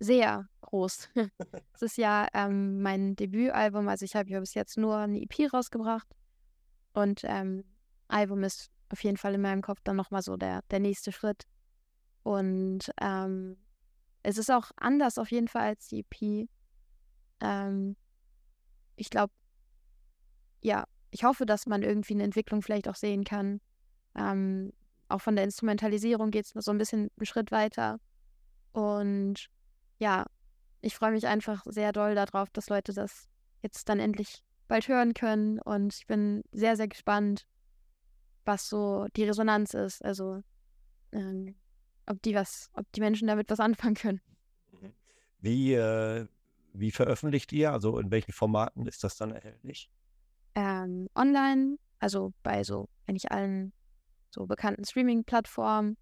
Sehr 0.00 0.48
groß. 0.60 1.08
Es 1.74 1.82
ist 1.82 1.96
ja 1.96 2.28
ähm, 2.34 2.82
mein 2.82 3.16
Debütalbum, 3.16 3.88
also 3.88 4.04
ich 4.04 4.14
habe 4.14 4.30
ja 4.30 4.40
bis 4.40 4.54
jetzt 4.54 4.76
nur 4.78 4.96
eine 4.96 5.20
EP 5.20 5.52
rausgebracht. 5.52 6.06
Und 6.92 7.22
ähm, 7.24 7.64
Album 8.08 8.44
ist 8.44 8.70
auf 8.90 9.02
jeden 9.02 9.16
Fall 9.16 9.34
in 9.34 9.40
meinem 9.40 9.62
Kopf 9.62 9.80
dann 9.82 9.96
nochmal 9.96 10.22
so 10.22 10.36
der, 10.36 10.62
der 10.70 10.80
nächste 10.80 11.10
Schritt. 11.10 11.46
Und 12.22 12.90
ähm, 13.00 13.56
es 14.24 14.38
ist 14.38 14.50
auch 14.50 14.72
anders 14.76 15.18
auf 15.18 15.30
jeden 15.30 15.48
Fall 15.48 15.68
als 15.68 15.86
die 15.86 16.00
EP. 16.00 16.48
Ähm, 17.40 17.94
ich 18.96 19.10
glaube, 19.10 19.32
ja, 20.62 20.86
ich 21.10 21.24
hoffe, 21.24 21.46
dass 21.46 21.66
man 21.66 21.82
irgendwie 21.82 22.14
eine 22.14 22.24
Entwicklung 22.24 22.62
vielleicht 22.62 22.88
auch 22.88 22.94
sehen 22.94 23.24
kann. 23.24 23.60
Ähm, 24.16 24.72
auch 25.08 25.20
von 25.20 25.36
der 25.36 25.44
Instrumentalisierung 25.44 26.30
geht 26.30 26.46
es 26.46 26.64
so 26.64 26.70
ein 26.70 26.78
bisschen 26.78 27.10
einen 27.16 27.26
Schritt 27.26 27.52
weiter. 27.52 28.00
Und 28.72 29.48
ja, 29.98 30.24
ich 30.80 30.94
freue 30.94 31.12
mich 31.12 31.26
einfach 31.26 31.62
sehr 31.66 31.92
doll 31.92 32.14
darauf, 32.14 32.48
dass 32.50 32.70
Leute 32.70 32.94
das 32.94 33.28
jetzt 33.62 33.90
dann 33.90 34.00
endlich 34.00 34.42
bald 34.68 34.88
hören 34.88 35.12
können. 35.12 35.60
Und 35.60 35.94
ich 35.94 36.06
bin 36.06 36.42
sehr, 36.50 36.76
sehr 36.76 36.88
gespannt, 36.88 37.46
was 38.46 38.70
so 38.70 39.06
die 39.16 39.24
Resonanz 39.24 39.74
ist. 39.74 40.02
Also 40.02 40.40
ähm, 41.12 41.56
ob 42.06 42.20
die 42.22 42.34
was, 42.34 42.70
ob 42.74 42.90
die 42.92 43.00
Menschen 43.00 43.28
damit 43.28 43.50
was 43.50 43.60
anfangen 43.60 43.94
können. 43.94 44.20
Mhm. 44.72 44.92
Wie, 45.40 45.74
äh, 45.74 46.26
wie 46.72 46.90
veröffentlicht 46.90 47.52
ihr? 47.52 47.72
Also 47.72 47.98
in 47.98 48.10
welchen 48.10 48.32
Formaten 48.32 48.86
ist 48.86 49.04
das 49.04 49.16
dann 49.16 49.32
erhältlich? 49.32 49.90
Ähm, 50.54 51.08
online, 51.14 51.78
also 51.98 52.32
bei 52.42 52.62
so, 52.64 52.88
wenn 53.06 53.16
ich 53.16 53.30
allen 53.32 53.72
so 54.30 54.46
bekannten 54.46 54.84
Streaming-Plattformen. 54.84 55.96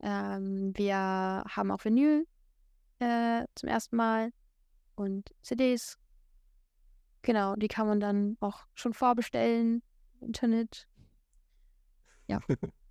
Ähm, 0.00 0.72
wir 0.76 0.96
haben 0.96 1.70
auch 1.70 1.84
Vinyl 1.84 2.26
äh, 3.00 3.44
zum 3.54 3.68
ersten 3.68 3.96
Mal 3.96 4.30
und 4.94 5.34
CDs. 5.42 5.98
Genau, 7.22 7.56
die 7.56 7.68
kann 7.68 7.86
man 7.86 8.00
dann 8.00 8.36
auch 8.40 8.64
schon 8.74 8.92
vorbestellen 8.92 9.82
im 10.20 10.28
Internet. 10.28 10.86
Ja. 12.28 12.40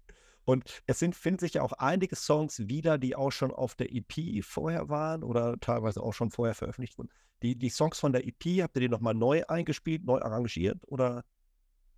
Und 0.45 0.81
es 0.87 0.99
sind, 0.99 1.15
finden 1.15 1.39
sich 1.39 1.53
ja 1.53 1.61
auch 1.61 1.73
einige 1.73 2.15
Songs 2.15 2.67
wieder, 2.67 2.97
die 2.97 3.15
auch 3.15 3.31
schon 3.31 3.51
auf 3.51 3.75
der 3.75 3.93
EP 3.93 4.43
vorher 4.43 4.89
waren 4.89 5.23
oder 5.23 5.57
teilweise 5.59 6.01
auch 6.01 6.13
schon 6.13 6.31
vorher 6.31 6.53
veröffentlicht 6.53 6.97
wurden. 6.97 7.09
Die, 7.41 7.55
die 7.57 7.69
Songs 7.69 7.99
von 7.99 8.11
der 8.13 8.27
EP, 8.27 8.61
habt 8.61 8.75
ihr 8.75 8.81
die 8.81 8.89
nochmal 8.89 9.13
neu 9.13 9.43
eingespielt, 9.47 10.03
neu 10.03 10.19
arrangiert 10.19 10.79
oder? 10.87 11.23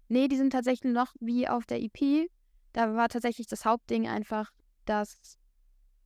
nee, 0.07 0.27
die 0.27 0.37
sind 0.37 0.51
tatsächlich 0.51 0.93
noch 0.93 1.13
wie 1.19 1.47
auf 1.47 1.65
der 1.65 1.81
EP. 1.81 2.29
Da 2.73 2.95
war 2.95 3.09
tatsächlich 3.09 3.47
das 3.47 3.65
Hauptding 3.65 4.07
einfach, 4.07 4.51
dass 4.85 5.37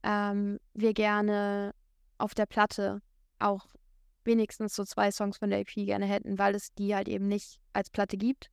ähm, 0.02 0.58
wir 0.74 0.94
gerne 0.94 1.74
auf 2.18 2.34
der 2.34 2.46
Platte 2.46 3.02
auch 3.38 3.66
wenigstens 4.24 4.74
so 4.74 4.84
zwei 4.84 5.10
Songs 5.10 5.38
von 5.38 5.50
der 5.50 5.60
EP 5.60 5.74
gerne 5.74 6.06
hätten, 6.06 6.38
weil 6.38 6.54
es 6.54 6.72
die 6.74 6.94
halt 6.94 7.08
eben 7.08 7.28
nicht 7.28 7.58
als 7.72 7.90
Platte 7.90 8.16
gibt. 8.16 8.50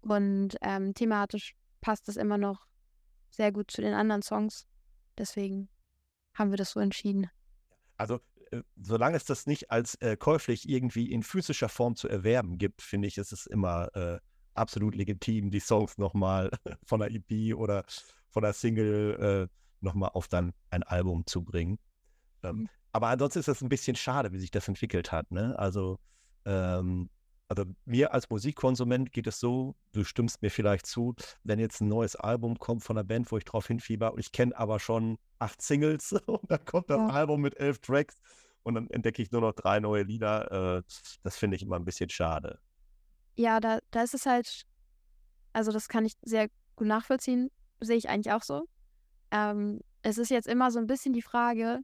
Und 0.00 0.56
ähm, 0.60 0.94
thematisch 0.94 1.54
passt 1.80 2.08
es 2.08 2.16
immer 2.16 2.38
noch 2.38 2.66
sehr 3.30 3.52
gut 3.52 3.70
zu 3.70 3.80
den 3.80 3.94
anderen 3.94 4.22
Songs. 4.22 4.66
Deswegen 5.18 5.68
haben 6.34 6.50
wir 6.50 6.56
das 6.56 6.70
so 6.70 6.80
entschieden. 6.80 7.30
Also, 7.96 8.20
äh, 8.50 8.62
solange 8.76 9.16
es 9.16 9.24
das 9.24 9.46
nicht 9.46 9.70
als 9.70 9.94
äh, 9.96 10.16
käuflich 10.16 10.68
irgendwie 10.68 11.10
in 11.10 11.22
physischer 11.22 11.68
Form 11.68 11.96
zu 11.96 12.08
erwerben 12.08 12.58
gibt, 12.58 12.82
finde 12.82 13.08
ich, 13.08 13.18
ist 13.18 13.32
es 13.32 13.46
immer 13.46 13.94
äh, 13.94 14.18
absolut 14.54 14.94
legitim, 14.94 15.50
die 15.50 15.60
Songs 15.60 15.98
nochmal 15.98 16.50
von 16.84 17.00
der 17.00 17.10
EP 17.10 17.54
oder 17.56 17.84
von 18.28 18.42
der 18.42 18.52
Single 18.52 19.48
äh, 19.50 19.56
nochmal 19.80 20.10
auf 20.12 20.28
dann 20.28 20.52
ein 20.70 20.82
Album 20.82 21.26
zu 21.26 21.42
bringen. 21.42 21.78
Ähm, 22.42 22.56
mhm. 22.56 22.68
Aber 22.92 23.08
ansonsten 23.08 23.40
ist 23.40 23.48
es 23.48 23.60
ein 23.60 23.68
bisschen 23.68 23.96
schade, 23.96 24.32
wie 24.32 24.38
sich 24.38 24.50
das 24.50 24.68
entwickelt 24.68 25.12
hat. 25.12 25.30
Ne? 25.30 25.58
Also, 25.58 25.98
ähm, 26.44 27.10
also 27.48 27.64
mir 27.84 28.12
als 28.12 28.28
Musikkonsument 28.28 29.12
geht 29.12 29.26
es 29.26 29.38
so, 29.38 29.76
du 29.92 30.04
stimmst 30.04 30.42
mir 30.42 30.50
vielleicht 30.50 30.86
zu, 30.86 31.14
wenn 31.44 31.58
jetzt 31.58 31.80
ein 31.80 31.88
neues 31.88 32.16
Album 32.16 32.58
kommt 32.58 32.82
von 32.82 32.96
einer 32.96 33.04
Band, 33.04 33.30
wo 33.30 33.38
ich 33.38 33.44
drauf 33.44 33.66
hinfieber 33.66 34.12
und 34.12 34.18
ich 34.18 34.32
kenne 34.32 34.56
aber 34.56 34.80
schon 34.80 35.18
acht 35.38 35.62
Singles 35.62 36.12
und 36.26 36.50
dann 36.50 36.64
kommt 36.64 36.90
das 36.90 36.98
ja. 36.98 37.08
Album 37.08 37.42
mit 37.42 37.58
elf 37.58 37.78
Tracks 37.78 38.16
und 38.62 38.74
dann 38.74 38.90
entdecke 38.90 39.22
ich 39.22 39.30
nur 39.30 39.40
noch 39.40 39.52
drei 39.52 39.78
neue 39.78 40.02
Lieder. 40.02 40.78
Äh, 40.78 40.82
das 41.22 41.36
finde 41.36 41.56
ich 41.56 41.62
immer 41.62 41.76
ein 41.76 41.84
bisschen 41.84 42.10
schade. 42.10 42.58
Ja, 43.36 43.60
da, 43.60 43.78
da 43.90 44.02
ist 44.02 44.14
es 44.14 44.26
halt, 44.26 44.62
also 45.52 45.70
das 45.70 45.88
kann 45.88 46.04
ich 46.04 46.14
sehr 46.22 46.48
gut 46.74 46.88
nachvollziehen, 46.88 47.50
sehe 47.80 47.96
ich 47.96 48.08
eigentlich 48.08 48.32
auch 48.32 48.42
so. 48.42 48.66
Ähm, 49.30 49.80
es 50.02 50.18
ist 50.18 50.30
jetzt 50.30 50.48
immer 50.48 50.70
so 50.70 50.78
ein 50.78 50.86
bisschen 50.86 51.12
die 51.12 51.22
Frage, 51.22 51.80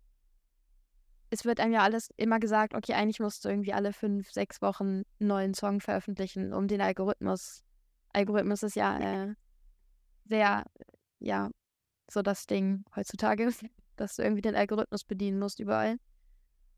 es 1.32 1.46
wird 1.46 1.60
einem 1.60 1.72
ja 1.72 1.80
alles 1.80 2.10
immer 2.18 2.38
gesagt, 2.38 2.74
okay, 2.74 2.92
eigentlich 2.92 3.18
musst 3.18 3.46
du 3.46 3.48
irgendwie 3.48 3.72
alle 3.72 3.94
fünf, 3.94 4.30
sechs 4.30 4.60
Wochen 4.60 4.84
einen 4.84 5.04
neuen 5.18 5.54
Song 5.54 5.80
veröffentlichen, 5.80 6.52
um 6.52 6.68
den 6.68 6.82
Algorithmus. 6.82 7.64
Algorithmus 8.12 8.62
ist 8.62 8.76
ja 8.76 8.98
äh, 8.98 9.34
sehr, 10.26 10.66
ja, 11.20 11.50
so 12.10 12.20
das 12.20 12.44
Ding 12.46 12.84
heutzutage, 12.94 13.48
dass 13.96 14.16
du 14.16 14.22
irgendwie 14.22 14.42
den 14.42 14.54
Algorithmus 14.54 15.04
bedienen 15.04 15.38
musst 15.38 15.58
überall. 15.58 15.96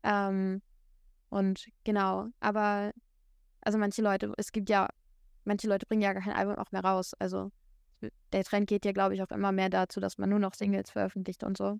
Ähm, 0.03 0.61
und 1.27 1.65
genau, 1.83 2.27
aber 2.39 2.93
also 3.59 3.77
manche 3.77 4.01
Leute, 4.01 4.31
es 4.37 4.53
gibt 4.53 4.69
ja, 4.69 4.87
manche 5.43 5.67
Leute 5.67 5.85
bringen 5.85 6.01
ja 6.01 6.13
gar 6.13 6.23
kein 6.23 6.31
Album 6.31 6.55
auch 6.55 6.71
mehr 6.71 6.85
raus. 6.85 7.13
Also 7.19 7.51
der 8.31 8.45
Trend 8.45 8.67
geht 8.67 8.85
ja, 8.85 8.93
glaube 8.93 9.15
ich, 9.15 9.21
auch 9.21 9.31
immer 9.31 9.51
mehr 9.51 9.69
dazu, 9.69 9.99
dass 9.99 10.17
man 10.17 10.29
nur 10.29 10.39
noch 10.39 10.53
Singles 10.53 10.91
veröffentlicht 10.91 11.43
und 11.43 11.57
so. 11.57 11.77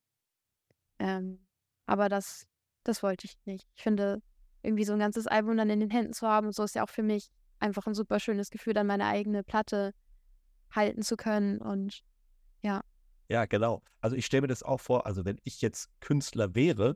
Ähm, 1.00 1.48
aber 1.86 2.10
das 2.10 2.46
das 2.88 3.04
wollte 3.04 3.26
ich 3.26 3.38
nicht. 3.46 3.68
Ich 3.76 3.84
finde, 3.84 4.22
irgendwie 4.64 4.86
so 4.86 4.94
ein 4.94 5.00
ganzes 5.00 5.28
Album 5.28 5.58
dann 5.58 5.70
in 5.70 5.80
den 5.80 5.90
Händen 5.90 6.14
zu 6.14 6.28
haben 6.28 6.52
so 6.52 6.64
ist 6.64 6.76
ja 6.76 6.84
auch 6.84 6.90
für 6.90 7.04
mich 7.04 7.30
einfach 7.60 7.88
ein 7.88 7.94
super 7.94 8.20
schönes 8.20 8.50
Gefühl, 8.50 8.74
dann 8.74 8.88
meine 8.88 9.06
eigene 9.06 9.44
Platte 9.44 9.94
halten 10.72 11.02
zu 11.02 11.16
können 11.16 11.60
und 11.60 12.02
ja. 12.62 12.82
Ja, 13.30 13.46
genau. 13.46 13.82
Also 14.02 14.16
ich 14.16 14.26
stelle 14.26 14.42
mir 14.42 14.48
das 14.48 14.64
auch 14.64 14.80
vor, 14.80 15.06
also 15.06 15.26
wenn 15.26 15.40
ich 15.44 15.62
jetzt 15.62 15.90
Künstler 16.00 16.54
wäre, 16.54 16.96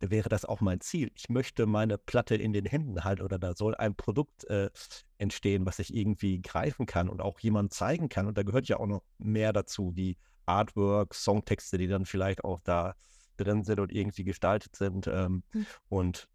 wäre 0.00 0.28
das 0.28 0.44
auch 0.44 0.60
mein 0.60 0.80
Ziel. 0.80 1.12
Ich 1.14 1.28
möchte 1.28 1.66
meine 1.66 1.98
Platte 1.98 2.34
in 2.34 2.52
den 2.52 2.64
Händen 2.64 3.04
halten 3.04 3.22
oder 3.22 3.38
da 3.38 3.54
soll 3.54 3.74
ein 3.74 3.94
Produkt 3.94 4.44
äh, 4.44 4.70
entstehen, 5.18 5.66
was 5.66 5.78
ich 5.78 5.94
irgendwie 5.94 6.40
greifen 6.40 6.86
kann 6.86 7.08
und 7.08 7.20
auch 7.20 7.38
jemand 7.40 7.74
zeigen 7.74 8.08
kann. 8.08 8.26
Und 8.26 8.38
da 8.38 8.42
gehört 8.42 8.68
ja 8.68 8.78
auch 8.78 8.86
noch 8.86 9.02
mehr 9.18 9.52
dazu, 9.52 9.92
wie 9.94 10.16
Artwork, 10.46 11.14
Songtexte, 11.14 11.76
die 11.78 11.86
dann 11.86 12.06
vielleicht 12.06 12.44
auch 12.44 12.60
da 12.64 12.94
drin 13.40 13.64
sind 13.64 13.80
und 13.80 13.92
irgendwie 13.92 14.24
gestaltet 14.24 14.76
sind 14.76 15.06
ähm, 15.06 15.42
mhm. 15.52 15.66
und 15.88 16.28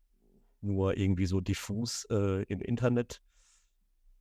nur 0.62 0.98
irgendwie 0.98 1.26
so 1.26 1.42
diffus 1.42 2.06
äh, 2.10 2.44
im 2.44 2.62
Internet. 2.62 3.22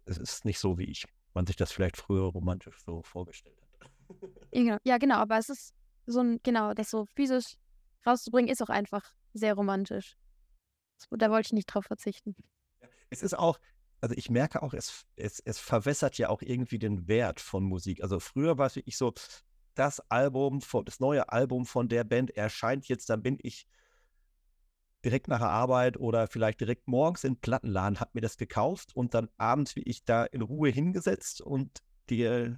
Es 0.05 0.19
ist 0.19 0.45
nicht 0.45 0.59
so, 0.59 0.79
wie 0.79 0.85
ich 0.85 1.07
man 1.35 1.47
sich 1.47 1.57
das 1.57 1.73
vielleicht 1.73 1.97
früher 1.97 2.23
romantisch 2.23 2.77
so 2.85 3.03
vorgestellt 3.03 3.57
hat. 3.61 3.91
Ja, 4.85 4.99
genau, 4.99 5.17
aber 5.17 5.39
es 5.39 5.49
ist 5.49 5.75
so 6.07 6.21
ein, 6.21 6.39
genau, 6.45 6.75
das 6.75 6.91
so 6.91 7.07
physisch 7.07 7.57
rauszubringen, 8.07 8.51
ist 8.51 8.63
auch 8.63 8.69
einfach 8.69 9.13
sehr 9.33 9.55
romantisch. 9.55 10.17
Da 11.11 11.31
wollte 11.31 11.49
ich 11.49 11.53
nicht 11.53 11.67
drauf 11.67 11.87
verzichten. 11.87 12.37
Es 13.11 13.23
ist 13.23 13.37
auch, 13.37 13.59
also 14.01 14.15
ich 14.17 14.31
merke 14.31 14.63
auch, 14.63 14.75
es, 14.75 15.07
es, 15.17 15.41
es 15.41 15.59
verwässert 15.59 16.19
ja 16.19 16.29
auch 16.29 16.41
irgendwie 16.41 16.79
den 16.79 17.09
Wert 17.09 17.41
von 17.41 17.65
Musik. 17.65 18.03
Also 18.03 18.21
früher 18.21 18.59
war 18.59 18.67
es 18.67 18.77
wirklich 18.77 18.97
so, 18.97 19.13
das 19.75 20.01
Album, 20.11 20.61
das 20.85 21.01
neue 21.01 21.29
Album 21.31 21.67
von 21.67 21.89
der 21.89 22.05
Band 22.05 22.31
erscheint 22.31 22.89
jetzt, 22.89 23.11
dann 23.11 23.23
bin 23.23 23.39
ich 23.43 23.67
direkt 25.05 25.29
nach 25.29 25.39
der 25.39 25.51
Arbeit 25.51 25.99
oder 25.99 26.27
vielleicht 26.27 26.61
direkt 26.61 26.89
morgens 26.89 27.25
in 27.25 27.39
Plattenladen, 27.39 28.01
habe 28.01 28.11
mir 28.15 28.23
das 28.23 28.37
gekauft 28.37 28.97
und 28.97 29.15
dann 29.15 29.29
abends, 29.37 29.77
wie 29.77 29.83
ich 29.83 30.05
da 30.05 30.25
in 30.25 30.41
Ruhe 30.41 30.71
hingesetzt 30.71 31.41
und 31.43 31.83
die 32.09 32.55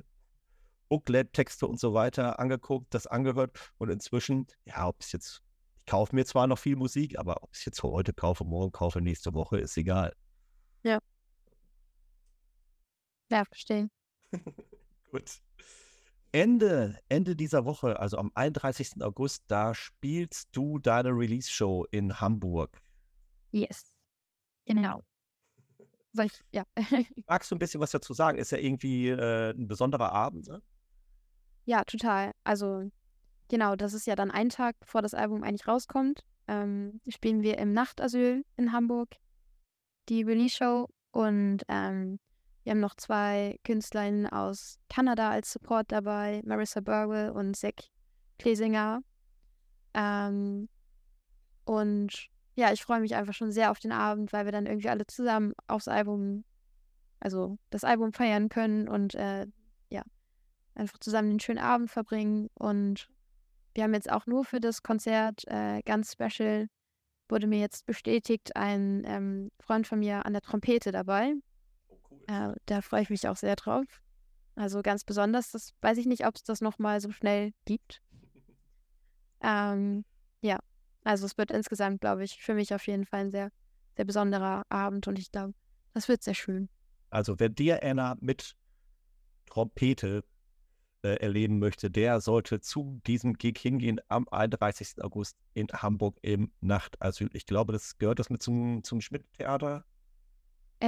Booklet-Texte 0.88 1.66
und 1.66 1.80
so 1.80 1.94
weiter 1.94 2.38
angeguckt, 2.38 2.94
das 2.94 3.06
angehört 3.06 3.72
und 3.78 3.90
inzwischen, 3.90 4.46
ja, 4.64 4.86
ob 4.86 5.00
es 5.00 5.12
jetzt, 5.12 5.42
ich 5.78 5.86
kaufe 5.86 6.14
mir 6.14 6.24
zwar 6.24 6.46
noch 6.46 6.58
viel 6.58 6.76
Musik, 6.76 7.18
aber 7.18 7.42
ob 7.42 7.50
ich 7.52 7.60
es 7.60 7.64
jetzt 7.64 7.82
heute 7.82 8.12
kaufe, 8.12 8.44
morgen 8.44 8.72
kaufe, 8.72 9.00
nächste 9.00 9.34
Woche, 9.34 9.58
ist 9.58 9.76
egal. 9.76 10.12
Ja. 10.84 10.98
Ja, 13.30 13.44
verstehe. 13.44 13.88
Gut. 15.10 15.40
Ende, 16.36 16.98
Ende 17.08 17.34
dieser 17.34 17.64
Woche, 17.64 17.98
also 17.98 18.18
am 18.18 18.30
31. 18.34 19.00
August, 19.00 19.44
da 19.46 19.72
spielst 19.72 20.50
du 20.52 20.78
deine 20.78 21.08
Release-Show 21.08 21.86
in 21.90 22.20
Hamburg. 22.20 22.82
Yes. 23.52 23.94
Genau. 24.66 25.02
Soll 26.12 26.26
ich, 26.26 26.44
ja. 26.52 26.64
Magst 27.26 27.50
du 27.50 27.54
ein 27.54 27.58
bisschen 27.58 27.80
was 27.80 27.90
dazu 27.90 28.12
sagen? 28.12 28.36
Ist 28.36 28.52
ja 28.52 28.58
irgendwie 28.58 29.08
äh, 29.08 29.52
ein 29.52 29.66
besonderer 29.66 30.12
Abend, 30.12 30.46
ne? 30.46 30.60
Ja, 31.64 31.84
total. 31.84 32.32
Also, 32.44 32.90
genau, 33.48 33.74
das 33.74 33.94
ist 33.94 34.06
ja 34.06 34.14
dann 34.14 34.30
ein 34.30 34.50
Tag, 34.50 34.78
bevor 34.78 35.00
das 35.00 35.14
Album 35.14 35.42
eigentlich 35.42 35.66
rauskommt. 35.66 36.22
Ähm, 36.48 37.00
spielen 37.08 37.42
wir 37.42 37.56
im 37.56 37.72
Nachtasyl 37.72 38.44
in 38.58 38.72
Hamburg 38.72 39.16
die 40.10 40.22
Release-Show 40.22 40.90
und 41.12 41.62
ähm, 41.68 42.18
wir 42.66 42.72
haben 42.72 42.80
noch 42.80 42.96
zwei 42.96 43.60
Künstlerinnen 43.62 44.26
aus 44.26 44.80
Kanada 44.88 45.30
als 45.30 45.52
Support 45.52 45.92
dabei, 45.92 46.42
Marissa 46.44 46.80
Burwell 46.80 47.30
und 47.30 47.54
Zach 47.54 47.70
Klesinger. 48.40 49.02
Ähm, 49.94 50.68
und 51.64 52.28
ja, 52.56 52.72
ich 52.72 52.82
freue 52.82 52.98
mich 52.98 53.14
einfach 53.14 53.34
schon 53.34 53.52
sehr 53.52 53.70
auf 53.70 53.78
den 53.78 53.92
Abend, 53.92 54.32
weil 54.32 54.46
wir 54.46 54.52
dann 54.52 54.66
irgendwie 54.66 54.88
alle 54.88 55.06
zusammen 55.06 55.52
aufs 55.68 55.86
Album, 55.86 56.42
also 57.20 57.56
das 57.70 57.84
Album 57.84 58.12
feiern 58.12 58.48
können 58.48 58.88
und 58.88 59.14
äh, 59.14 59.46
ja, 59.88 60.02
einfach 60.74 60.98
zusammen 60.98 61.30
einen 61.30 61.40
schönen 61.40 61.60
Abend 61.60 61.88
verbringen. 61.88 62.48
Und 62.54 63.08
wir 63.74 63.84
haben 63.84 63.94
jetzt 63.94 64.10
auch 64.10 64.26
nur 64.26 64.44
für 64.44 64.58
das 64.58 64.82
Konzert 64.82 65.46
äh, 65.46 65.82
ganz 65.84 66.14
special, 66.14 66.66
wurde 67.28 67.46
mir 67.46 67.60
jetzt 67.60 67.86
bestätigt, 67.86 68.56
ein 68.56 69.04
ähm, 69.06 69.52
Freund 69.60 69.86
von 69.86 70.00
mir 70.00 70.26
an 70.26 70.32
der 70.32 70.42
Trompete 70.42 70.90
dabei. 70.90 71.34
Äh, 72.26 72.52
da 72.66 72.82
freue 72.82 73.02
ich 73.02 73.10
mich 73.10 73.28
auch 73.28 73.36
sehr 73.36 73.56
drauf. 73.56 73.84
Also 74.54 74.82
ganz 74.82 75.04
besonders, 75.04 75.50
das 75.50 75.74
weiß 75.82 75.98
ich 75.98 76.06
nicht, 76.06 76.26
ob 76.26 76.34
es 76.36 76.42
das 76.42 76.60
nochmal 76.60 77.00
so 77.00 77.10
schnell 77.10 77.52
gibt. 77.64 78.02
Ähm, 79.42 80.06
ja, 80.40 80.58
also 81.04 81.26
es 81.26 81.36
wird 81.36 81.50
insgesamt, 81.50 82.00
glaube 82.00 82.24
ich, 82.24 82.42
für 82.42 82.54
mich 82.54 82.74
auf 82.74 82.86
jeden 82.86 83.04
Fall 83.04 83.20
ein 83.20 83.30
sehr, 83.30 83.52
sehr 83.94 84.06
besonderer 84.06 84.64
Abend 84.70 85.06
und 85.06 85.18
ich 85.18 85.30
glaube, 85.30 85.52
das 85.92 86.08
wird 86.08 86.22
sehr 86.22 86.34
schön. 86.34 86.70
Also 87.10 87.38
wer 87.38 87.50
dir 87.50 87.82
Anna 87.82 88.16
mit 88.18 88.56
Trompete 89.44 90.24
äh, 91.02 91.16
erleben 91.20 91.58
möchte, 91.58 91.90
der 91.90 92.20
sollte 92.20 92.60
zu 92.60 93.00
diesem 93.06 93.34
Gig 93.34 93.58
hingehen 93.58 94.00
am 94.08 94.26
31. 94.28 95.02
August 95.02 95.36
in 95.54 95.68
Hamburg 95.68 96.18
im 96.22 96.50
Nachtasyl. 96.60 97.30
Ich 97.34 97.46
glaube, 97.46 97.72
das 97.72 97.98
gehört 97.98 98.18
das 98.18 98.30
mit 98.30 98.42
zum, 98.42 98.82
zum 98.82 99.00
Schmidt-Theater 99.00 99.84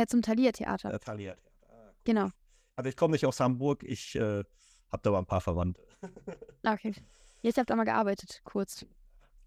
äh, 0.02 0.06
zum 0.06 0.22
Thalia-Theater. 0.22 0.94
Äh, 0.94 0.98
Thalia-Theater. 0.98 1.50
Ah, 1.68 1.92
genau. 2.04 2.30
Also 2.76 2.90
ich 2.90 2.96
komme 2.96 3.12
nicht 3.12 3.26
aus 3.26 3.40
Hamburg, 3.40 3.82
ich 3.82 4.14
äh, 4.14 4.44
habe 4.90 5.02
da 5.02 5.10
aber 5.10 5.18
ein 5.18 5.26
paar 5.26 5.40
Verwandte. 5.40 5.82
okay. 6.66 6.94
Ich 7.42 7.56
habe 7.56 7.66
da 7.66 7.76
mal 7.76 7.84
gearbeitet, 7.84 8.40
kurz. 8.44 8.86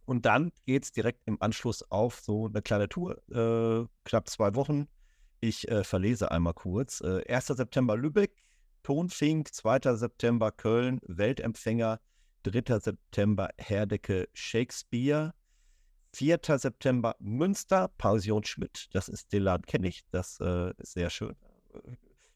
Und 0.05 0.25
dann 0.25 0.51
geht 0.65 0.83
es 0.83 0.91
direkt 0.91 1.21
im 1.25 1.41
Anschluss 1.41 1.89
auf 1.91 2.19
so 2.19 2.47
eine 2.47 2.61
kleine 2.61 2.89
Tour, 2.89 3.17
äh, 3.29 3.85
knapp 4.03 4.29
zwei 4.29 4.55
Wochen. 4.55 4.87
Ich 5.39 5.67
äh, 5.69 5.83
verlese 5.83 6.31
einmal 6.31 6.53
kurz. 6.53 7.01
Äh, 7.01 7.23
1. 7.27 7.47
September 7.47 7.97
Lübeck, 7.97 8.43
Tonfink, 8.83 9.53
2. 9.53 9.95
September 9.95 10.51
Köln, 10.51 10.99
Weltempfänger, 11.07 11.99
3. 12.43 12.79
September 12.79 13.49
Herdecke 13.57 14.27
Shakespeare, 14.33 15.33
4. 16.13 16.39
September 16.43 17.15
Münster, 17.19 17.87
Pension 17.97 18.43
Schmidt. 18.43 18.89
Das 18.93 19.09
ist 19.09 19.31
den 19.31 19.43
Laden, 19.43 19.65
kenne 19.65 19.87
ich. 19.87 20.03
Das 20.11 20.39
äh, 20.39 20.73
ist 20.77 20.93
sehr 20.93 21.09
schön. 21.09 21.35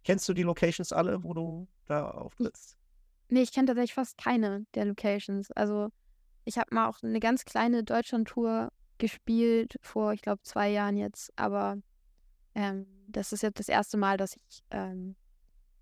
Kennst 0.03 0.29
du 0.29 0.33
die 0.33 0.43
Locations 0.43 0.93
alle, 0.93 1.23
wo 1.23 1.33
du 1.33 1.67
da 1.87 2.09
auftrittst? 2.09 2.77
Nee, 3.29 3.41
ich 3.41 3.51
kenne 3.51 3.67
tatsächlich 3.67 3.93
fast 3.93 4.17
keine 4.17 4.65
der 4.75 4.85
Locations. 4.85 5.51
Also 5.51 5.89
ich 6.45 6.57
habe 6.57 6.73
mal 6.73 6.87
auch 6.87 7.01
eine 7.01 7.19
ganz 7.19 7.43
kleine 7.43 7.83
Deutschland-Tour 7.83 8.71
gespielt 8.97 9.75
vor, 9.81 10.13
ich 10.13 10.21
glaube, 10.21 10.41
zwei 10.43 10.69
Jahren 10.69 10.95
jetzt. 10.95 11.31
Aber 11.35 11.77
ähm, 12.53 12.85
das 13.07 13.33
ist 13.33 13.43
jetzt 13.43 13.59
das 13.59 13.67
erste 13.67 13.97
Mal, 13.97 14.17
dass 14.17 14.35
ich 14.35 14.63
ähm, 14.71 15.15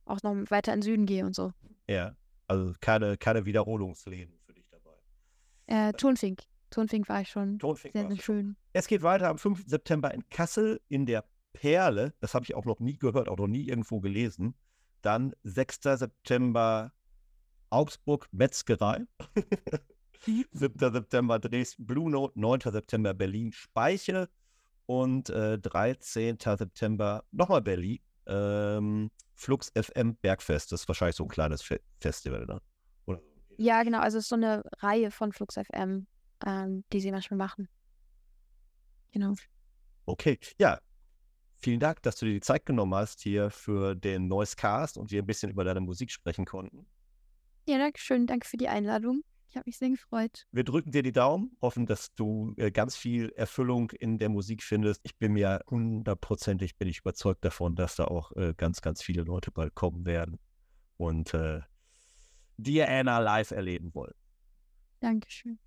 auch 0.06 0.24
noch 0.24 0.36
weiter 0.50 0.74
in 0.74 0.80
den 0.80 0.84
Süden 0.84 1.06
gehe 1.06 1.26
und 1.26 1.36
so. 1.36 1.52
Ja, 1.88 2.16
also 2.48 2.74
keine, 2.80 3.18
keine 3.18 3.46
Wiederholungsläden 3.46 4.34
für 4.46 4.54
dich 4.54 4.68
dabei. 4.70 4.96
Äh, 5.68 5.94
Tonfink. 5.94 6.44
Tonfink 6.74 7.07
war 7.09 7.21
ich 7.21 7.30
schon. 7.30 7.59
Tonfink 7.59 7.93
Sehr, 7.93 8.07
sehr 8.07 8.17
schön. 8.17 8.55
Es 8.74 8.88
geht 8.88 9.03
weiter 9.03 9.30
am 9.30 9.38
5. 9.38 9.63
September 9.67 10.13
in 10.13 10.28
Kassel 10.30 10.82
in 10.89 11.05
der 11.05 11.24
Perle. 11.53 12.13
Das 12.19 12.34
habe 12.34 12.45
ich 12.45 12.55
auch 12.55 12.65
noch 12.65 12.80
nie 12.80 12.97
gehört, 12.97 13.30
auch 13.30 13.38
noch 13.38 13.47
nie 13.47 13.67
irgendwo 13.67 13.99
gelesen. 13.99 14.55
Dann 15.01 15.34
6. 15.43 15.80
September 15.84 16.91
Augsburg 17.69 18.28
Metzgerei. 18.32 19.05
7. 20.26 20.80
September 20.80 21.39
Dresden 21.39 21.86
Blue 21.86 22.09
Note. 22.09 22.39
9. 22.39 22.61
September 22.71 23.13
Berlin 23.13 23.51
Speiche. 23.51 24.30
Und 24.86 25.30
äh, 25.30 25.59
13. 25.59 26.38
September 26.39 27.24
nochmal 27.32 27.61
Berlin. 27.61 27.99
Ähm, 28.26 29.11
Flux 29.36 29.71
FM 29.76 30.15
Bergfest. 30.15 30.71
Das 30.71 30.82
ist 30.82 30.88
wahrscheinlich 30.88 31.15
so 31.15 31.24
ein 31.24 31.30
kleines 31.30 31.61
Fe 31.61 31.82
Festival, 31.99 32.45
ne? 32.45 32.61
Oder? 33.05 33.21
Ja, 33.57 33.84
genau. 33.84 33.99
Also 33.99 34.17
es 34.17 34.26
ist 34.26 34.30
so 34.30 34.36
eine 34.36 34.63
Reihe 34.80 35.11
von 35.11 35.34
Flux 35.34 35.55
FM, 35.55 36.07
ähm, 36.46 36.84
die 36.91 37.00
sie 37.00 37.12
manchmal 37.12 37.38
machen. 37.38 37.68
Genau. 39.12 39.34
Okay, 40.06 40.39
ja. 40.60 40.80
Vielen 41.60 41.80
Dank, 41.80 42.02
dass 42.02 42.18
du 42.18 42.26
dir 42.26 42.34
die 42.34 42.41
Zeit 42.41 42.66
genommen 42.66 42.94
hast 42.94 43.22
hier 43.22 43.50
für 43.50 43.96
den 43.96 44.28
Noise 44.28 44.58
Cast 44.58 44.98
und 44.98 45.12
wir 45.12 45.22
ein 45.22 45.26
bisschen 45.26 45.50
über 45.50 45.64
deine 45.64 45.80
Musik 45.80 46.12
sprechen 46.12 46.46
konnten. 46.46 46.86
Ja, 47.66 47.78
danke 47.78 48.00
schön. 48.00 48.28
Danke 48.28 48.46
für 48.46 48.58
die 48.58 48.68
Einladung. 48.68 49.24
Ich 49.54 49.56
habe 49.56 49.64
mich 49.68 49.78
sehr 49.78 49.89
gefreut. 49.89 50.46
Wir 50.52 50.64
drücken 50.64 50.91
dir 50.91 51.04
die 51.04 51.12
Daumen, 51.12 51.56
hoffen, 51.62 51.86
dass 51.86 52.14
du 52.16 52.54
äh, 52.58 52.72
ganz 52.72 52.98
viel 52.98 53.30
Erfüllung 53.36 53.91
in 53.91 54.18
der 54.18 54.30
Musik 54.30 54.64
findest. 54.64 55.00
Ich 55.04 55.16
bin 55.18 55.34
mir 55.34 55.62
hundertprozentig 55.70 56.76
bin 56.76 56.88
ich 56.89 57.00
überzeugt 57.00 57.46
davon, 57.46 57.76
dass 57.76 57.96
da 57.96 58.06
auch 58.06 58.32
äh, 58.36 58.54
ganz, 58.58 58.82
ganz 58.82 59.04
viele 59.04 59.22
Leute 59.22 59.52
bald 59.52 59.76
kommen 59.76 60.06
werden 60.06 60.39
und 60.98 61.34
äh, 61.36 61.62
dir 62.58 62.89
Anna 62.89 63.20
live 63.20 63.52
erleben 63.52 63.94
wollen. 63.94 64.16
Dankeschön. 65.00 65.60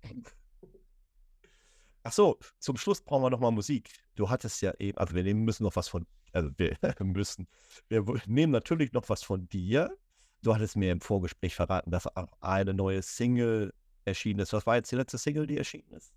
Ach 2.07 2.13
so, 2.13 2.39
zum 2.59 2.77
Schluss 2.77 3.01
brauchen 3.01 3.23
wir 3.23 3.29
noch 3.29 3.41
mal 3.41 3.51
Musik. 3.51 3.89
Du 4.15 4.29
hattest 4.29 4.61
ja 4.61 4.73
eben, 4.79 4.97
also 4.97 5.13
wir 5.13 5.23
nehmen 5.23 5.43
müssen 5.43 5.63
noch 5.63 5.75
was 5.75 5.89
von, 5.89 6.07
also 6.31 6.49
wir 6.55 6.77
müssen, 7.03 7.49
wir 7.89 8.05
nehmen 8.25 8.53
natürlich 8.53 8.93
noch 8.93 9.09
was 9.09 9.23
von 9.23 9.49
dir. 9.49 9.93
Du 10.41 10.55
hattest 10.55 10.77
mir 10.77 10.93
im 10.93 11.01
Vorgespräch 11.01 11.53
verraten, 11.53 11.91
dass 11.91 12.07
auch 12.15 12.31
eine 12.39 12.73
neue 12.73 13.01
Single 13.01 13.73
erschienen 14.05 14.39
ist. 14.39 14.53
Was 14.53 14.65
war 14.65 14.77
jetzt 14.77 14.89
die 14.89 14.95
letzte 14.95 15.17
Single, 15.17 15.47
die 15.47 15.57
erschienen 15.57 15.91
ist? 15.91 16.13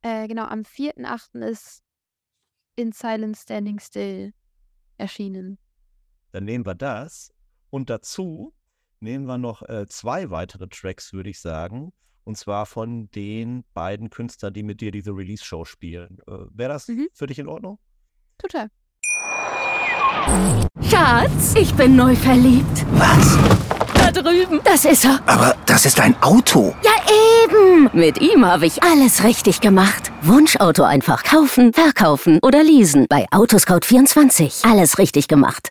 Äh, 0.00 0.28
genau, 0.28 0.46
am 0.46 0.60
4.8. 0.62 1.44
ist 1.46 1.82
In 2.76 2.92
Silence 2.92 3.42
Standing 3.42 3.78
Still 3.78 4.32
erschienen. 4.96 5.58
Dann 6.32 6.44
nehmen 6.44 6.64
wir 6.64 6.74
das. 6.74 7.34
Und 7.68 7.90
dazu 7.90 8.54
nehmen 9.00 9.26
wir 9.26 9.36
noch 9.36 9.60
äh, 9.68 9.86
zwei 9.88 10.30
weitere 10.30 10.68
Tracks, 10.68 11.12
würde 11.12 11.28
ich 11.28 11.38
sagen. 11.38 11.92
Und 12.26 12.36
zwar 12.36 12.66
von 12.66 13.08
den 13.14 13.62
beiden 13.72 14.10
Künstlern, 14.10 14.52
die 14.52 14.64
mit 14.64 14.80
dir 14.80 14.90
diese 14.90 15.12
Release-Show 15.12 15.64
spielen. 15.64 16.18
Äh, 16.26 16.32
Wäre 16.50 16.72
das 16.72 16.88
Mhm. 16.88 17.06
für 17.14 17.28
dich 17.28 17.38
in 17.38 17.46
Ordnung? 17.46 17.78
Total. 18.36 18.68
Schatz, 20.90 21.54
ich 21.54 21.72
bin 21.74 21.94
neu 21.94 22.16
verliebt. 22.16 22.84
Was? 22.94 23.38
Da 23.94 24.10
drüben. 24.10 24.60
Das 24.64 24.84
ist 24.84 25.04
er. 25.04 25.20
Aber 25.26 25.56
das 25.66 25.86
ist 25.86 26.00
ein 26.00 26.20
Auto. 26.20 26.74
Ja, 26.82 26.90
eben. 27.44 27.88
Mit 27.92 28.20
ihm 28.20 28.44
habe 28.44 28.66
ich 28.66 28.82
alles 28.82 29.22
richtig 29.22 29.60
gemacht. 29.60 30.10
Wunschauto 30.22 30.82
einfach 30.82 31.22
kaufen, 31.22 31.72
verkaufen 31.72 32.40
oder 32.42 32.64
leasen. 32.64 33.06
Bei 33.08 33.26
Autoscout24. 33.30 34.68
Alles 34.68 34.98
richtig 34.98 35.28
gemacht. 35.28 35.70